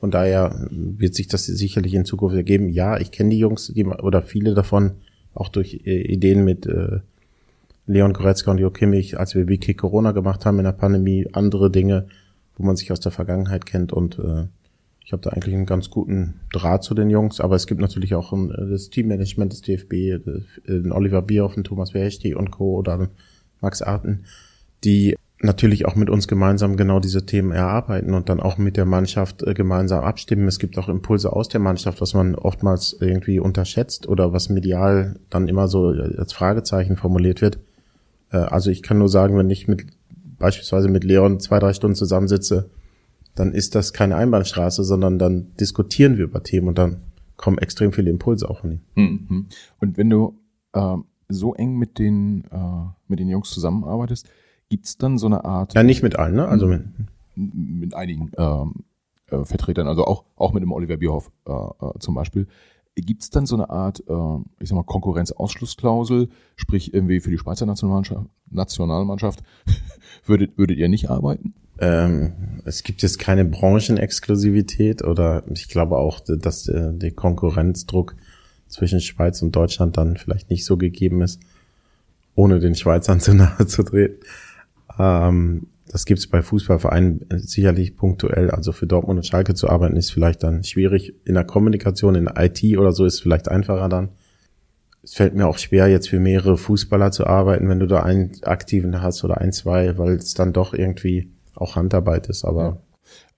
Von 0.00 0.10
daher 0.10 0.68
wird 0.70 1.14
sich 1.14 1.28
das 1.28 1.44
sicherlich 1.44 1.92
in 1.92 2.06
Zukunft 2.06 2.34
ergeben. 2.34 2.70
Ja, 2.70 2.98
ich 2.98 3.12
kenne 3.12 3.30
die 3.30 3.38
Jungs 3.38 3.66
die, 3.68 3.84
oder 3.84 4.22
viele 4.22 4.54
davon 4.54 4.92
auch 5.34 5.48
durch 5.48 5.82
äh, 5.84 6.00
Ideen 6.10 6.42
mit 6.44 6.66
äh, 6.66 7.00
Leon 7.92 8.12
Goretzka 8.12 8.50
und 8.50 8.58
Jo 8.58 8.70
Kimmich, 8.70 9.18
als 9.18 9.34
wir 9.34 9.48
Wiki 9.48 9.74
Corona 9.74 10.12
gemacht 10.12 10.46
haben 10.46 10.58
in 10.58 10.64
der 10.64 10.72
Pandemie, 10.72 11.28
andere 11.32 11.70
Dinge, 11.70 12.06
wo 12.56 12.64
man 12.64 12.76
sich 12.76 12.92
aus 12.92 13.00
der 13.00 13.12
Vergangenheit 13.12 13.66
kennt 13.66 13.92
und 13.92 14.18
äh, 14.18 14.46
ich 15.04 15.12
habe 15.12 15.22
da 15.22 15.30
eigentlich 15.30 15.54
einen 15.54 15.66
ganz 15.66 15.90
guten 15.90 16.40
Draht 16.52 16.84
zu 16.84 16.94
den 16.94 17.10
Jungs, 17.10 17.40
aber 17.40 17.56
es 17.56 17.66
gibt 17.66 17.80
natürlich 17.80 18.14
auch 18.14 18.32
ein, 18.32 18.50
äh, 18.50 18.70
das 18.70 18.90
Teammanagement 18.90 19.52
des 19.52 19.62
DFB, 19.62 19.92
äh, 19.92 20.20
den 20.66 20.92
Oliver 20.92 21.22
Bierhoff, 21.22 21.54
den 21.54 21.64
Thomas 21.64 21.90
Verhechti 21.90 22.34
und 22.34 22.50
Co. 22.50 22.76
oder 22.78 23.08
Max 23.60 23.82
Arten, 23.82 24.24
die 24.84 25.16
natürlich 25.40 25.86
auch 25.86 25.96
mit 25.96 26.08
uns 26.08 26.28
gemeinsam 26.28 26.76
genau 26.76 27.00
diese 27.00 27.26
Themen 27.26 27.50
erarbeiten 27.50 28.14
und 28.14 28.28
dann 28.28 28.40
auch 28.40 28.58
mit 28.58 28.76
der 28.76 28.84
Mannschaft 28.84 29.42
äh, 29.42 29.54
gemeinsam 29.54 30.04
abstimmen. 30.04 30.46
Es 30.46 30.58
gibt 30.58 30.78
auch 30.78 30.88
Impulse 30.88 31.32
aus 31.32 31.48
der 31.48 31.60
Mannschaft, 31.60 32.00
was 32.00 32.14
man 32.14 32.34
oftmals 32.36 32.96
irgendwie 33.00 33.40
unterschätzt 33.40 34.08
oder 34.08 34.32
was 34.32 34.48
medial 34.48 35.18
dann 35.30 35.48
immer 35.48 35.66
so 35.66 35.88
als 35.88 36.32
Fragezeichen 36.32 36.96
formuliert 36.96 37.42
wird. 37.42 37.58
Äh, 38.32 38.38
also 38.38 38.70
ich 38.70 38.82
kann 38.82 38.98
nur 38.98 39.08
sagen, 39.08 39.36
wenn 39.36 39.50
ich 39.50 39.68
mit 39.68 39.86
beispielsweise 40.38 40.88
mit 40.88 41.04
Leon 41.04 41.38
zwei, 41.38 41.58
drei 41.60 41.72
Stunden 41.72 41.94
zusammensitze, 41.94 42.70
dann 43.34 43.52
ist 43.52 43.74
das 43.74 43.92
keine 43.92 44.16
Einbahnstraße, 44.16 44.82
sondern 44.84 45.18
dann 45.18 45.54
diskutieren 45.56 46.16
wir 46.16 46.24
über 46.24 46.42
Themen 46.42 46.68
und 46.68 46.78
dann 46.78 47.02
kommen 47.36 47.58
extrem 47.58 47.92
viele 47.92 48.10
Impulse 48.10 48.48
auch 48.50 48.60
von 48.60 48.72
ihm. 48.72 48.80
Mhm. 48.94 49.46
Und 49.80 49.96
wenn 49.96 50.10
du 50.10 50.38
äh, 50.72 50.96
so 51.28 51.54
eng 51.54 51.78
mit 51.78 51.98
den, 51.98 52.44
äh, 52.50 52.86
mit 53.08 53.20
den 53.20 53.28
Jungs 53.28 53.50
zusammenarbeitest, 53.50 54.28
gibt's 54.68 54.98
dann 54.98 55.18
so 55.18 55.26
eine 55.26 55.44
Art. 55.44 55.74
Ja, 55.74 55.82
nicht 55.82 56.02
mit 56.02 56.18
allen, 56.18 56.34
ne? 56.34 56.46
Also 56.46 56.66
mit, 56.66 56.82
mit 57.34 57.94
einigen 57.94 58.30
ähm, 58.36 58.84
äh, 59.28 59.44
Vertretern, 59.44 59.86
also 59.86 60.04
auch, 60.04 60.24
auch 60.36 60.52
mit 60.52 60.62
dem 60.62 60.72
Oliver 60.72 60.96
Bierhoff 60.96 61.30
äh, 61.46 61.52
äh, 61.52 61.98
zum 61.98 62.14
Beispiel. 62.14 62.46
Gibt's 62.94 63.30
dann 63.30 63.46
so 63.46 63.56
eine 63.56 63.70
Art, 63.70 64.00
äh, 64.00 64.38
ich 64.60 64.68
sag 64.68 64.76
mal, 64.76 64.84
Konkurrenzausschlussklausel, 64.84 66.28
sprich 66.56 66.92
irgendwie 66.92 67.20
für 67.20 67.30
die 67.30 67.38
Schweizer 67.38 67.64
Nationalmannschaft, 67.64 68.26
Nationalmannschaft 68.50 69.42
würdet, 70.26 70.58
würdet 70.58 70.76
ihr 70.78 70.88
nicht 70.88 71.08
arbeiten? 71.08 71.54
Ähm, 71.78 72.60
es 72.64 72.82
gibt 72.82 73.02
jetzt 73.02 73.18
keine 73.18 73.44
Branchenexklusivität 73.44 75.02
oder 75.02 75.42
ich 75.50 75.68
glaube 75.68 75.96
auch, 75.96 76.20
dass 76.20 76.64
der, 76.64 76.92
der 76.92 77.12
Konkurrenzdruck 77.12 78.14
zwischen 78.68 79.00
Schweiz 79.00 79.42
und 79.42 79.56
Deutschland 79.56 79.96
dann 79.96 80.16
vielleicht 80.16 80.50
nicht 80.50 80.64
so 80.64 80.76
gegeben 80.76 81.22
ist, 81.22 81.40
ohne 82.34 82.60
den 82.60 82.74
Schweizern 82.74 83.20
zu 83.20 83.34
nahe 83.34 83.66
zu 83.66 83.82
treten. 83.84 84.20
Ähm, 84.98 85.66
das 85.92 86.06
gibt 86.06 86.20
es 86.20 86.26
bei 86.26 86.42
Fußballvereinen 86.42 87.26
sicherlich 87.30 87.96
punktuell. 87.96 88.50
Also 88.50 88.72
für 88.72 88.86
Dortmund 88.86 89.18
und 89.18 89.26
Schalke 89.26 89.52
zu 89.52 89.68
arbeiten 89.68 89.96
ist 89.96 90.10
vielleicht 90.10 90.42
dann 90.42 90.64
schwierig. 90.64 91.14
In 91.26 91.34
der 91.34 91.44
Kommunikation, 91.44 92.14
in 92.14 92.24
der 92.24 92.42
IT 92.42 92.78
oder 92.78 92.92
so 92.92 93.04
ist 93.04 93.20
vielleicht 93.20 93.50
einfacher 93.50 93.90
dann. 93.90 94.08
Es 95.02 95.14
fällt 95.14 95.34
mir 95.34 95.46
auch 95.46 95.58
schwer, 95.58 95.88
jetzt 95.88 96.08
für 96.08 96.18
mehrere 96.18 96.56
Fußballer 96.56 97.10
zu 97.10 97.26
arbeiten, 97.26 97.68
wenn 97.68 97.78
du 97.78 97.86
da 97.86 98.04
einen 98.04 98.32
aktiven 98.42 99.02
hast 99.02 99.22
oder 99.22 99.38
ein, 99.38 99.52
zwei, 99.52 99.98
weil 99.98 100.14
es 100.14 100.32
dann 100.32 100.54
doch 100.54 100.72
irgendwie 100.72 101.30
auch 101.54 101.76
Handarbeit 101.76 102.28
ist. 102.28 102.44
Aber, 102.44 102.62
ja. 102.62 102.78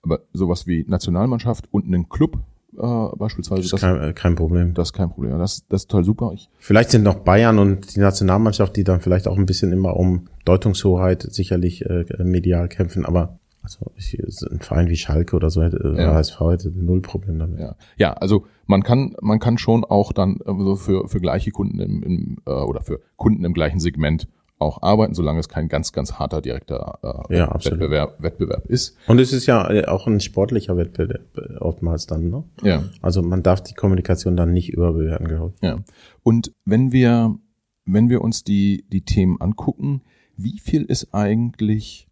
aber 0.02 0.20
sowas 0.32 0.68
wie 0.68 0.84
Nationalmannschaft 0.86 1.66
und 1.72 1.86
einen 1.86 2.08
Club 2.08 2.38
äh, 2.78 3.16
beispielsweise. 3.16 3.62
Das 3.62 3.72
ist 3.72 3.80
kein, 3.80 4.00
äh, 4.02 4.12
kein 4.12 4.34
Problem. 4.34 4.74
Das 4.74 4.88
ist 4.88 4.92
kein 4.92 5.10
Problem. 5.10 5.38
Das, 5.38 5.64
das 5.68 5.82
ist 5.82 5.90
total 5.90 6.04
super. 6.04 6.32
Ich 6.34 6.48
vielleicht 6.58 6.90
sind 6.90 7.02
noch 7.02 7.16
Bayern 7.16 7.58
und 7.58 7.94
die 7.94 8.00
Nationalmannschaft, 8.00 8.76
die 8.76 8.84
dann 8.84 9.00
vielleicht 9.00 9.28
auch 9.28 9.36
ein 9.36 9.46
bisschen 9.46 9.72
immer 9.72 9.96
um 9.96 10.28
Deutungshoheit 10.44 11.22
sicherlich 11.22 11.84
äh, 11.86 12.04
medial 12.22 12.68
kämpfen, 12.68 13.04
aber 13.04 13.38
also 13.64 13.90
ich, 13.96 14.18
ein 14.50 14.60
Verein 14.60 14.88
wie 14.88 14.96
Schalke 14.96 15.34
oder 15.34 15.48
so 15.48 15.62
hätte, 15.62 15.78
äh, 15.78 16.02
ja. 16.02 16.14
HSV 16.14 16.38
hätte 16.40 16.70
null 16.70 17.00
Problem 17.00 17.38
damit. 17.38 17.60
Ja. 17.60 17.76
ja, 17.96 18.12
also 18.12 18.44
man 18.66 18.82
kann 18.82 19.16
man 19.22 19.38
kann 19.38 19.56
schon 19.56 19.84
auch 19.84 20.12
dann 20.12 20.36
äh, 20.44 20.52
so 20.58 20.76
für 20.76 21.08
für 21.08 21.20
gleiche 21.20 21.50
Kunden 21.50 21.80
im, 21.80 22.02
im 22.02 22.36
äh, 22.46 22.50
oder 22.50 22.82
für 22.82 23.00
Kunden 23.16 23.44
im 23.44 23.54
gleichen 23.54 23.80
Segment 23.80 24.28
auch 24.58 24.82
arbeiten, 24.82 25.14
solange 25.14 25.40
es 25.40 25.48
kein 25.48 25.68
ganz, 25.68 25.92
ganz 25.92 26.14
harter 26.14 26.40
direkter 26.40 26.98
äh, 27.28 27.36
ja, 27.36 27.54
Wettbewerb, 27.54 28.22
Wettbewerb 28.22 28.66
ist. 28.66 28.96
Und 29.06 29.18
es 29.18 29.32
ist 29.32 29.46
ja 29.46 29.68
äh, 29.70 29.86
auch 29.86 30.06
ein 30.06 30.20
sportlicher 30.20 30.76
Wettbewerb 30.76 31.26
äh, 31.36 31.56
oftmals 31.58 32.06
dann, 32.06 32.30
ne? 32.30 32.44
Ja. 32.62 32.84
Also 33.02 33.22
man 33.22 33.42
darf 33.42 33.62
die 33.62 33.74
Kommunikation 33.74 34.36
dann 34.36 34.52
nicht 34.52 34.70
überbewerten, 34.72 35.26
glaube 35.26 35.54
ich. 35.56 35.62
Ja. 35.62 35.78
Und 36.22 36.52
wenn 36.64 36.92
wir, 36.92 37.36
wenn 37.84 38.08
wir 38.08 38.22
uns 38.22 38.44
die, 38.44 38.84
die 38.90 39.04
Themen 39.04 39.40
angucken, 39.40 40.02
wie 40.36 40.58
viel 40.58 40.82
ist 40.82 41.12
eigentlich 41.12 42.08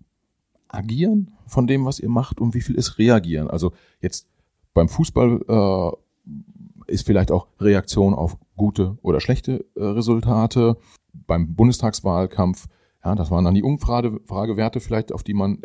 agieren 0.68 1.32
von 1.46 1.66
dem, 1.66 1.84
was 1.84 2.00
ihr 2.00 2.08
macht 2.08 2.40
und 2.40 2.54
wie 2.54 2.60
viel 2.60 2.74
ist 2.74 2.98
reagieren? 2.98 3.48
Also 3.48 3.72
jetzt 4.00 4.26
beim 4.74 4.88
Fußball 4.88 5.40
äh, 5.48 6.92
ist 6.92 7.06
vielleicht 7.06 7.30
auch 7.30 7.46
Reaktion 7.60 8.14
auf 8.14 8.36
gute 8.56 8.98
oder 9.02 9.20
schlechte 9.20 9.64
äh, 9.74 9.84
Resultate 9.84 10.76
beim 11.12 11.54
Bundestagswahlkampf, 11.54 12.66
ja, 13.04 13.14
das 13.14 13.30
waren 13.30 13.44
dann 13.44 13.54
die 13.54 13.62
Umfragewerte 13.62 14.80
vielleicht, 14.80 15.12
auf 15.12 15.22
die 15.22 15.34
man 15.34 15.62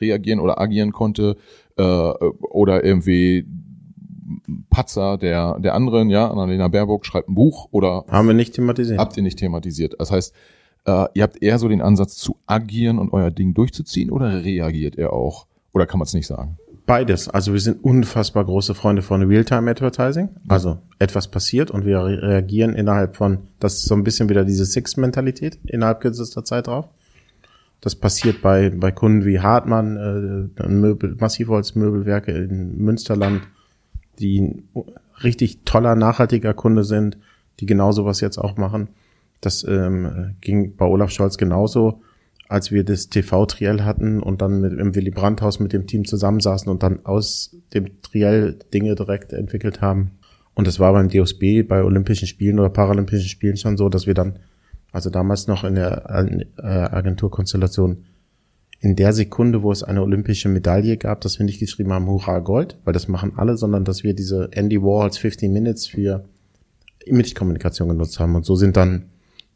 reagieren 0.00 0.40
oder 0.40 0.60
agieren 0.60 0.92
konnte, 0.92 1.36
äh, 1.76 1.82
oder 1.82 2.84
irgendwie 2.84 3.46
Patzer 4.70 5.18
der, 5.18 5.58
der 5.60 5.74
anderen, 5.74 6.10
ja, 6.10 6.30
Annalena 6.30 6.68
Baerbock 6.68 7.06
schreibt 7.06 7.28
ein 7.28 7.34
Buch 7.34 7.68
oder. 7.70 8.04
Haben 8.08 8.28
wir 8.28 8.34
nicht 8.34 8.54
thematisiert. 8.54 8.98
Habt 8.98 9.16
ihr 9.16 9.22
nicht 9.22 9.38
thematisiert. 9.38 9.94
Das 9.98 10.10
heißt, 10.10 10.34
äh, 10.86 11.06
ihr 11.14 11.22
habt 11.22 11.42
eher 11.42 11.58
so 11.58 11.68
den 11.68 11.82
Ansatz 11.82 12.16
zu 12.16 12.36
agieren 12.46 12.98
und 12.98 13.12
euer 13.12 13.30
Ding 13.30 13.54
durchzuziehen 13.54 14.10
oder 14.10 14.44
reagiert 14.44 14.96
ihr 14.96 15.12
auch? 15.12 15.46
Oder 15.72 15.86
kann 15.86 15.98
man 15.98 16.06
es 16.06 16.14
nicht 16.14 16.26
sagen? 16.26 16.58
Beides. 16.86 17.28
Also 17.28 17.52
wir 17.52 17.60
sind 17.60 17.82
unfassbar 17.82 18.44
große 18.44 18.74
Freunde 18.74 19.02
von 19.02 19.22
Realtime 19.22 19.68
Advertising. 19.68 20.28
Also 20.46 20.78
etwas 21.00 21.26
passiert 21.26 21.72
und 21.72 21.84
wir 21.84 22.04
reagieren 22.04 22.74
innerhalb 22.74 23.16
von, 23.16 23.38
das 23.58 23.74
ist 23.74 23.86
so 23.86 23.94
ein 23.96 24.04
bisschen 24.04 24.28
wieder 24.28 24.44
diese 24.44 24.64
Six-Mentalität 24.64 25.58
innerhalb 25.66 26.00
kürzester 26.00 26.44
Zeit 26.44 26.68
drauf. 26.68 26.86
Das 27.80 27.96
passiert 27.96 28.40
bei, 28.40 28.70
bei 28.70 28.92
Kunden 28.92 29.24
wie 29.24 29.40
Hartmann, 29.40 30.50
äh, 30.56 30.68
Möbel, 30.68 31.16
Massivholzmöbelwerke 31.18 32.30
in 32.30 32.78
Münsterland, 32.78 33.42
die 34.20 34.40
ein 34.40 34.68
richtig 35.24 35.64
toller, 35.64 35.96
nachhaltiger 35.96 36.54
Kunde 36.54 36.84
sind, 36.84 37.18
die 37.58 37.66
genau 37.66 37.90
sowas 37.90 38.20
jetzt 38.20 38.38
auch 38.38 38.56
machen. 38.56 38.88
Das 39.40 39.64
ähm, 39.64 40.36
ging 40.40 40.76
bei 40.76 40.86
Olaf 40.86 41.10
Scholz 41.10 41.36
genauso 41.36 42.00
als 42.48 42.70
wir 42.70 42.84
das 42.84 43.08
TV-Triell 43.08 43.82
hatten 43.82 44.22
und 44.22 44.40
dann 44.40 44.60
mit 44.60 44.72
im 44.72 44.94
Willy 44.94 45.10
Brandt-Haus 45.10 45.60
mit 45.60 45.72
dem 45.72 45.86
Team 45.86 46.04
zusammensaßen 46.04 46.70
und 46.70 46.82
dann 46.82 47.04
aus 47.04 47.56
dem 47.74 48.00
Triell 48.02 48.58
Dinge 48.72 48.94
direkt 48.94 49.32
entwickelt 49.32 49.80
haben. 49.80 50.12
Und 50.54 50.66
das 50.66 50.78
war 50.78 50.92
beim 50.92 51.08
DOSB, 51.08 51.62
bei 51.62 51.82
Olympischen 51.82 52.28
Spielen 52.28 52.58
oder 52.58 52.70
Paralympischen 52.70 53.28
Spielen 53.28 53.56
schon 53.56 53.76
so, 53.76 53.88
dass 53.88 54.06
wir 54.06 54.14
dann, 54.14 54.38
also 54.92 55.10
damals 55.10 55.48
noch 55.48 55.64
in 55.64 55.74
der 55.74 56.04
äh, 56.56 56.62
Agenturkonstellation, 56.62 58.04
in 58.80 58.94
der 58.94 59.12
Sekunde, 59.12 59.62
wo 59.62 59.72
es 59.72 59.82
eine 59.82 60.02
olympische 60.02 60.48
Medaille 60.48 60.96
gab, 60.96 61.22
dass 61.22 61.38
wir 61.38 61.46
nicht 61.46 61.60
geschrieben 61.60 61.92
haben, 61.92 62.06
Hurra 62.06 62.38
Gold, 62.38 62.78
weil 62.84 62.92
das 62.92 63.08
machen 63.08 63.32
alle, 63.36 63.56
sondern 63.56 63.84
dass 63.84 64.04
wir 64.04 64.14
diese 64.14 64.50
Andy 64.52 64.80
Warhols 64.80 65.18
15 65.18 65.52
Minutes 65.52 65.86
für 65.86 66.24
Image-Kommunikation 67.04 67.88
genutzt 67.88 68.20
haben. 68.20 68.34
Und 68.34 68.44
so 68.44 68.54
sind 68.54 68.76
dann 68.76 69.06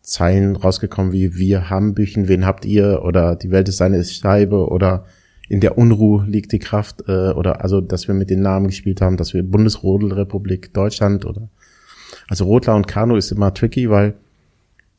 Zeilen 0.02 0.56
rausgekommen 0.56 1.12
wie 1.12 1.36
wir 1.36 1.70
haben 1.70 1.94
Büchen, 1.94 2.28
wen 2.28 2.46
habt 2.46 2.64
ihr? 2.64 3.02
Oder 3.04 3.36
die 3.36 3.50
Welt 3.50 3.68
ist 3.68 3.82
eine 3.82 4.02
Scheibe. 4.04 4.68
Oder 4.68 5.04
in 5.48 5.60
der 5.60 5.76
Unruhe 5.76 6.24
liegt 6.26 6.52
die 6.52 6.58
Kraft. 6.58 7.04
Äh, 7.08 7.30
oder 7.30 7.62
also 7.62 7.80
dass 7.80 8.08
wir 8.08 8.14
mit 8.14 8.30
den 8.30 8.42
Namen 8.42 8.68
gespielt 8.68 9.00
haben, 9.00 9.16
dass 9.16 9.34
wir 9.34 9.42
Bundesrodelrepublik 9.42 10.72
Deutschland 10.72 11.24
oder 11.24 11.48
also 12.28 12.44
Rotler 12.44 12.76
und 12.76 12.86
Kano 12.86 13.16
ist 13.16 13.32
immer 13.32 13.52
tricky, 13.54 13.90
weil 13.90 14.14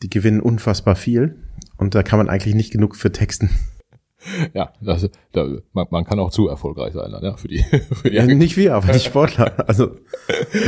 die 0.04 0.10
gewinnen 0.10 0.42
unfassbar 0.42 0.96
viel. 0.96 1.36
Und 1.78 1.96
da 1.96 2.04
kann 2.04 2.20
man 2.20 2.30
eigentlich 2.30 2.56
nicht 2.56 2.72
genug 2.72 2.96
für 2.96 3.12
texten. 3.12 3.50
Ja, 4.54 4.74
das, 4.82 5.10
da, 5.32 5.48
man, 5.74 5.88
man 5.90 6.06
kann 6.06 6.20
auch 6.20 6.32
zu 6.32 6.48
erfolgreich 6.48 6.94
sein, 6.94 7.14
ja, 7.22 7.36
für 7.36 7.48
die. 7.48 7.60
Für 7.64 8.10
die 8.10 8.16
ja, 8.16 8.26
nicht 8.26 8.58
wir, 8.58 8.76
aber 8.76 8.92
die 8.92 9.00
Sportler. 9.00 9.54
Also 9.68 9.92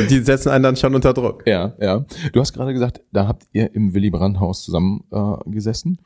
die 0.08 0.18
setzen 0.20 0.50
einen 0.50 0.64
dann 0.64 0.76
schon 0.76 0.94
unter 0.94 1.12
Druck. 1.12 1.46
Ja, 1.46 1.74
ja. 1.80 2.04
Du 2.32 2.40
hast 2.40 2.52
gerade 2.52 2.72
gesagt, 2.72 3.02
da 3.12 3.26
habt 3.26 3.44
ihr 3.52 3.74
im 3.74 3.94
Willy 3.94 4.10
Brandt 4.10 4.40
Haus 4.40 4.64
zusammen 4.64 5.04
äh, 5.10 5.50
gesessen. 5.50 5.98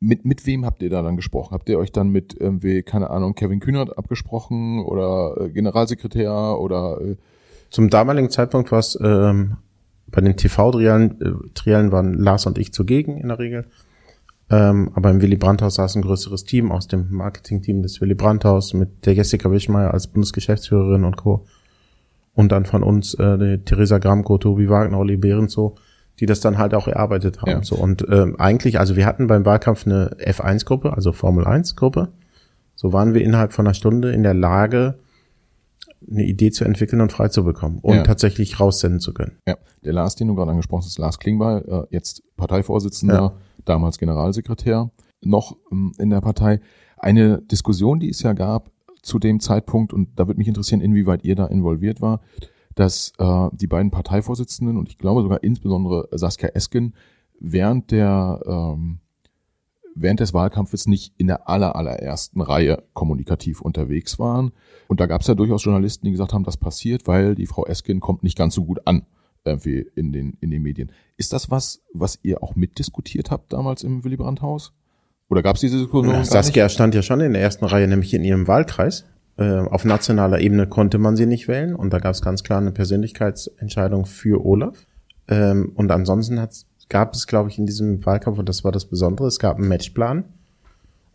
Mit, 0.00 0.24
mit 0.24 0.46
wem 0.46 0.64
habt 0.64 0.82
ihr 0.82 0.90
da 0.90 1.02
dann 1.02 1.16
gesprochen? 1.16 1.52
Habt 1.52 1.68
ihr 1.68 1.78
euch 1.78 1.92
dann 1.92 2.08
mit 2.08 2.34
irgendwie, 2.38 2.82
keine 2.82 3.10
Ahnung, 3.10 3.34
Kevin 3.34 3.60
Kühnert 3.60 3.98
abgesprochen 3.98 4.80
oder 4.80 5.36
äh, 5.38 5.50
Generalsekretär 5.50 6.58
oder 6.58 7.00
äh 7.00 7.16
Zum 7.70 7.90
damaligen 7.90 8.30
Zeitpunkt 8.30 8.72
war 8.72 8.78
es 8.78 8.98
ähm, 9.02 9.58
bei 10.06 10.22
den 10.22 10.36
TV-Triellen 10.36 11.20
äh, 11.20 11.48
Triellen 11.54 11.92
waren 11.92 12.14
Lars 12.14 12.46
und 12.46 12.58
ich 12.58 12.72
zugegen 12.72 13.18
in 13.18 13.28
der 13.28 13.38
Regel. 13.38 13.66
Ähm, 14.50 14.90
aber 14.94 15.10
im 15.10 15.22
Willy 15.22 15.36
Brandt-Haus 15.36 15.76
saß 15.76 15.96
ein 15.96 16.02
größeres 16.02 16.44
Team 16.44 16.72
aus 16.72 16.88
dem 16.88 17.06
Marketing-Team 17.10 17.82
des 17.82 18.00
Willy 18.00 18.14
Brandt-Haus 18.14 18.74
mit 18.74 19.06
der 19.06 19.14
Jessica 19.14 19.50
Wischmeier 19.50 19.94
als 19.94 20.08
Bundesgeschäftsführerin 20.08 21.04
und 21.04 21.16
Co. 21.16 21.46
Und 22.34 22.50
dann 22.50 22.64
von 22.64 22.82
uns 22.82 23.14
äh, 23.14 23.38
die 23.38 23.58
Theresa 23.64 23.98
Gramko, 23.98 24.38
Tobi 24.38 24.68
Wagner, 24.68 24.98
Olli 24.98 25.16
Behrenso, 25.16 25.76
die 26.18 26.26
das 26.26 26.40
dann 26.40 26.58
halt 26.58 26.74
auch 26.74 26.88
erarbeitet 26.88 27.40
haben. 27.40 27.50
Ja. 27.50 27.62
So 27.62 27.76
und 27.76 28.04
ähm, 28.10 28.36
eigentlich, 28.38 28.80
also 28.80 28.96
wir 28.96 29.06
hatten 29.06 29.28
beim 29.28 29.44
Wahlkampf 29.44 29.86
eine 29.86 30.16
F1-Gruppe, 30.18 30.92
also 30.92 31.12
Formel 31.12 31.46
1-Gruppe. 31.46 32.08
So 32.74 32.92
waren 32.92 33.14
wir 33.14 33.22
innerhalb 33.22 33.52
von 33.52 33.66
einer 33.66 33.74
Stunde 33.74 34.10
in 34.10 34.22
der 34.22 34.34
Lage, 34.34 34.96
eine 36.08 36.24
Idee 36.24 36.50
zu 36.50 36.64
entwickeln 36.64 37.00
und 37.00 37.12
frei 37.12 37.28
zu 37.28 37.44
bekommen 37.44 37.78
und 37.82 37.94
Ja. 37.96 38.02
tatsächlich 38.02 38.58
raussenden 38.60 39.00
zu 39.00 39.12
können. 39.12 39.38
Ja, 39.46 39.56
der 39.84 39.92
Lars, 39.92 40.14
den 40.16 40.28
du 40.28 40.34
gerade 40.34 40.50
angesprochen 40.50 40.84
hast, 40.84 40.98
Lars 40.98 41.18
Klingbeil, 41.18 41.64
äh, 41.68 41.94
jetzt 41.94 42.22
Parteivorsitzender, 42.36 43.14
Ja. 43.14 43.32
damals 43.64 43.98
Generalsekretär, 43.98 44.90
noch 45.22 45.56
ähm, 45.70 45.92
in 45.98 46.10
der 46.10 46.20
Partei. 46.20 46.60
Eine 46.96 47.42
Diskussion, 47.42 48.00
die 48.00 48.08
es 48.08 48.22
ja 48.22 48.32
gab 48.32 48.70
zu 49.02 49.18
dem 49.18 49.40
Zeitpunkt, 49.40 49.92
und 49.92 50.18
da 50.18 50.26
würde 50.26 50.38
mich 50.38 50.48
interessieren, 50.48 50.80
inwieweit 50.80 51.24
ihr 51.24 51.34
da 51.34 51.46
involviert 51.46 52.00
war, 52.00 52.20
dass 52.74 53.12
äh, 53.18 53.48
die 53.52 53.66
beiden 53.66 53.90
Parteivorsitzenden 53.90 54.76
und 54.78 54.88
ich 54.88 54.96
glaube 54.98 55.22
sogar 55.22 55.42
insbesondere 55.42 56.08
Saskia 56.12 56.50
Esken 56.50 56.94
während 57.40 57.90
der 57.90 58.40
ähm, 58.46 58.99
während 59.94 60.20
des 60.20 60.34
Wahlkampfes 60.34 60.86
nicht 60.86 61.14
in 61.16 61.26
der 61.26 61.48
aller, 61.48 61.76
allerersten 61.76 62.40
Reihe 62.40 62.82
kommunikativ 62.92 63.60
unterwegs 63.60 64.18
waren. 64.18 64.52
Und 64.88 65.00
da 65.00 65.06
gab 65.06 65.22
es 65.22 65.26
ja 65.26 65.34
durchaus 65.34 65.64
Journalisten, 65.64 66.06
die 66.06 66.12
gesagt 66.12 66.32
haben, 66.32 66.44
das 66.44 66.56
passiert, 66.56 67.06
weil 67.06 67.34
die 67.34 67.46
Frau 67.46 67.66
Eskin 67.66 68.00
kommt 68.00 68.22
nicht 68.22 68.38
ganz 68.38 68.54
so 68.54 68.64
gut 68.64 68.86
an 68.86 69.06
irgendwie 69.44 69.86
in 69.94 70.12
den, 70.12 70.36
in 70.40 70.50
den 70.50 70.62
Medien. 70.62 70.92
Ist 71.16 71.32
das 71.32 71.50
was, 71.50 71.82
was 71.92 72.18
ihr 72.22 72.42
auch 72.42 72.56
mitdiskutiert 72.56 73.30
habt 73.30 73.52
damals 73.52 73.82
im 73.82 74.04
Willy 74.04 74.16
Brandt-Haus? 74.16 74.72
Oder 75.28 75.42
gab 75.42 75.56
es 75.56 75.60
diese 75.60 75.78
Diskussion? 75.78 76.24
Saskia 76.24 76.68
stand 76.68 76.94
ja 76.94 77.02
schon 77.02 77.20
in 77.20 77.32
der 77.32 77.42
ersten 77.42 77.64
Reihe, 77.64 77.86
nämlich 77.86 78.12
in 78.14 78.24
ihrem 78.24 78.48
Wahlkreis. 78.48 79.06
Äh, 79.36 79.60
auf 79.60 79.84
nationaler 79.84 80.40
Ebene 80.40 80.66
konnte 80.66 80.98
man 80.98 81.16
sie 81.16 81.26
nicht 81.26 81.48
wählen 81.48 81.74
und 81.74 81.92
da 81.92 81.98
gab 81.98 82.12
es 82.12 82.20
ganz 82.20 82.42
klar 82.42 82.60
eine 82.60 82.72
Persönlichkeitsentscheidung 82.72 84.06
für 84.06 84.44
Olaf. 84.44 84.86
Ähm, 85.28 85.72
und 85.76 85.90
ansonsten 85.90 86.40
hat's, 86.40 86.66
gab 86.90 87.14
es, 87.14 87.26
glaube 87.26 87.48
ich, 87.48 87.58
in 87.58 87.64
diesem 87.64 88.04
Wahlkampf, 88.04 88.38
und 88.38 88.48
das 88.48 88.64
war 88.64 88.72
das 88.72 88.84
Besondere, 88.84 89.28
es 89.28 89.38
gab 89.38 89.56
einen 89.56 89.68
Matchplan 89.68 90.24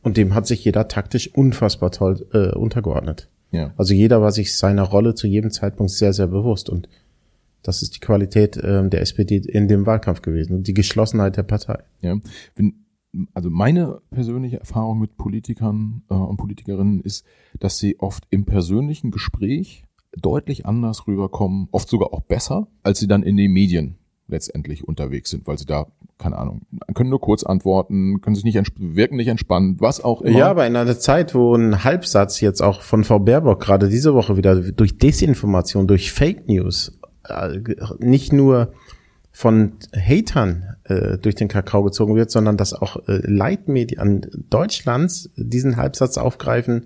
und 0.02 0.18
dem 0.18 0.34
hat 0.34 0.48
sich 0.48 0.66
jeder 0.66 0.88
taktisch 0.88 1.32
unfassbar 1.36 1.92
toll 1.92 2.26
äh, 2.34 2.56
untergeordnet. 2.56 3.30
Ja. 3.52 3.74
Also 3.78 3.94
jeder 3.94 4.22
war 4.22 4.32
sich 4.32 4.58
seiner 4.58 4.84
Rolle 4.84 5.14
zu 5.14 5.28
jedem 5.28 5.52
Zeitpunkt 5.52 5.92
sehr, 5.92 6.14
sehr 6.14 6.28
bewusst 6.28 6.70
und 6.70 6.90
das 7.62 7.82
ist 7.82 7.96
die 7.96 8.00
Qualität 8.00 8.60
ähm, 8.64 8.90
der 8.90 9.02
SPD 9.02 9.38
in 9.38 9.68
dem 9.68 9.86
Wahlkampf 9.86 10.22
gewesen 10.22 10.56
und 10.58 10.68
die 10.68 10.74
Geschlossenheit 10.74 11.38
der 11.38 11.44
Partei. 11.44 11.84
Ja, 12.02 12.18
wenn, 12.56 12.86
also 13.34 13.50
meine 13.50 14.02
persönliche 14.12 14.60
Erfahrung 14.60 15.00
mit 15.00 15.18
Politikern 15.18 16.04
äh, 16.10 16.14
und 16.14 16.38
Politikerinnen 16.38 17.02
ist, 17.02 17.26
dass 17.60 17.78
sie 17.78 18.00
oft 18.00 18.26
im 18.30 18.46
persönlichen 18.46 19.12
Gespräch 19.12 19.86
deutlich 20.16 20.66
anders 20.66 21.08
rüberkommen, 21.08 21.68
oft 21.72 21.90
sogar 21.90 22.14
auch 22.14 22.22
besser, 22.22 22.68
als 22.84 23.00
sie 23.00 23.08
dann 23.08 23.24
in 23.24 23.36
den 23.36 23.52
Medien 23.52 23.98
letztendlich 24.28 24.88
unterwegs 24.88 25.30
sind, 25.30 25.46
weil 25.48 25.58
sie 25.58 25.66
da, 25.66 25.88
keine 26.18 26.38
Ahnung, 26.38 26.62
können 26.94 27.10
nur 27.10 27.22
kurz 27.22 27.44
antworten, 27.44 28.22
können 28.22 28.36
sich 28.36 28.44
nicht 28.44 28.60
wirken 28.78 29.18
nicht 29.18 29.28
entspannt, 29.28 29.82
was 29.82 30.04
auch 30.04 30.22
immer. 30.22 30.38
Ja, 30.38 30.50
aber 30.50 30.66
in 30.66 30.76
einer 30.76 30.98
Zeit, 30.98 31.36
wo 31.36 31.56
ein 31.56 31.84
Halbsatz 31.84 32.42
jetzt 32.42 32.62
auch 32.62 32.82
von 32.82 33.04
Frau 33.04 33.20
Baerbock 33.20 33.62
gerade 33.62 33.90
diese 33.90 34.14
Woche 34.14 34.38
wieder 34.38 34.56
durch 34.56 34.98
Desinformation, 34.98 35.88
durch 35.88 36.12
Fake 36.12 36.48
News, 36.48 36.98
äh, 37.28 37.60
nicht 38.00 38.34
nur 38.34 38.74
von 39.32 39.74
Hatern 39.94 40.76
äh, 40.86 41.18
durch 41.18 41.36
den 41.36 41.50
Kakao 41.50 41.84
gezogen 41.84 42.16
wird, 42.16 42.32
sondern 42.32 42.58
dass 42.58 42.74
auch 42.74 43.08
äh, 43.08 43.20
Leitmedien 43.24 44.28
Deutschlands 44.50 45.30
diesen 45.36 45.76
Halbsatz 45.76 46.18
aufgreifen 46.18 46.86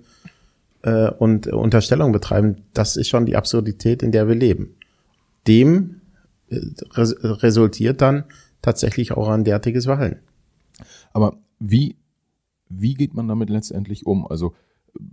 äh, 0.82 1.10
und 1.10 1.46
Unterstellungen 1.46 2.12
betreiben, 2.12 2.56
das 2.74 2.96
ist 2.96 3.08
schon 3.08 3.24
die 3.24 3.36
Absurdität, 3.36 4.02
in 4.02 4.10
der 4.10 4.26
wir 4.26 4.34
leben. 4.34 4.74
Dem 5.46 5.99
res 6.50 7.14
resultiert 7.22 8.00
dann 8.00 8.24
tatsächlich 8.62 9.12
auch 9.12 9.28
ein 9.28 9.44
derartiges 9.44 9.84
Verhalten. 9.84 10.20
Aber 11.12 11.38
wie, 11.58 11.96
wie 12.68 12.94
geht 12.94 13.14
man 13.14 13.28
damit 13.28 13.50
letztendlich 13.50 14.06
um? 14.06 14.26
Also, 14.26 14.54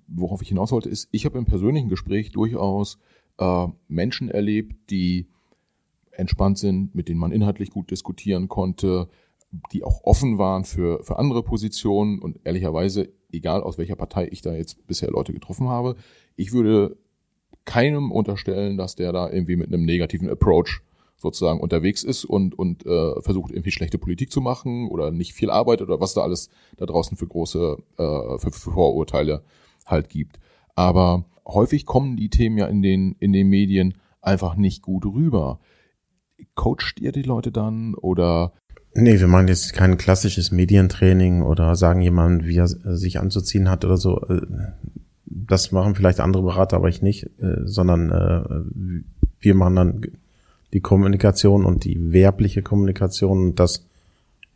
worauf 0.07 0.41
ich 0.41 0.49
hinaus 0.49 0.71
wollte, 0.71 0.89
ist, 0.89 1.07
ich 1.11 1.25
habe 1.25 1.37
im 1.37 1.45
persönlichen 1.45 1.89
Gespräch 1.89 2.31
durchaus 2.31 2.97
äh, 3.37 3.67
Menschen 3.87 4.29
erlebt, 4.29 4.89
die 4.89 5.27
entspannt 6.11 6.57
sind, 6.57 6.95
mit 6.95 7.09
denen 7.09 7.19
man 7.19 7.31
inhaltlich 7.31 7.69
gut 7.69 7.91
diskutieren 7.91 8.47
konnte, 8.47 9.07
die 9.71 9.83
auch 9.83 10.03
offen 10.03 10.37
waren 10.37 10.63
für, 10.63 11.03
für 11.03 11.19
andere 11.19 11.43
Positionen 11.43 12.19
und 12.19 12.39
ehrlicherweise, 12.43 13.09
egal 13.31 13.61
aus 13.61 13.77
welcher 13.77 13.95
Partei 13.95 14.27
ich 14.31 14.41
da 14.41 14.53
jetzt 14.53 14.85
bisher 14.87 15.09
Leute 15.11 15.33
getroffen 15.33 15.69
habe, 15.69 15.95
ich 16.35 16.51
würde 16.51 16.97
keinem 17.65 18.11
unterstellen, 18.11 18.77
dass 18.77 18.95
der 18.95 19.11
da 19.11 19.29
irgendwie 19.29 19.55
mit 19.55 19.67
einem 19.67 19.85
negativen 19.85 20.29
Approach 20.29 20.81
sozusagen 21.17 21.59
unterwegs 21.59 22.03
ist 22.03 22.25
und, 22.25 22.57
und 22.57 22.85
äh, 22.85 23.21
versucht 23.21 23.51
irgendwie 23.51 23.71
schlechte 23.71 23.97
Politik 23.97 24.31
zu 24.31 24.39
machen 24.39 24.87
oder 24.87 25.11
nicht 25.11 25.33
viel 25.33 25.49
Arbeit 25.49 25.81
oder 25.81 25.99
was 25.99 26.13
da 26.13 26.21
alles 26.21 26.49
da 26.77 26.85
draußen 26.85 27.17
für 27.17 27.27
große 27.27 27.77
äh, 27.97 28.37
für, 28.37 28.51
für 28.51 28.71
Vorurteile 28.71 29.43
halt 29.85 30.09
gibt. 30.09 30.39
Aber 30.75 31.25
häufig 31.45 31.85
kommen 31.85 32.17
die 32.17 32.29
Themen 32.29 32.57
ja 32.57 32.67
in 32.67 32.81
den, 32.81 33.15
in 33.19 33.33
den 33.33 33.49
Medien 33.49 33.95
einfach 34.21 34.55
nicht 34.55 34.83
gut 34.83 35.05
rüber. 35.05 35.59
Coacht 36.53 36.99
ihr 36.99 37.11
die 37.11 37.23
Leute 37.23 37.51
dann 37.51 37.95
oder 37.95 38.53
Nee, 38.93 39.19
wir 39.19 39.27
machen 39.27 39.47
jetzt 39.47 39.73
kein 39.73 39.97
klassisches 39.97 40.51
Medientraining 40.51 41.43
oder 41.43 41.75
sagen 41.75 42.01
jemandem, 42.01 42.47
wie 42.47 42.57
er 42.57 42.67
sich 42.67 43.19
anzuziehen 43.19 43.69
hat 43.69 43.85
oder 43.85 43.97
so. 43.97 44.21
Äh, 44.21 44.41
Das 45.25 45.71
machen 45.71 45.95
vielleicht 45.95 46.19
andere 46.19 46.43
Berater, 46.43 46.77
aber 46.77 46.89
ich 46.89 47.01
nicht, 47.01 47.25
äh, 47.39 47.61
sondern 47.65 48.11
äh, 48.11 49.03
wir 49.39 49.55
machen 49.55 49.75
dann 49.75 50.01
die 50.73 50.81
Kommunikation 50.81 51.65
und 51.65 51.85
die 51.85 52.11
werbliche 52.11 52.61
Kommunikation 52.61 53.49
und 53.49 53.59
das 53.59 53.87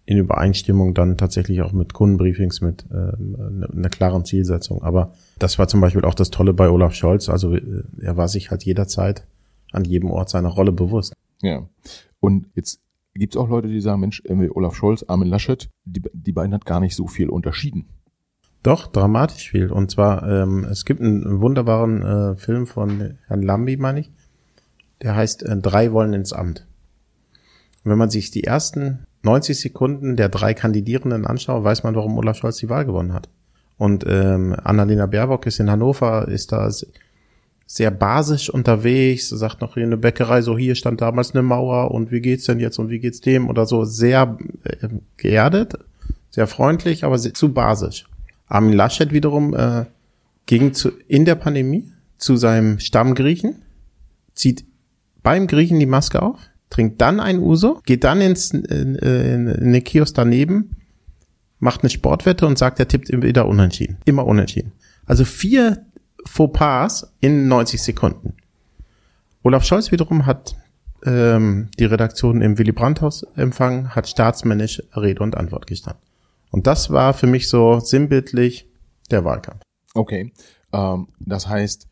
in 0.06 0.18
Übereinstimmung 0.18 0.94
dann 0.94 1.18
tatsächlich 1.18 1.62
auch 1.62 1.74
mit 1.74 1.94
Kundenbriefings, 1.94 2.62
mit 2.62 2.86
ähm, 2.92 3.66
einer 3.72 3.90
klaren 3.90 4.26
Zielsetzung. 4.26 4.82
Aber 4.82 5.14
das 5.40 5.60
war 5.60 5.68
zum 5.68 5.80
Beispiel 5.80 6.04
auch 6.04 6.16
das 6.16 6.32
Tolle 6.32 6.54
bei 6.54 6.70
Olaf 6.70 6.94
Scholz. 6.94 7.30
Also 7.30 7.56
äh, 7.56 7.84
er 8.02 8.18
war 8.18 8.28
sich 8.28 8.52
halt 8.52 8.64
jederzeit 8.64 9.26
an 9.72 9.86
jedem 9.86 10.12
Ort 10.12 10.30
seiner 10.30 10.50
Rolle 10.50 10.72
bewusst. 10.72 11.14
Ja. 11.42 11.68
Und 12.20 12.48
jetzt 12.56 12.82
gibt 13.14 13.36
es 13.36 13.40
auch 13.40 13.50
Leute, 13.50 13.68
die 13.68 13.80
sagen, 13.80 14.02
Mensch, 14.02 14.24
Olaf 14.28 14.76
Scholz, 14.76 15.06
Armin 15.08 15.30
Laschet, 15.30 15.70
die, 15.86 16.02
die 16.14 16.32
beiden 16.32 16.54
hat 16.54 16.66
gar 16.66 16.80
nicht 16.80 16.96
so 16.96 17.08
viel 17.08 17.30
unterschieden. 17.30 17.88
Doch, 18.64 18.88
dramatisch 18.88 19.50
viel. 19.50 19.72
Und 19.72 19.92
zwar, 19.92 20.28
ähm, 20.28 20.66
es 20.66 20.86
gibt 20.86 21.02
einen 21.02 21.42
wunderbaren 21.42 22.02
äh, 22.04 22.36
Film 22.36 22.68
von 22.68 23.18
Herrn 23.28 23.42
Lambi, 23.42 23.78
meine 23.78 24.02
ich. 24.02 24.12
Der 25.02 25.16
heißt 25.16 25.44
äh, 25.44 25.58
Drei 25.58 25.92
wollen 25.92 26.14
ins 26.14 26.34
Amt. 26.34 26.66
Und 27.84 27.92
wenn 27.92 27.98
man 27.98 28.10
sich 28.10 28.32
die 28.32 28.44
ersten 28.44 29.06
90 29.24 29.60
Sekunden 29.60 30.16
der 30.16 30.30
drei 30.30 30.54
Kandidierenden 30.54 31.26
anschaut, 31.26 31.64
weiß 31.64 31.84
man, 31.84 31.96
warum 31.96 32.18
Olaf 32.18 32.38
Scholz 32.38 32.58
die 32.58 32.70
Wahl 32.70 32.86
gewonnen 32.86 33.14
hat. 33.14 33.30
Und 33.78 34.06
ähm, 34.08 34.56
Annalena 34.64 35.06
Baerbock 35.06 35.46
ist 35.48 35.60
in 35.60 35.70
Hannover, 35.70 36.28
ist 36.28 36.52
da 36.52 36.70
sehr 37.66 37.92
basisch 37.92 38.50
unterwegs, 38.50 39.30
sagt 39.30 39.62
noch 39.62 39.76
hier 39.76 39.84
eine 39.84 39.98
Bäckerei, 39.98 40.42
so 40.42 40.58
hier 40.58 40.76
stand 40.76 41.02
damals 41.02 41.32
eine 41.32 41.42
Mauer 41.42 41.92
und 41.92 42.12
wie 42.12 42.20
geht's 42.20 42.46
denn 42.46 42.60
jetzt 42.60 42.80
und 42.80 42.90
wie 42.90 43.00
geht's 43.00 43.22
dem 43.22 43.50
oder 43.50 43.66
so, 43.66 43.86
sehr 43.86 44.38
äh, 44.66 44.90
geerdet, 45.18 45.76
sehr 46.30 46.48
freundlich, 46.48 47.04
aber 47.04 47.18
sehr, 47.18 47.34
zu 47.34 47.54
basisch. 47.54 48.08
Armin 48.48 48.74
Laschet 48.74 49.14
wiederum 49.14 49.56
äh, 49.56 49.86
ging 50.46 50.74
zu, 50.74 50.92
in 51.08 51.26
der 51.26 51.36
Pandemie 51.36 51.90
zu 52.18 52.36
seinem 52.36 52.80
Stammgriechen, 52.80 53.62
zieht 54.36 54.66
beim 55.24 55.48
Griechen 55.48 55.80
die 55.80 55.86
Maske 55.86 56.22
auf, 56.22 56.40
trinkt 56.70 57.02
dann 57.02 57.20
ein 57.20 57.40
Uso, 57.40 57.82
geht 57.86 58.04
dann 58.04 58.22
ins 58.22 58.52
in, 58.52 58.96
in, 58.96 59.48
in 59.48 59.74
den 59.74 59.84
Kiosk 59.84 60.16
daneben, 60.16 60.78
macht 61.60 61.82
eine 61.82 61.90
Sportwette 61.90 62.48
und 62.48 62.58
sagt, 62.58 62.80
er 62.80 62.88
tippt 62.88 63.10
wieder 63.10 63.48
unentschieden. 63.48 63.98
Immer 64.06 64.26
unentschieden. 64.26 64.72
Also 65.06 65.26
vier 65.26 65.86
Fauxpas 66.26 67.14
in 67.20 67.48
90 67.48 67.82
Sekunden. 67.82 68.34
Olaf 69.44 69.66
Scholz 69.66 69.92
wiederum 69.92 70.26
hat 70.26 70.56
ähm, 71.04 71.70
die 71.80 71.86
Redaktion 71.86 72.42
im 72.42 72.58
Willy 72.58 72.72
Brandt-Haus 72.72 73.26
empfangen, 73.36 73.96
hat 73.96 74.08
staatsmännisch 74.08 74.84
Rede 74.96 75.24
und 75.24 75.36
Antwort 75.36 75.68
gestanden. 75.68 76.02
Und 76.52 76.68
das 76.68 76.90
war 76.92 77.14
für 77.14 77.28
mich 77.28 77.48
so 77.48 77.80
sinnbildlich 77.80 78.68
der 79.10 79.26
Wahlkampf. 79.26 79.62
Okay. 79.94 80.32
Ähm, 80.74 81.08
das 81.20 81.48
heißt, 81.48 81.88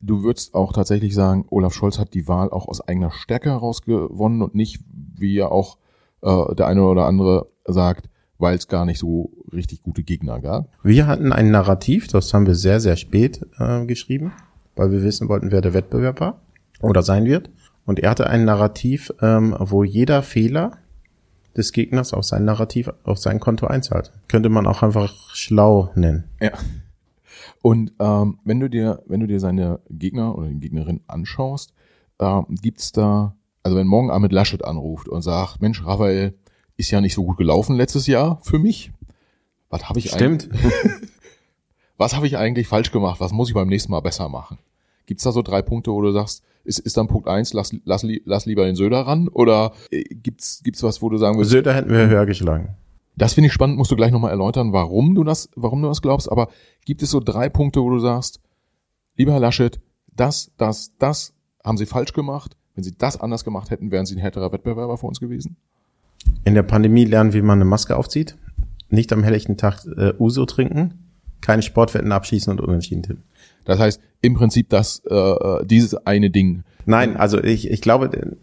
du 0.00 0.22
würdest 0.22 0.54
auch 0.54 0.72
tatsächlich 0.72 1.14
sagen, 1.14 1.44
Olaf 1.50 1.74
Scholz 1.74 1.98
hat 1.98 2.14
die 2.14 2.28
Wahl 2.28 2.50
auch 2.50 2.68
aus 2.68 2.80
eigener 2.80 3.10
Stärke 3.10 3.50
heraus 3.50 3.82
gewonnen 3.82 4.42
und 4.42 4.54
nicht, 4.54 4.80
wie 5.16 5.34
ja 5.34 5.46
auch 5.46 5.78
äh, 6.22 6.54
der 6.54 6.66
eine 6.66 6.84
oder 6.84 7.06
andere 7.06 7.48
sagt, 7.66 8.08
weil 8.38 8.56
es 8.56 8.68
gar 8.68 8.84
nicht 8.84 8.98
so 8.98 9.30
richtig 9.52 9.82
gute 9.82 10.02
Gegner 10.02 10.40
gab. 10.40 10.68
Wir 10.82 11.06
hatten 11.06 11.32
ein 11.32 11.50
Narrativ, 11.50 12.08
das 12.08 12.32
haben 12.32 12.46
wir 12.46 12.54
sehr, 12.54 12.80
sehr 12.80 12.96
spät 12.96 13.46
äh, 13.58 13.84
geschrieben, 13.84 14.32
weil 14.76 14.90
wir 14.90 15.02
wissen 15.02 15.28
wollten, 15.28 15.50
wer 15.50 15.60
der 15.60 15.74
Wettbewerb 15.74 16.20
war 16.20 16.40
oder 16.80 17.02
sein 17.02 17.26
wird. 17.26 17.50
Und 17.84 17.98
er 17.98 18.10
hatte 18.10 18.28
ein 18.28 18.44
Narrativ, 18.44 19.12
ähm, 19.20 19.54
wo 19.58 19.84
jeder 19.84 20.22
Fehler 20.22 20.72
des 21.56 21.72
Gegners 21.72 22.14
auf 22.14 22.24
sein 22.24 22.44
Narrativ, 22.44 22.90
auf 23.04 23.18
sein 23.18 23.40
Konto 23.40 23.66
einzahlt. 23.66 24.12
Könnte 24.28 24.48
man 24.48 24.66
auch 24.66 24.82
einfach 24.82 25.12
schlau 25.34 25.90
nennen. 25.94 26.24
Ja. 26.40 26.52
Und 27.62 27.92
ähm, 27.98 28.38
wenn 28.44 28.60
du 28.60 28.68
dir, 28.70 29.02
wenn 29.06 29.20
du 29.20 29.26
dir 29.26 29.40
seine 29.40 29.80
Gegner 29.90 30.36
oder 30.36 30.48
die 30.48 30.60
Gegnerin 30.60 31.00
anschaust, 31.06 31.74
ähm, 32.18 32.46
gibt's 32.48 32.92
da, 32.92 33.36
also 33.62 33.76
wenn 33.76 33.86
morgen 33.86 34.10
Ahmed 34.10 34.32
Laschet 34.32 34.64
anruft 34.64 35.08
und 35.08 35.22
sagt, 35.22 35.60
Mensch, 35.60 35.84
Raphael, 35.84 36.34
ist 36.76 36.90
ja 36.90 37.00
nicht 37.00 37.14
so 37.14 37.24
gut 37.24 37.36
gelaufen 37.36 37.76
letztes 37.76 38.06
Jahr 38.06 38.40
für 38.42 38.58
mich. 38.58 38.92
Was 39.68 39.88
habe 39.88 39.98
ich 39.98 40.10
Stimmt. 40.10 40.48
eigentlich, 40.50 40.72
was 41.98 42.16
habe 42.16 42.26
ich 42.26 42.38
eigentlich 42.38 42.66
falsch 42.66 42.90
gemacht? 42.90 43.20
Was 43.20 43.32
muss 43.32 43.48
ich 43.48 43.54
beim 43.54 43.68
nächsten 43.68 43.92
Mal 43.92 44.00
besser 44.00 44.28
machen? 44.28 44.58
Gibt's 45.06 45.24
da 45.24 45.32
so 45.32 45.42
drei 45.42 45.60
Punkte, 45.60 45.92
wo 45.92 46.00
du 46.00 46.12
sagst, 46.12 46.42
ist, 46.64 46.78
ist 46.78 46.96
dann 46.96 47.08
Punkt 47.08 47.28
eins, 47.28 47.52
lass, 47.52 47.74
lass, 47.84 48.06
lass 48.24 48.46
lieber 48.46 48.64
den 48.64 48.76
Söder 48.76 49.00
ran? 49.00 49.28
Oder 49.28 49.72
äh, 49.90 50.02
gibt's 50.02 50.62
gibt's 50.62 50.82
was, 50.82 51.02
wo 51.02 51.08
du 51.08 51.18
sagen 51.18 51.36
würdest? 51.36 51.50
Söder 51.50 51.74
hätten 51.74 51.90
wir 51.90 52.08
höher 52.08 52.26
geschlagen. 52.26 52.76
Das 53.20 53.34
finde 53.34 53.48
ich 53.48 53.52
spannend, 53.52 53.76
musst 53.76 53.90
du 53.90 53.96
gleich 53.96 54.12
nochmal 54.12 54.30
erläutern, 54.30 54.72
warum 54.72 55.14
du 55.14 55.24
das, 55.24 55.50
warum 55.54 55.82
du 55.82 55.88
das 55.88 56.00
glaubst. 56.00 56.32
Aber 56.32 56.48
gibt 56.86 57.02
es 57.02 57.10
so 57.10 57.20
drei 57.20 57.50
Punkte, 57.50 57.82
wo 57.82 57.90
du 57.90 57.98
sagst, 57.98 58.40
lieber 59.14 59.32
Herr 59.32 59.40
Laschet, 59.40 59.78
das, 60.16 60.52
das, 60.56 60.92
das 60.98 61.34
haben 61.62 61.76
Sie 61.76 61.84
falsch 61.84 62.14
gemacht. 62.14 62.56
Wenn 62.74 62.82
Sie 62.82 62.96
das 62.96 63.20
anders 63.20 63.44
gemacht 63.44 63.70
hätten, 63.70 63.90
wären 63.90 64.06
Sie 64.06 64.14
ein 64.14 64.20
härterer 64.20 64.52
Wettbewerber 64.52 64.96
für 64.96 65.06
uns 65.06 65.20
gewesen? 65.20 65.58
In 66.44 66.54
der 66.54 66.62
Pandemie 66.62 67.04
lernen, 67.04 67.34
wie 67.34 67.42
man 67.42 67.58
eine 67.58 67.66
Maske 67.66 67.94
aufzieht, 67.94 68.38
nicht 68.88 69.12
am 69.12 69.22
helllichten 69.22 69.58
Tag 69.58 69.84
äh, 69.98 70.14
Uso 70.18 70.46
trinken, 70.46 71.10
keine 71.42 71.60
Sportwetten 71.60 72.12
abschießen 72.12 72.50
und 72.50 72.62
unentschieden 72.62 73.02
tippen. 73.02 73.24
Das 73.66 73.78
heißt, 73.78 74.00
im 74.22 74.32
Prinzip 74.32 74.70
das, 74.70 75.02
äh, 75.04 75.66
dieses 75.66 75.94
eine 76.06 76.30
Ding. 76.30 76.62
Nein, 76.86 77.18
also 77.18 77.38
ich, 77.44 77.70
ich 77.70 77.82
glaube, 77.82 78.38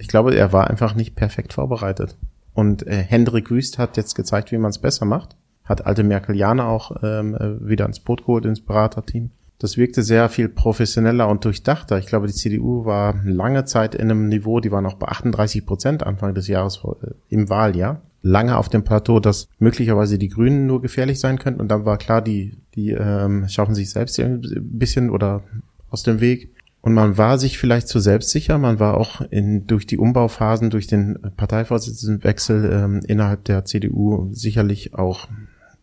ich 0.00 0.08
glaube, 0.08 0.34
er 0.34 0.52
war 0.52 0.68
einfach 0.68 0.96
nicht 0.96 1.14
perfekt 1.14 1.52
vorbereitet. 1.52 2.16
Und 2.56 2.86
äh, 2.86 3.02
Hendrik 3.02 3.50
Wüst 3.50 3.78
hat 3.78 3.98
jetzt 3.98 4.14
gezeigt, 4.14 4.50
wie 4.50 4.56
man 4.56 4.70
es 4.70 4.78
besser 4.78 5.04
macht. 5.04 5.36
Hat 5.64 5.84
alte 5.84 6.02
Merkelianer 6.02 6.66
auch 6.66 6.90
ähm, 7.02 7.34
äh, 7.34 7.68
wieder 7.68 7.84
ins 7.84 8.00
Boot 8.00 8.22
geholt, 8.22 8.46
ins 8.46 8.62
Beraterteam. 8.62 9.30
Das 9.58 9.76
wirkte 9.76 10.02
sehr 10.02 10.30
viel 10.30 10.48
professioneller 10.48 11.28
und 11.28 11.44
durchdachter. 11.44 11.98
Ich 11.98 12.06
glaube, 12.06 12.28
die 12.28 12.32
CDU 12.32 12.86
war 12.86 13.20
lange 13.24 13.66
Zeit 13.66 13.94
in 13.94 14.10
einem 14.10 14.28
Niveau, 14.28 14.60
die 14.60 14.72
war 14.72 14.80
noch 14.80 14.94
bei 14.94 15.06
38 15.06 15.66
Prozent 15.66 16.02
Anfang 16.02 16.34
des 16.34 16.48
Jahres 16.48 16.80
äh, 17.02 17.08
im 17.28 17.50
Wahljahr. 17.50 18.00
Lange 18.22 18.56
auf 18.56 18.70
dem 18.70 18.84
Plateau, 18.84 19.20
dass 19.20 19.48
möglicherweise 19.58 20.18
die 20.18 20.30
Grünen 20.30 20.66
nur 20.66 20.80
gefährlich 20.80 21.20
sein 21.20 21.38
könnten. 21.38 21.60
Und 21.60 21.68
dann 21.68 21.84
war 21.84 21.98
klar, 21.98 22.22
die, 22.22 22.56
die 22.74 22.92
ähm, 22.92 23.46
schaffen 23.48 23.74
sich 23.74 23.90
selbst 23.90 24.18
ein 24.18 24.40
bisschen 24.40 25.10
oder 25.10 25.42
aus 25.90 26.04
dem 26.04 26.22
Weg. 26.22 26.55
Und 26.86 26.94
man 26.94 27.18
war 27.18 27.36
sich 27.36 27.58
vielleicht 27.58 27.88
zu 27.88 27.98
selbstsicher. 27.98 28.58
Man 28.58 28.78
war 28.78 28.96
auch 28.96 29.20
in, 29.20 29.66
durch 29.66 29.88
die 29.88 29.98
Umbauphasen, 29.98 30.70
durch 30.70 30.86
den 30.86 31.18
Parteivorsitzendenwechsel 31.36 32.70
ähm, 32.72 33.00
innerhalb 33.04 33.42
der 33.42 33.64
CDU 33.64 34.28
sicherlich 34.30 34.94
auch 34.94 35.26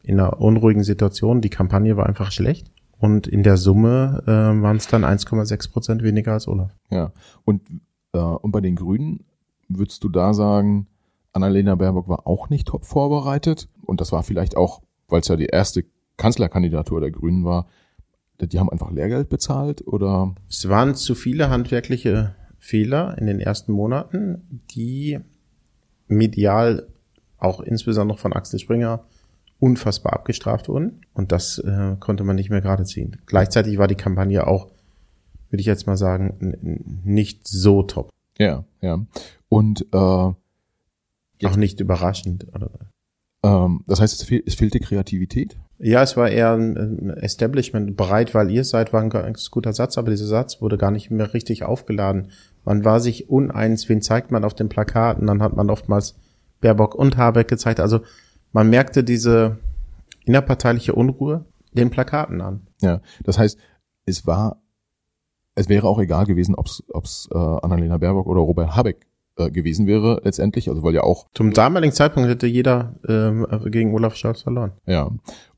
in 0.02 0.18
einer 0.18 0.40
unruhigen 0.40 0.86
Situation. 0.86 1.42
Die 1.42 1.50
Kampagne 1.50 1.98
war 1.98 2.06
einfach 2.06 2.32
schlecht. 2.32 2.72
Und 3.00 3.28
in 3.28 3.44
der 3.44 3.58
Summe 3.58 4.24
äh, 4.28 4.32
waren 4.32 4.78
es 4.78 4.88
dann 4.88 5.04
1,6 5.04 5.74
Prozent 5.74 6.04
weniger 6.04 6.32
als 6.32 6.48
Olaf. 6.48 6.72
Ja. 6.90 7.12
Und, 7.44 7.64
äh, 8.14 8.20
und 8.20 8.54
bei 8.54 8.62
den 8.62 8.78
Grünen 8.78 9.26
würdest 9.68 10.06
du 10.06 10.08
da 10.08 10.34
sagen, 10.34 10.88
Annalena 11.34 11.76
Baerbock 11.76 12.08
war 12.08 12.28
auch 12.28 12.50
nicht 12.50 12.70
top 12.70 12.86
vorbereitet. 12.86 13.68
Und 13.82 14.00
das 14.00 14.14
war 14.14 14.24
vielleicht 14.24 14.56
auch, 14.56 14.82
weil 15.10 15.20
es 15.20 15.28
ja 15.28 15.36
die 15.36 15.48
erste 15.48 15.84
Kanzlerkandidatur 16.16 17.02
der 17.02 17.12
Grünen 17.12 17.44
war, 17.44 17.68
die 18.48 18.60
haben 18.60 18.70
einfach 18.70 18.92
Lehrgeld 18.92 19.30
bezahlt 19.30 19.86
oder? 19.88 20.36
Es 20.50 20.68
waren 20.70 20.96
zu 20.96 21.16
viele 21.16 21.50
handwerkliche 21.50 22.36
Fehler 22.60 23.18
in 23.18 23.26
den 23.28 23.40
ersten 23.40 23.72
Monaten, 23.72 24.62
die 24.72 25.20
medial 26.08 26.88
auch 27.38 27.60
insbesondere 27.60 28.18
von 28.18 28.34
Axel 28.34 28.60
Springer 28.60 29.04
unfassbar 29.60 30.14
abgestraft 30.14 30.70
wurden. 30.70 31.02
Und 31.14 31.32
das 31.32 31.58
äh, 31.58 31.96
konnte 32.00 32.24
man 32.24 32.36
nicht 32.36 32.50
mehr 32.50 32.62
gerade 32.62 32.86
ziehen. 32.86 33.18
Gleichzeitig 33.26 33.78
war 33.78 33.88
die 33.88 33.96
Kampagne 33.96 34.48
auch, 34.48 34.70
würde 35.50 35.62
ich 35.62 35.68
jetzt 35.68 35.88
mal 35.88 35.98
sagen, 35.98 37.02
nicht 37.04 37.48
so 37.48 37.84
top. 37.84 38.10
Ja, 38.38 38.66
ja. 38.82 39.06
Und 39.50 39.86
äh, 39.92 39.98
auch 39.98 40.36
nicht 41.56 41.80
überraschend. 41.80 42.48
Oder? 42.54 42.72
Ähm, 43.44 43.84
das 43.88 44.02
heißt, 44.02 44.22
es, 44.22 44.24
fehl, 44.24 44.44
es 44.46 44.56
fehlte 44.56 44.80
Kreativität? 44.80 45.58
Ja, 45.80 46.04
es 46.04 46.16
war 46.16 46.30
eher 46.30 46.54
ein 46.54 47.10
Establishment. 47.18 47.98
Bereit, 47.98 48.34
weil 48.34 48.52
ihr 48.52 48.64
seid, 48.64 48.94
war 48.94 49.02
ein 49.02 49.10
ganz 49.10 49.50
guter 49.52 49.74
Satz, 49.74 49.98
aber 49.98 50.12
dieser 50.12 50.28
Satz 50.28 50.62
wurde 50.62 50.78
gar 50.78 50.92
nicht 50.92 51.12
mehr 51.12 51.34
richtig 51.34 51.64
aufgeladen. 51.64 52.30
Man 52.64 52.86
war 52.86 53.00
sich 53.00 53.30
uneins, 53.30 53.90
wen 53.90 54.02
zeigt 54.02 54.32
man 54.32 54.46
auf 54.46 54.54
den 54.54 54.70
Plakaten, 54.70 55.28
dann 55.28 55.42
hat 55.42 55.56
man 55.56 55.70
oftmals 55.70 56.16
Baerbock 56.62 56.96
und 56.96 57.18
Habeck 57.18 57.48
gezeigt. 57.48 57.80
Also 57.80 58.02
man 58.52 58.70
merkte 58.70 59.04
diese 59.04 59.58
innerparteiliche 60.26 60.94
Unruhe 60.94 61.46
den 61.74 61.90
Plakaten 61.90 62.42
an. 62.42 62.68
Ja, 62.82 63.02
das 63.24 63.38
heißt, 63.38 63.58
es 64.06 64.26
war, 64.28 64.62
es 65.56 65.70
wäre 65.70 65.88
auch 65.88 66.00
egal 66.00 66.26
gewesen, 66.26 66.56
ob 66.56 66.68
es 66.68 67.30
äh, 67.34 67.38
Annalena 67.38 67.98
Baerbock 67.98 68.28
oder 68.28 68.42
Robert 68.42 68.76
Habeck 68.76 69.06
äh, 69.38 69.50
gewesen 69.50 69.88
wäre 69.88 70.22
letztendlich, 70.24 70.70
also 70.70 70.84
weil 70.84 70.94
ja 70.94 71.02
auch 71.02 71.28
zum 71.34 71.54
damaligen 71.54 71.94
Zeitpunkt 71.94 72.30
hätte 72.30 72.48
jeder 72.48 72.96
äh, 73.08 73.70
gegen 73.70 73.94
Olaf 73.94 74.16
Scholz 74.16 74.42
verloren. 74.42 74.74
Ja, 74.86 75.10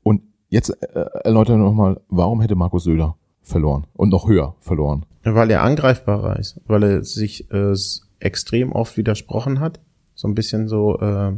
und 0.02 0.22
jetzt 0.48 0.70
äh, 0.70 1.04
erläutern 1.24 1.60
wir 1.60 1.66
nochmal, 1.66 2.00
warum 2.08 2.40
hätte 2.40 2.54
Markus 2.54 2.84
Söder 2.84 3.16
verloren 3.42 3.86
und 3.94 4.10
noch 4.10 4.28
höher 4.28 4.54
verloren? 4.60 5.04
Weil 5.24 5.50
er 5.50 5.62
angreifbarer 5.62 6.38
ist, 6.38 6.60
weil 6.66 6.82
er 6.84 7.04
sich 7.04 7.50
äh, 7.50 7.74
extrem 8.20 8.72
oft 8.72 8.96
widersprochen 8.96 9.60
hat, 9.60 9.80
so 10.14 10.28
ein 10.28 10.34
bisschen 10.34 10.68
so 10.68 10.98
äh, 10.98 11.32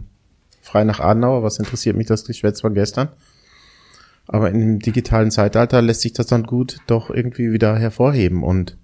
frei 0.62 0.84
nach 0.84 1.00
Adenauer, 1.00 1.42
was 1.42 1.58
interessiert 1.58 1.96
mich 1.96 2.06
das 2.06 2.24
Geschwätz 2.24 2.60
von 2.60 2.74
gestern. 2.74 3.08
Aber 4.26 4.50
im 4.50 4.78
digitalen 4.78 5.30
Zeitalter 5.30 5.80
lässt 5.80 6.02
sich 6.02 6.12
das 6.12 6.26
dann 6.26 6.42
gut 6.44 6.78
doch 6.86 7.10
irgendwie 7.10 7.50
wieder 7.50 7.76
hervorheben 7.76 8.42
und 8.42 8.76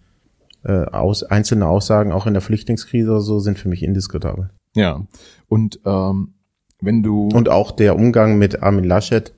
äh, 0.64 0.84
aus, 0.86 1.22
einzelne 1.22 1.66
Aussagen 1.66 2.12
auch 2.12 2.26
in 2.26 2.34
der 2.34 2.42
Flüchtlingskrise 2.42 3.10
oder 3.10 3.20
so 3.20 3.38
sind 3.38 3.58
für 3.58 3.68
mich 3.68 3.82
indiskutabel. 3.82 4.50
Ja. 4.74 5.06
Und 5.48 5.80
ähm, 5.84 6.34
wenn 6.80 7.02
du 7.02 7.28
und 7.28 7.48
auch 7.48 7.70
der 7.70 7.96
Umgang 7.96 8.38
mit 8.38 8.62
Armin 8.62 8.84
Laschet 8.84 9.32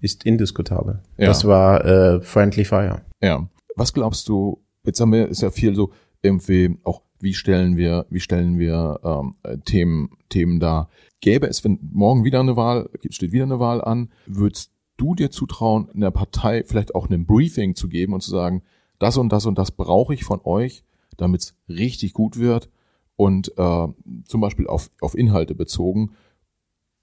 ist 0.00 0.24
indiskutabel. 0.24 1.02
Ja. 1.16 1.26
Das 1.26 1.44
war 1.44 1.84
äh, 1.84 2.20
friendly 2.20 2.64
fire. 2.64 3.02
Ja. 3.22 3.48
Was 3.76 3.92
glaubst 3.92 4.28
du? 4.28 4.62
Jetzt 4.84 5.00
haben 5.00 5.12
wir 5.12 5.28
ist 5.28 5.42
ja 5.42 5.50
viel 5.50 5.74
so 5.74 5.92
irgendwie 6.22 6.78
auch 6.84 7.02
wie 7.20 7.34
stellen 7.34 7.76
wir 7.76 8.06
wie 8.10 8.20
stellen 8.20 8.58
wir 8.58 9.00
ähm, 9.04 9.34
Themen 9.64 10.10
Themen 10.28 10.60
dar 10.60 10.88
gäbe 11.20 11.46
es, 11.46 11.64
wenn 11.64 11.78
morgen 11.92 12.24
wieder 12.24 12.40
eine 12.40 12.56
Wahl, 12.56 12.90
steht 13.10 13.32
wieder 13.32 13.44
eine 13.44 13.60
Wahl 13.60 13.82
an, 13.82 14.10
würdest 14.26 14.72
du 14.96 15.14
dir 15.14 15.30
zutrauen, 15.30 15.88
in 15.92 16.00
der 16.00 16.10
Partei 16.10 16.64
vielleicht 16.64 16.94
auch 16.94 17.08
ein 17.08 17.26
Briefing 17.26 17.74
zu 17.74 17.88
geben 17.88 18.14
und 18.14 18.22
zu 18.22 18.30
sagen, 18.30 18.62
das 18.98 19.16
und 19.16 19.30
das 19.32 19.46
und 19.46 19.58
das 19.58 19.70
brauche 19.70 20.14
ich 20.14 20.24
von 20.24 20.40
euch, 20.44 20.84
damit 21.16 21.42
es 21.42 21.54
richtig 21.68 22.12
gut 22.12 22.38
wird 22.38 22.68
und 23.16 23.52
äh, 23.56 23.86
zum 24.24 24.40
Beispiel 24.40 24.66
auf, 24.66 24.90
auf 25.00 25.16
Inhalte 25.16 25.54
bezogen 25.54 26.12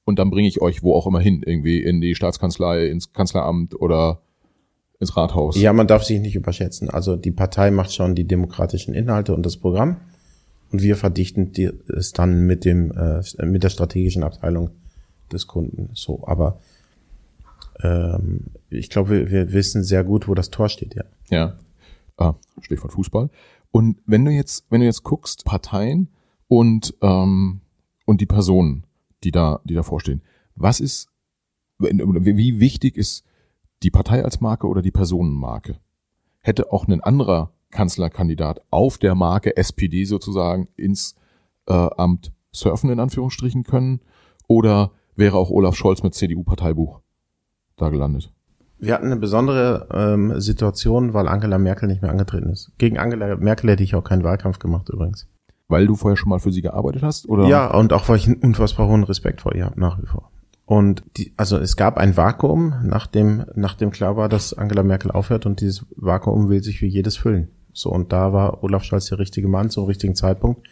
und 0.05 0.19
dann 0.19 0.29
bringe 0.29 0.47
ich 0.47 0.61
euch 0.61 0.83
wo 0.83 0.93
auch 0.93 1.07
immer 1.07 1.19
hin, 1.19 1.43
irgendwie 1.45 1.81
in 1.81 2.01
die 2.01 2.15
Staatskanzlei, 2.15 2.87
ins 2.87 3.13
Kanzleramt 3.13 3.79
oder 3.79 4.21
ins 4.99 5.17
Rathaus. 5.17 5.57
Ja, 5.57 5.73
man 5.73 5.87
darf 5.87 6.03
sich 6.03 6.19
nicht 6.19 6.35
überschätzen. 6.35 6.89
Also 6.89 7.15
die 7.15 7.31
Partei 7.31 7.71
macht 7.71 7.93
schon 7.93 8.15
die 8.15 8.25
demokratischen 8.25 8.93
Inhalte 8.93 9.33
und 9.33 9.45
das 9.45 9.57
Programm 9.57 9.97
und 10.71 10.81
wir 10.81 10.95
verdichten 10.95 11.51
die, 11.51 11.71
es 11.87 12.13
dann 12.13 12.45
mit 12.45 12.65
dem 12.65 12.91
äh, 12.91 13.45
mit 13.45 13.63
der 13.63 13.69
strategischen 13.69 14.23
Abteilung 14.23 14.71
des 15.31 15.47
Kunden. 15.47 15.89
So, 15.93 16.23
aber 16.25 16.59
ähm, 17.81 18.41
ich 18.69 18.89
glaube, 18.89 19.09
wir, 19.09 19.31
wir 19.31 19.53
wissen 19.53 19.83
sehr 19.83 20.03
gut, 20.03 20.27
wo 20.27 20.33
das 20.33 20.49
Tor 20.49 20.69
steht, 20.69 20.95
ja. 20.95 21.03
Ja. 21.29 21.57
Ah, 22.17 22.35
Stichwort 22.61 22.93
Fußball. 22.93 23.29
Und 23.71 24.01
wenn 24.05 24.23
du 24.23 24.31
jetzt, 24.31 24.65
wenn 24.69 24.79
du 24.79 24.85
jetzt 24.85 25.03
guckst, 25.03 25.43
Parteien 25.45 26.09
und 26.47 26.95
ähm, 27.01 27.61
und 28.05 28.21
die 28.21 28.25
Personen, 28.25 28.85
die 29.23 29.31
da, 29.31 29.59
die 29.65 29.73
davor 29.73 29.99
stehen, 29.99 30.21
was 30.55 30.79
ist, 30.79 31.09
wie 31.79 32.59
wichtig 32.59 32.95
ist 32.95 33.25
die 33.83 33.91
Partei 33.91 34.23
als 34.23 34.39
Marke 34.39 34.67
oder 34.67 34.81
die 34.81 34.91
Personenmarke? 34.91 35.79
Hätte 36.39 36.71
auch 36.71 36.87
ein 36.87 37.01
anderer 37.01 37.51
Kanzlerkandidat 37.71 38.61
auf 38.69 38.97
der 38.97 39.15
Marke 39.15 39.57
SPD 39.57 40.05
sozusagen 40.05 40.69
ins 40.77 41.15
äh, 41.67 41.73
Amt 41.73 42.31
surfen 42.53 42.89
in 42.89 42.99
Anführungsstrichen 42.99 43.63
können? 43.63 43.99
Oder 44.47 44.91
wäre 45.15 45.37
auch 45.37 45.49
Olaf 45.49 45.75
Scholz 45.75 46.03
mit 46.03 46.13
CDU-Parteibuch 46.13 47.01
da 47.75 47.89
gelandet? 47.89 48.31
Wir 48.77 48.93
hatten 48.93 49.05
eine 49.05 49.15
besondere 49.15 49.87
ähm, 49.93 50.39
Situation, 50.39 51.13
weil 51.13 51.27
Angela 51.27 51.57
Merkel 51.57 51.87
nicht 51.87 52.01
mehr 52.01 52.11
angetreten 52.11 52.49
ist. 52.49 52.71
Gegen 52.77 52.97
Angela 52.97 53.35
Merkel 53.37 53.69
hätte 53.69 53.83
ich 53.83 53.95
auch 53.95 54.03
keinen 54.03 54.23
Wahlkampf 54.23 54.59
gemacht 54.59 54.89
übrigens. 54.89 55.27
Weil 55.67 55.87
du 55.87 55.95
vorher 55.95 56.17
schon 56.17 56.29
mal 56.29 56.39
für 56.39 56.51
sie 56.51 56.61
gearbeitet 56.61 57.01
hast, 57.01 57.27
oder? 57.27 57.47
Ja, 57.47 57.73
und 57.73 57.93
auch 57.93 58.07
weil 58.07 58.17
ich 58.17 58.27
einen 58.27 58.37
unfassbar 58.37 58.87
hohen 58.87 59.03
Respekt 59.03 59.41
vor 59.41 59.55
ihr 59.55 59.65
habe, 59.65 59.79
nach 59.79 60.01
wie 60.01 60.05
vor. 60.05 60.31
Und 60.65 61.03
die, 61.17 61.33
also 61.37 61.57
es 61.57 61.75
gab 61.75 61.97
ein 61.97 62.17
Vakuum, 62.17 62.75
nachdem, 62.83 63.45
nachdem 63.55 63.91
klar 63.91 64.17
war, 64.17 64.29
dass 64.29 64.53
Angela 64.53 64.83
Merkel 64.83 65.11
aufhört 65.11 65.45
und 65.45 65.61
dieses 65.61 65.85
Vakuum 65.95 66.49
will 66.49 66.63
sich 66.63 66.81
wie 66.81 66.87
jedes 66.87 67.17
füllen. 67.17 67.49
So, 67.71 67.91
und 67.91 68.13
da 68.13 68.33
war 68.33 68.63
Olaf 68.63 68.83
Scholz 68.83 69.07
der 69.07 69.19
richtige 69.19 69.47
Mann 69.47 69.69
zum 69.69 69.85
richtigen 69.85 70.15
Zeitpunkt 70.15 70.65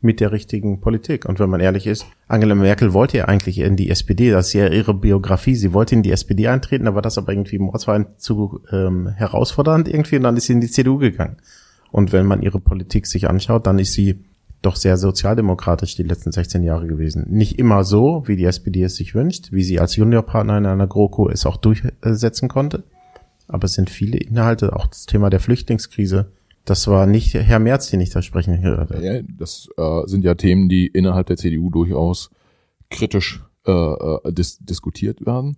mit 0.00 0.20
der 0.20 0.32
richtigen 0.32 0.80
Politik. 0.80 1.26
Und 1.26 1.38
wenn 1.40 1.50
man 1.50 1.60
ehrlich 1.60 1.86
ist, 1.86 2.06
Angela 2.26 2.54
Merkel 2.54 2.92
wollte 2.92 3.18
ja 3.18 3.24
eigentlich 3.26 3.58
in 3.58 3.76
die 3.76 3.90
SPD, 3.90 4.30
das 4.30 4.48
ist 4.48 4.52
ja 4.54 4.68
ihre 4.68 4.94
Biografie, 4.94 5.54
sie 5.54 5.72
wollte 5.72 5.94
in 5.94 6.02
die 6.02 6.12
SPD 6.12 6.48
eintreten, 6.48 6.86
da 6.86 6.94
war 6.94 7.02
das 7.02 7.18
aber 7.18 7.32
irgendwie 7.32 7.58
Mordswein 7.58 8.06
zu 8.16 8.60
ähm, 8.72 9.08
herausfordernd 9.08 9.88
irgendwie 9.88 10.16
und 10.16 10.22
dann 10.22 10.36
ist 10.36 10.46
sie 10.46 10.54
in 10.54 10.60
die 10.60 10.70
CDU 10.70 10.98
gegangen. 10.98 11.36
Und 11.90 12.12
wenn 12.12 12.26
man 12.26 12.42
ihre 12.42 12.60
Politik 12.60 13.06
sich 13.06 13.28
anschaut, 13.28 13.66
dann 13.66 13.78
ist 13.78 13.92
sie 13.92 14.24
doch 14.62 14.76
sehr 14.76 14.96
sozialdemokratisch 14.96 15.96
die 15.96 16.02
letzten 16.02 16.32
16 16.32 16.62
Jahre 16.62 16.86
gewesen. 16.86 17.26
Nicht 17.28 17.58
immer 17.58 17.82
so, 17.84 18.24
wie 18.26 18.36
die 18.36 18.44
SPD 18.44 18.82
es 18.82 18.96
sich 18.96 19.14
wünscht, 19.14 19.52
wie 19.52 19.62
sie 19.62 19.80
als 19.80 19.96
Juniorpartner 19.96 20.58
in 20.58 20.66
einer 20.66 20.86
GroKo 20.86 21.28
es 21.30 21.46
auch 21.46 21.56
durchsetzen 21.56 22.48
konnte. 22.48 22.84
Aber 23.48 23.64
es 23.64 23.72
sind 23.72 23.90
viele 23.90 24.18
Inhalte, 24.18 24.76
auch 24.76 24.86
das 24.86 25.06
Thema 25.06 25.30
der 25.30 25.40
Flüchtlingskrise, 25.40 26.30
Das 26.64 26.86
war 26.86 27.06
nicht 27.06 27.34
Herr 27.34 27.58
Merz, 27.58 27.90
den 27.90 28.00
ich 28.00 28.10
da 28.10 28.22
sprechen 28.22 28.60
hörte. 28.60 29.02
Ja, 29.02 29.22
das 29.22 29.68
äh, 29.76 30.06
sind 30.06 30.24
ja 30.24 30.34
Themen, 30.34 30.68
die 30.68 30.86
innerhalb 30.86 31.26
der 31.26 31.36
CDU 31.36 31.70
durchaus 31.70 32.30
kritisch 32.90 33.44
äh, 33.66 33.72
äh, 33.72 34.32
dis 34.32 34.58
diskutiert 34.58 35.24
werden. 35.26 35.56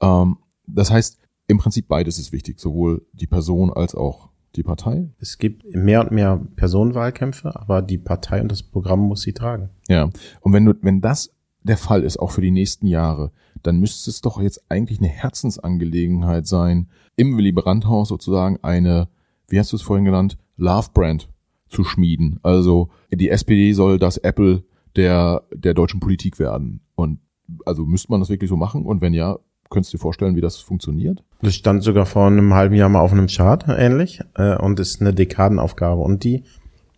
Ähm, 0.00 0.38
das 0.66 0.90
heißt, 0.90 1.18
im 1.48 1.58
Prinzip 1.58 1.88
beides 1.88 2.18
ist 2.18 2.32
wichtig, 2.32 2.60
sowohl 2.60 3.06
die 3.12 3.26
Person 3.26 3.72
als 3.72 3.94
auch 3.94 4.30
die 4.56 4.62
Partei. 4.62 5.10
Es 5.18 5.38
gibt 5.38 5.64
mehr 5.74 6.02
und 6.02 6.12
mehr 6.12 6.40
Personenwahlkämpfe, 6.56 7.56
aber 7.56 7.82
die 7.82 7.98
Partei 7.98 8.40
und 8.40 8.50
das 8.50 8.62
Programm 8.62 9.00
muss 9.00 9.22
sie 9.22 9.32
tragen. 9.32 9.70
Ja, 9.88 10.10
und 10.40 10.52
wenn 10.52 10.64
du, 10.64 10.74
wenn 10.82 11.00
das 11.00 11.34
der 11.62 11.76
Fall 11.76 12.02
ist, 12.02 12.18
auch 12.18 12.32
für 12.32 12.40
die 12.40 12.50
nächsten 12.50 12.86
Jahre, 12.86 13.32
dann 13.62 13.78
müsste 13.78 14.10
es 14.10 14.20
doch 14.20 14.40
jetzt 14.40 14.64
eigentlich 14.68 14.98
eine 14.98 15.08
Herzensangelegenheit 15.08 16.46
sein, 16.46 16.88
im 17.16 17.36
Willy 17.36 17.52
Brandt-Haus 17.52 18.08
sozusagen 18.08 18.58
eine, 18.62 19.08
wie 19.48 19.58
hast 19.58 19.72
du 19.72 19.76
es 19.76 19.82
vorhin 19.82 20.04
genannt, 20.04 20.38
Love-Brand 20.56 21.28
zu 21.68 21.84
schmieden. 21.84 22.38
Also 22.42 22.90
die 23.10 23.30
SPD 23.30 23.72
soll 23.72 23.98
das 23.98 24.18
Apple 24.18 24.62
der, 24.94 25.42
der 25.52 25.74
deutschen 25.74 26.00
Politik 26.00 26.38
werden. 26.38 26.80
Und 26.94 27.18
also 27.66 27.84
müsste 27.84 28.12
man 28.12 28.20
das 28.20 28.28
wirklich 28.28 28.50
so 28.50 28.56
machen? 28.56 28.84
Und 28.84 29.00
wenn 29.00 29.14
ja, 29.14 29.38
könntest 29.70 29.92
du 29.92 29.96
dir 29.96 30.02
vorstellen, 30.02 30.36
wie 30.36 30.40
das 30.40 30.58
funktioniert? 30.58 31.24
Das 31.40 31.54
stand 31.54 31.82
sogar 31.82 32.06
vor 32.06 32.26
einem 32.26 32.54
halben 32.54 32.74
Jahr 32.74 32.88
mal 32.88 33.00
auf 33.00 33.12
einem 33.12 33.26
Chart 33.26 33.64
ähnlich 33.68 34.20
äh, 34.34 34.56
und 34.56 34.78
ist 34.78 35.00
eine 35.00 35.14
Dekadenaufgabe 35.14 36.00
und 36.00 36.24
die 36.24 36.44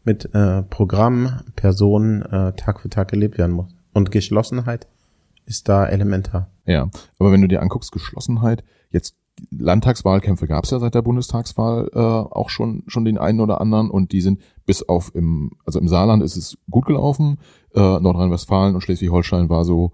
mit 0.05 0.34
äh, 0.34 0.62
Programm, 0.62 1.40
Personen 1.57 2.22
äh, 2.22 2.53
Tag 2.53 2.80
für 2.80 2.90
Tag 2.90 3.11
gelebt 3.11 3.38
werden 3.38 3.53
muss. 3.53 3.74
Und 3.95 4.11
Geschlossenheit 4.11 4.86
ist 5.47 5.68
da 5.68 5.86
elementar. 5.86 6.51
Ja, 6.66 6.90
aber 7.18 7.32
wenn 7.32 7.40
du 7.40 7.49
dir 7.49 7.62
anguckst, 7.62 7.92
Geschlossenheit, 7.92 8.64
jetzt 8.90 9.16
Landtagswahlkämpfe 9.51 10.47
gab 10.47 10.64
es 10.64 10.70
ja 10.70 10.78
seit 10.78 10.95
der 10.95 11.03
Bundestagswahl 11.03 11.91
äh, 11.93 11.99
auch 11.99 12.51
schon 12.51 12.85
schon 12.87 13.05
den 13.05 13.18
einen 13.18 13.41
oder 13.41 13.61
anderen 13.61 13.91
und 13.91 14.12
die 14.12 14.20
sind 14.20 14.41
bis 14.64 14.82
auf 14.82 15.14
im 15.14 15.53
also 15.64 15.80
im 15.80 15.89
Saarland 15.89 16.22
ist 16.22 16.37
es 16.37 16.57
gut 16.70 16.87
gelaufen, 16.87 17.39
äh, 17.74 17.80
Nordrhein-Westfalen 17.80 18.74
und 18.74 18.80
Schleswig-Holstein 18.80 19.49
war 19.49 19.64
so 19.64 19.93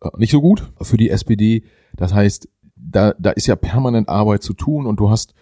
äh, 0.00 0.08
nicht 0.18 0.30
so 0.30 0.40
gut 0.40 0.72
für 0.80 0.96
die 0.96 1.10
SPD. 1.10 1.64
Das 1.96 2.14
heißt, 2.14 2.48
da 2.76 3.14
da 3.18 3.30
ist 3.30 3.46
ja 3.46 3.56
permanent 3.56 4.08
Arbeit 4.08 4.42
zu 4.42 4.52
tun 4.52 4.86
und 4.86 5.00
du 5.00 5.10
hast 5.10 5.34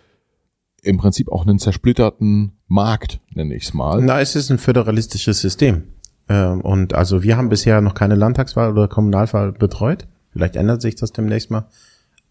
im 0.83 0.99
Prinzip 0.99 1.31
auch 1.31 1.47
einen 1.47 1.59
zersplitterten 1.59 2.53
Markt, 2.67 3.21
nenne 3.35 3.55
ich 3.55 3.65
es 3.65 3.75
mal. 3.75 4.03
Na, 4.03 4.21
es 4.21 4.37
ist 4.37 4.51
ein 4.51 4.59
föderalistisches 4.59 5.41
System. 5.41 5.85
Ähm, 6.29 6.61
und 6.61 6.95
also 6.95 7.23
wir 7.23 7.37
haben 7.37 7.49
bisher 7.49 7.81
noch 7.81 7.95
keine 7.95 8.15
Landtagswahl 8.15 8.73
oder 8.73 8.89
Kommunalwahl 8.89 9.53
betreut. 9.53 10.07
Vielleicht 10.31 10.57
ändert 10.57 10.83
sich 10.83 10.95
das 10.95 11.13
demnächst 11.13 11.51
mal. 11.51 11.69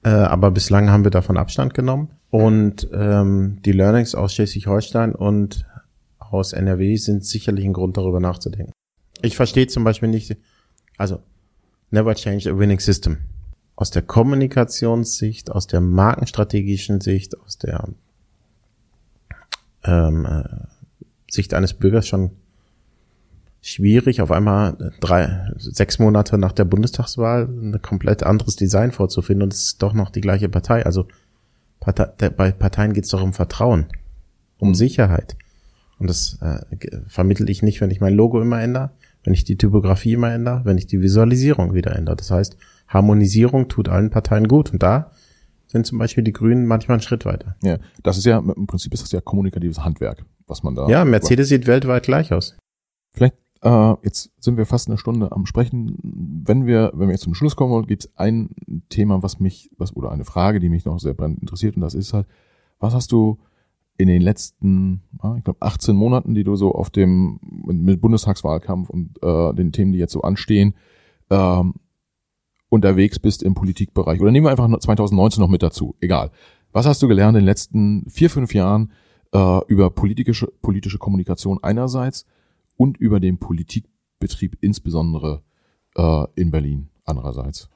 Äh, 0.04 0.10
aber 0.10 0.52
bislang 0.52 0.90
haben 0.90 1.04
wir 1.04 1.12
davon 1.12 1.38
Abstand 1.38 1.74
genommen. 1.74 2.10
Und 2.30 2.88
ähm, 2.94 3.62
die 3.64 3.72
Learnings 3.72 4.16
aus 4.16 4.34
Schleswig-Holstein 4.34 5.14
und 5.14 5.66
aus 6.18 6.52
NRW 6.52 6.96
sind 6.98 7.26
sicherlich 7.26 7.66
ein 7.66 7.74
Grund, 7.74 7.96
darüber 7.96 8.20
nachzudenken. 8.20 8.74
Ich 9.22 9.36
verstehe 9.36 9.68
zum 9.68 9.84
Beispiel 9.84 10.10
nicht, 10.10 10.36
also 10.98 11.20
never 11.92 12.16
change 12.16 12.50
a 12.50 12.58
winning 12.58 12.80
system. 12.80 13.20
Aus 13.76 13.92
der 13.92 14.02
Kommunikationssicht, 14.02 15.52
aus 15.52 15.68
der 15.68 15.80
markenstrategischen 15.80 17.02
Sicht, 17.02 17.40
aus 17.40 17.58
der 17.58 17.88
ähm, 19.84 20.26
äh, 20.26 20.44
Sicht 21.32 21.54
eines 21.54 21.74
Bürgers 21.74 22.08
schon 22.08 22.32
schwierig, 23.64 24.22
auf 24.22 24.32
einmal 24.32 24.92
drei, 25.00 25.50
sechs 25.58 25.98
Monate 25.98 26.38
nach 26.38 26.52
der 26.52 26.66
Bundestagswahl 26.66 27.46
ein 27.46 27.82
komplett 27.82 28.22
anderes 28.22 28.58
Design 28.58 28.92
vorzufinden 28.92 29.44
und 29.44 29.54
es 29.54 29.64
ist 29.64 29.82
doch 29.82 29.94
noch 29.94 30.10
die 30.10 30.22
gleiche 30.22 30.50
Partei. 30.50 30.86
Also 30.86 31.08
Partei, 31.80 32.30
bei 32.30 32.52
Parteien 32.52 32.94
geht 32.94 33.06
es 33.06 33.10
doch 33.10 33.24
um 33.24 33.34
Vertrauen, 33.34 33.86
um 34.58 34.70
mhm. 34.70 34.76
Sicherheit. 34.76 35.38
Und 35.98 36.10
das 36.10 36.38
äh, 36.42 36.60
vermittel 37.08 37.50
ich 37.50 37.64
nicht, 37.64 37.80
wenn 37.80 37.90
ich 37.90 38.02
mein 38.02 38.14
Logo 38.14 38.42
immer 38.42 38.62
ändere, 38.62 38.92
wenn 39.24 39.34
ich 39.34 39.46
die 39.46 39.58
Typografie 39.58 40.14
immer 40.14 40.34
ändere, 40.34 40.66
wenn 40.66 40.78
ich 40.78 40.88
die 40.88 41.02
Visualisierung 41.02 41.74
wieder 41.74 41.96
ändere. 41.96 42.18
Das 42.18 42.32
heißt, 42.32 42.58
Harmonisierung 42.90 43.70
tut 43.70 43.88
allen 43.88 44.10
Parteien 44.10 44.50
gut. 44.50 44.74
Und 44.74 44.84
da 44.84 45.12
sind 45.68 45.88
zum 45.88 46.00
Beispiel 46.00 46.26
die 46.26 46.34
Grünen 46.34 46.66
manchmal 46.66 46.96
einen 46.96 47.02
Schritt 47.02 47.24
weiter. 47.24 47.56
Ja, 47.64 47.78
das 48.04 48.18
ist 48.18 48.26
ja, 48.26 48.40
im 48.40 48.68
Prinzip 48.68 48.94
ist 48.94 49.04
das 49.04 49.14
ja 49.14 49.22
kommunikatives 49.22 49.80
Handwerk, 49.80 50.26
was 50.48 50.64
man 50.64 50.76
da. 50.76 50.90
Ja, 50.90 51.06
Mercedes 51.06 51.46
macht. 51.46 51.50
sieht 51.50 51.68
weltweit 51.68 52.04
gleich 52.04 52.34
aus. 52.34 52.58
Vielleicht 53.14 53.36
äh, 53.64 53.96
jetzt 54.04 54.32
sind 54.40 54.58
wir 54.58 54.66
fast 54.66 54.88
eine 54.88 54.98
Stunde 54.98 55.32
am 55.32 55.46
Sprechen. 55.46 55.98
Wenn 56.46 56.68
wir, 56.68 56.92
wenn 56.94 57.08
wir 57.08 57.14
jetzt 57.14 57.24
zum 57.24 57.34
Schluss 57.34 57.56
kommen 57.56 57.72
wollen, 57.72 57.88
gibt 57.88 58.06
es 58.06 58.18
ein 58.18 58.50
Thema, 58.90 59.24
was 59.24 59.40
mich, 59.40 59.72
was 59.78 59.96
oder 59.96 60.12
eine 60.12 60.26
Frage, 60.26 60.60
die 60.60 60.70
mich 60.70 60.86
noch 60.86 61.00
sehr 61.00 61.14
brennend 61.14 61.40
interessiert, 61.40 61.76
und 61.76 61.82
das 61.82 61.94
ist 61.94 62.14
halt, 62.14 62.28
was 62.80 62.94
hast 62.94 63.12
du 63.12 63.40
in 63.98 64.08
den 64.08 64.22
letzten, 64.22 65.02
ich 65.38 65.44
glaube, 65.44 65.62
18 65.62 65.96
Monaten, 65.96 66.34
die 66.34 66.44
du 66.44 66.56
so 66.56 66.74
auf 66.74 66.90
dem 66.90 67.40
mit 67.66 68.02
Bundestagswahlkampf 68.02 68.90
und 68.90 69.22
äh, 69.24 69.54
den 69.54 69.72
Themen, 69.72 69.94
die 69.94 70.00
jetzt 70.00 70.14
so 70.14 70.22
anstehen, 70.22 70.74
ähm, 71.30 71.76
unterwegs 72.70 73.20
bist 73.20 73.44
im 73.44 73.54
Politikbereich. 73.54 74.20
Oder 74.20 74.32
nehmen 74.32 74.48
wir 74.48 74.52
einfach 74.52 74.68
2019 74.78 75.40
noch 75.42 75.48
mit 75.48 75.64
dazu. 75.64 75.96
Egal. 76.02 76.32
Was 76.72 76.88
hast 76.88 77.02
du 77.04 77.08
gelernt 77.08 77.38
in 77.38 77.44
den 77.44 77.46
letzten 77.46 78.10
vier, 78.10 78.32
fünf 78.32 78.54
Jahren 78.54 78.92
äh, 79.32 79.60
über 79.68 79.92
politische, 79.92 80.52
politische 80.62 80.98
Kommunikation 80.98 81.60
einerseits 81.62 82.26
und 82.78 82.98
über 82.98 83.20
den 83.20 83.38
Politikbetrieb 83.38 84.58
insbesondere 84.62 85.44
äh, 85.96 86.26
in 86.36 86.52
Berlin 86.52 86.90
andererseits? 87.06 87.70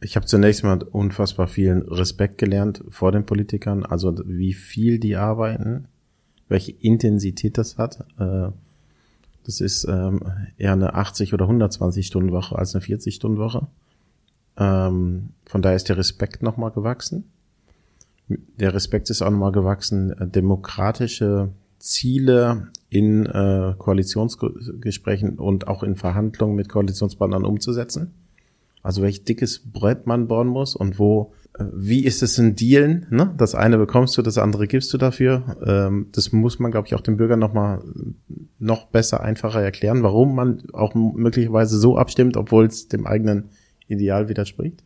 Ich 0.00 0.16
habe 0.16 0.26
zunächst 0.26 0.64
mal 0.64 0.82
unfassbar 0.82 1.48
vielen 1.48 1.82
Respekt 1.82 2.36
gelernt 2.38 2.84
vor 2.90 3.10
den 3.10 3.24
Politikern, 3.24 3.84
also 3.84 4.14
wie 4.26 4.52
viel 4.52 4.98
die 4.98 5.16
arbeiten, 5.16 5.88
welche 6.48 6.72
Intensität 6.72 7.56
das 7.56 7.78
hat. 7.78 8.04
Äh, 8.18 8.50
das 9.44 9.60
ist 9.60 9.84
ähm, 9.84 10.20
eher 10.56 10.72
eine 10.72 10.94
80 10.94 11.32
oder 11.34 11.44
120 11.44 12.06
Stunden 12.06 12.32
Woche 12.32 12.56
als 12.56 12.74
eine 12.74 12.82
40 12.82 13.14
Stunden 13.14 13.38
Woche. 13.38 13.66
Ähm, 14.56 15.30
von 15.46 15.62
daher 15.62 15.76
ist 15.76 15.88
der 15.88 15.96
Respekt 15.96 16.42
nochmal 16.42 16.70
gewachsen. 16.70 17.30
Der 18.28 18.72
Respekt 18.72 19.10
ist 19.10 19.22
auch 19.22 19.30
nochmal 19.30 19.52
gewachsen, 19.52 20.14
demokratische 20.18 21.50
Ziele 21.78 22.68
in 22.94 23.26
äh, 23.26 23.74
Koalitionsgesprächen 23.76 25.40
und 25.40 25.66
auch 25.66 25.82
in 25.82 25.96
Verhandlungen 25.96 26.54
mit 26.54 26.68
Koalitionspartnern 26.68 27.44
umzusetzen. 27.44 28.14
Also 28.84 29.02
welch 29.02 29.24
dickes 29.24 29.72
Brett 29.72 30.06
man 30.06 30.28
bauen 30.28 30.46
muss 30.46 30.76
und 30.76 31.00
wo, 31.00 31.32
äh, 31.58 31.64
wie 31.74 32.04
ist 32.04 32.22
es 32.22 32.38
in 32.38 32.54
Dealen? 32.54 33.06
Ne? 33.10 33.34
Das 33.36 33.56
eine 33.56 33.78
bekommst 33.78 34.16
du, 34.16 34.22
das 34.22 34.38
andere 34.38 34.68
gibst 34.68 34.92
du 34.92 34.98
dafür. 34.98 35.56
Ähm, 35.66 36.06
das 36.12 36.30
muss 36.30 36.60
man, 36.60 36.70
glaube 36.70 36.86
ich, 36.86 36.94
auch 36.94 37.00
den 37.00 37.16
Bürgern 37.16 37.40
nochmal 37.40 37.82
noch 38.60 38.86
besser, 38.86 39.22
einfacher 39.22 39.60
erklären, 39.60 40.04
warum 40.04 40.36
man 40.36 40.62
auch 40.72 40.94
möglicherweise 40.94 41.76
so 41.78 41.98
abstimmt, 41.98 42.36
obwohl 42.36 42.66
es 42.66 42.86
dem 42.86 43.08
eigenen 43.08 43.50
Ideal 43.88 44.28
widerspricht. 44.28 44.84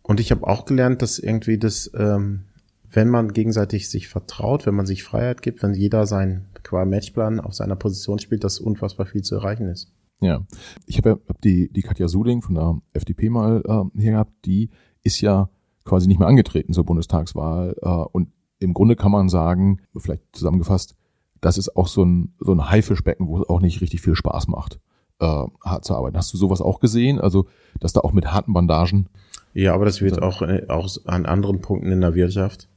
Und 0.00 0.20
ich 0.20 0.30
habe 0.30 0.46
auch 0.46 0.64
gelernt, 0.64 1.02
dass 1.02 1.18
irgendwie 1.18 1.58
das 1.58 1.90
ähm, 1.94 2.44
wenn 2.92 3.08
man 3.08 3.32
gegenseitig 3.32 3.88
sich 3.88 4.08
vertraut, 4.08 4.66
wenn 4.66 4.74
man 4.74 4.86
sich 4.86 5.02
Freiheit 5.02 5.42
gibt, 5.42 5.62
wenn 5.62 5.74
jeder 5.74 6.06
sein 6.06 6.46
qua 6.62 6.84
Matchplan 6.84 7.40
auf 7.40 7.54
seiner 7.54 7.76
Position 7.76 8.18
spielt, 8.18 8.44
dass 8.44 8.60
unfassbar 8.60 9.06
viel 9.06 9.22
zu 9.22 9.34
erreichen 9.34 9.68
ist. 9.68 9.92
Ja, 10.20 10.46
ich 10.86 10.98
habe 10.98 11.10
ja 11.10 11.16
hab 11.28 11.40
die, 11.40 11.72
die 11.72 11.82
Katja 11.82 12.08
Suding 12.08 12.42
von 12.42 12.54
der 12.54 12.80
FDP 12.92 13.28
mal 13.28 13.62
äh, 13.66 14.00
hier 14.00 14.12
gehabt, 14.12 14.32
die 14.44 14.70
ist 15.02 15.20
ja 15.20 15.50
quasi 15.84 16.06
nicht 16.06 16.18
mehr 16.18 16.28
angetreten 16.28 16.72
zur 16.72 16.84
Bundestagswahl 16.84 17.74
äh, 17.82 17.88
und 17.88 18.28
im 18.60 18.74
Grunde 18.74 18.94
kann 18.94 19.10
man 19.10 19.28
sagen, 19.28 19.80
vielleicht 19.96 20.22
zusammengefasst, 20.32 20.94
das 21.40 21.58
ist 21.58 21.76
auch 21.76 21.88
so 21.88 22.04
ein, 22.04 22.34
so 22.38 22.52
ein 22.52 22.70
Haifischbecken, 22.70 23.26
wo 23.26 23.40
es 23.40 23.48
auch 23.48 23.60
nicht 23.60 23.80
richtig 23.80 24.00
viel 24.00 24.14
Spaß 24.14 24.46
macht, 24.46 24.78
äh, 25.18 25.44
hart 25.64 25.84
zu 25.84 25.94
arbeiten. 25.94 26.16
Hast 26.16 26.32
du 26.32 26.38
sowas 26.38 26.62
auch 26.62 26.78
gesehen? 26.78 27.20
Also, 27.20 27.46
dass 27.80 27.92
da 27.92 28.00
auch 28.00 28.12
mit 28.12 28.32
harten 28.32 28.52
Bandagen. 28.52 29.08
Ja, 29.52 29.74
aber 29.74 29.84
das 29.84 30.00
wird 30.00 30.22
auch, 30.22 30.42
äh, 30.42 30.66
auch 30.68 30.88
an 31.04 31.26
anderen 31.26 31.60
Punkten 31.60 31.90
in 31.90 32.00
der 32.00 32.14
Wirtschaft 32.14 32.68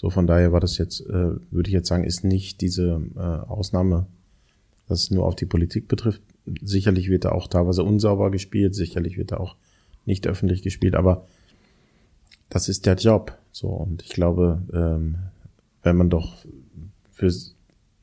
so 0.00 0.08
von 0.08 0.26
daher 0.26 0.50
war 0.50 0.60
das 0.60 0.78
jetzt, 0.78 1.02
äh, 1.02 1.12
würde 1.50 1.68
ich 1.68 1.74
jetzt 1.74 1.88
sagen, 1.88 2.04
ist 2.04 2.24
nicht 2.24 2.62
diese 2.62 3.02
äh, 3.16 3.20
Ausnahme, 3.20 4.06
dass 4.88 5.02
es 5.02 5.10
nur 5.10 5.26
auf 5.26 5.36
die 5.36 5.44
Politik 5.44 5.88
betrifft. 5.88 6.22
Sicherlich 6.62 7.10
wird 7.10 7.26
da 7.26 7.32
auch 7.32 7.48
teilweise 7.48 7.84
unsauber 7.84 8.30
gespielt, 8.30 8.74
sicherlich 8.74 9.18
wird 9.18 9.32
da 9.32 9.36
auch 9.36 9.56
nicht 10.06 10.26
öffentlich 10.26 10.62
gespielt, 10.62 10.94
aber 10.94 11.26
das 12.48 12.70
ist 12.70 12.86
der 12.86 12.94
Job. 12.94 13.36
So 13.52 13.68
und 13.68 14.00
ich 14.00 14.08
glaube, 14.08 14.62
ähm, 14.72 15.18
wenn 15.82 15.98
man 15.98 16.08
doch 16.08 16.46
für 17.12 17.30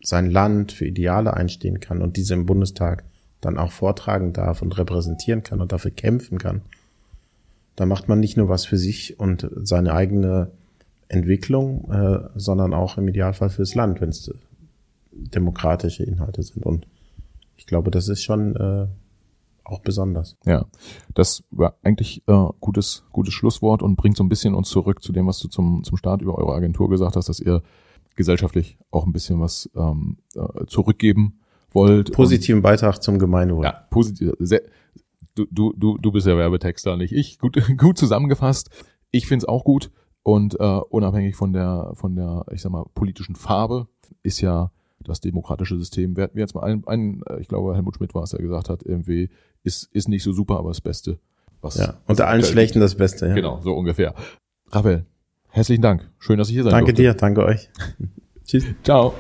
sein 0.04 0.30
Land, 0.30 0.74
für 0.74 0.86
Ideale 0.86 1.34
einstehen 1.34 1.80
kann 1.80 2.04
und 2.04 2.16
diese 2.16 2.36
im 2.36 2.46
Bundestag 2.46 3.06
dann 3.42 3.58
auch 3.58 3.72
vortragen 3.72 4.34
darf 4.34 4.62
und 4.62 4.78
repräsentieren 4.78 5.42
kann 5.42 5.62
und 5.62 5.72
dafür 5.72 5.90
kämpfen 5.90 6.38
kann, 6.38 6.62
dann 7.76 7.90
macht 7.90 8.08
man 8.08 8.20
nicht 8.20 8.38
nur 8.38 8.50
was 8.50 8.66
für 8.66 8.78
sich 8.78 9.20
und 9.20 9.50
seine 9.64 9.94
eigene 9.94 10.52
Entwicklung, 11.10 11.90
äh, 11.92 12.30
sondern 12.36 12.74
auch 12.74 12.98
im 12.98 13.08
Idealfall 13.08 13.50
fürs 13.50 13.76
Land, 13.76 14.02
wenn 14.02 14.10
es 14.10 14.32
demokratische 15.12 16.04
Inhalte 16.04 16.44
sind. 16.44 16.66
Und 16.66 16.88
ich 17.56 17.66
glaube, 17.66 17.92
das 17.92 18.08
ist 18.08 18.24
schon 18.24 18.56
äh, 18.56 18.88
auch 19.64 19.80
besonders. 19.82 20.38
Ja, 20.46 20.66
das 21.14 21.44
war 21.52 21.78
eigentlich 21.84 22.24
äh, 22.28 22.48
gutes 22.60 23.04
gutes 23.12 23.34
Schlusswort 23.34 23.82
und 23.82 23.96
bringt 23.96 24.18
so 24.18 24.24
ein 24.24 24.30
bisschen 24.30 24.54
uns 24.54 24.70
zurück 24.70 25.02
zu 25.02 25.12
dem, 25.12 25.28
was 25.28 25.40
du 25.40 25.48
zum 25.48 25.84
zum 25.84 25.98
Start 25.98 26.22
über 26.22 26.38
eure 26.38 26.54
Agentur 26.54 26.90
gesagt 26.90 27.16
hast, 27.16 27.30
dass 27.30 27.40
ihr 27.40 27.62
gesellschaftlich 28.16 28.78
auch 28.92 29.06
ein 29.06 29.14
bisschen 29.14 29.40
was 29.40 29.70
ähm, 29.76 30.18
äh, 30.36 30.66
zurückgeben 30.68 31.40
wollt. 31.72 32.12
Positiven 32.14 32.62
Beitrag 32.62 33.02
zum 33.04 33.20
Gemeinwohl. 33.20 33.66
Ja, 33.66 33.86
positiv. 33.90 34.34
Sehr, 34.40 34.62
du, 35.36 35.46
du, 35.52 35.74
du, 35.74 35.98
du 35.98 36.12
bist 36.12 36.28
ja 36.28 36.38
Werbetexter, 36.38 36.98
nicht 36.98 37.14
ich. 37.14 37.38
Gut, 37.40 37.62
gut 37.78 37.98
zusammengefasst. 37.98 38.70
Ich 39.12 39.28
find's 39.28 39.46
auch 39.46 39.64
gut 39.64 39.92
und 40.28 40.60
äh, 40.60 40.64
unabhängig 40.90 41.38
von 41.38 41.54
der, 41.54 41.92
von 41.94 42.18
der, 42.18 42.44
ich 42.52 42.62
sag 42.62 42.70
mal, 42.74 42.84
politischen 42.94 43.38
Farbe 43.38 43.88
ist 44.24 44.42
ja 44.42 44.72
das 45.00 45.22
demokratische 45.22 45.78
System. 45.78 46.18
Wir 46.18 46.26
hatten 46.26 46.38
jetzt 46.38 46.54
mal 46.54 46.64
einen, 46.64 46.86
einen, 46.86 47.22
äh, 47.30 47.40
ich 47.40 47.48
glaube, 47.48 47.74
Helmut 47.74 47.96
Schmidt 47.96 48.14
war 48.14 48.24
es, 48.24 48.32
der 48.32 48.42
gesagt 48.42 48.68
hat, 48.68 48.84
irgendwie 48.84 49.30
ist, 49.64 49.90
ist 49.94 50.10
nicht 50.10 50.24
so 50.24 50.34
super, 50.34 50.60
aber 50.60 50.68
das 50.68 50.82
Beste. 50.82 51.18
Was, 51.62 51.78
ja, 51.78 51.94
unter 52.08 52.28
allen 52.28 52.44
Schlechten 52.44 52.82
das 52.82 52.96
Beste. 52.96 53.26
Ja. 53.26 53.36
Genau, 53.36 53.62
so 53.62 53.74
ungefähr. 53.74 54.14
Raphael, 54.70 55.06
herzlichen 55.48 55.82
Dank. 55.82 56.12
Schön, 56.20 56.38
dass 56.38 56.50
ich 56.50 56.56
hier 56.56 56.64
sein 56.64 56.72
Danke 56.72 56.92
durfte. 56.92 57.04
dir, 57.04 57.14
danke 57.14 57.46
euch. 57.46 57.70
Tschüss. 58.44 58.66
Ciao. 58.84 59.14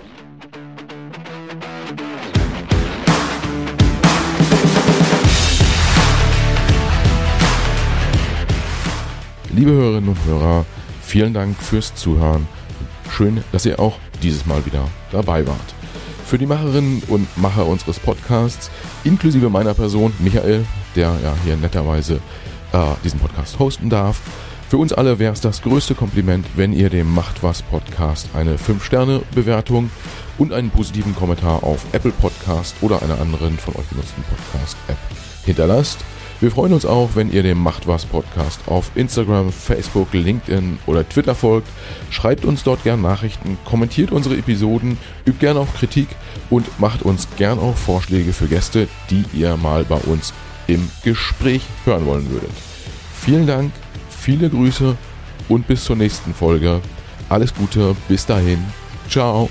Liebe 9.55 9.71
Hörerinnen 9.71 10.09
und 10.09 10.25
Hörer, 10.25 10.65
vielen 11.07 11.33
Dank 11.33 11.57
fürs 11.57 11.95
Zuhören. 11.95 12.47
Schön, 13.09 13.43
dass 13.53 13.65
ihr 13.65 13.79
auch 13.79 13.97
dieses 14.21 14.45
Mal 14.45 14.65
wieder 14.65 14.87
dabei 15.11 15.47
wart. 15.47 15.73
Für 16.25 16.37
die 16.37 16.45
Macherinnen 16.45 17.01
und 17.07 17.25
Macher 17.37 17.65
unseres 17.65 17.97
Podcasts, 17.97 18.69
inklusive 19.05 19.49
meiner 19.49 19.73
Person, 19.73 20.13
Michael, 20.19 20.65
der 20.95 21.15
ja 21.23 21.33
hier 21.45 21.55
netterweise 21.55 22.19
äh, 22.73 22.79
diesen 23.05 23.19
Podcast 23.19 23.57
hosten 23.57 23.89
darf, 23.89 24.19
für 24.67 24.77
uns 24.77 24.91
alle 24.91 25.17
wäre 25.17 25.31
es 25.31 25.39
das 25.39 25.61
größte 25.61 25.95
Kompliment, 25.95 26.45
wenn 26.57 26.73
ihr 26.73 26.89
dem 26.89 27.13
Macht 27.15 27.41
was 27.41 27.61
Podcast 27.61 28.27
eine 28.33 28.57
5-Sterne-Bewertung 28.57 29.89
und 30.37 30.51
einen 30.51 30.71
positiven 30.71 31.15
Kommentar 31.15 31.63
auf 31.63 31.85
Apple 31.93 32.11
Podcast 32.11 32.75
oder 32.81 33.01
einer 33.01 33.21
anderen 33.21 33.57
von 33.57 33.77
euch 33.77 33.87
genutzten 33.89 34.23
Podcast-App 34.23 34.97
hinterlasst. 35.45 35.99
Wir 36.39 36.51
freuen 36.51 36.73
uns 36.73 36.85
auch, 36.85 37.11
wenn 37.15 37.31
ihr 37.31 37.41
dem 37.41 37.57
Macht 37.57 37.87
was 37.87 38.05
Podcast 38.05 38.59
auf 38.67 38.91
Instagram, 38.93 39.51
Facebook, 39.51 40.13
LinkedIn 40.13 40.77
oder 40.85 41.07
Twitter 41.07 41.33
folgt. 41.33 41.67
Schreibt 42.11 42.45
uns 42.45 42.63
dort 42.63 42.83
gern 42.83 43.01
Nachrichten, 43.01 43.57
kommentiert 43.65 44.11
unsere 44.11 44.37
Episoden, 44.37 44.99
übt 45.25 45.39
gern 45.39 45.57
auch 45.57 45.73
Kritik 45.73 46.09
und 46.51 46.79
macht 46.79 47.01
uns 47.01 47.27
gern 47.37 47.57
auch 47.57 47.75
Vorschläge 47.75 48.33
für 48.33 48.47
Gäste, 48.47 48.87
die 49.09 49.25
ihr 49.33 49.57
mal 49.57 49.83
bei 49.83 49.97
uns 49.97 50.31
im 50.67 50.89
Gespräch 51.03 51.63
hören 51.85 52.05
wollen 52.05 52.29
würdet. 52.29 52.51
Vielen 53.19 53.47
Dank, 53.47 53.71
viele 54.09 54.49
Grüße 54.49 54.95
und 55.49 55.67
bis 55.67 55.85
zur 55.85 55.95
nächsten 55.95 56.35
Folge. 56.35 56.81
Alles 57.29 57.53
Gute, 57.53 57.95
bis 58.07 58.25
dahin. 58.27 58.63
Ciao. 59.09 59.49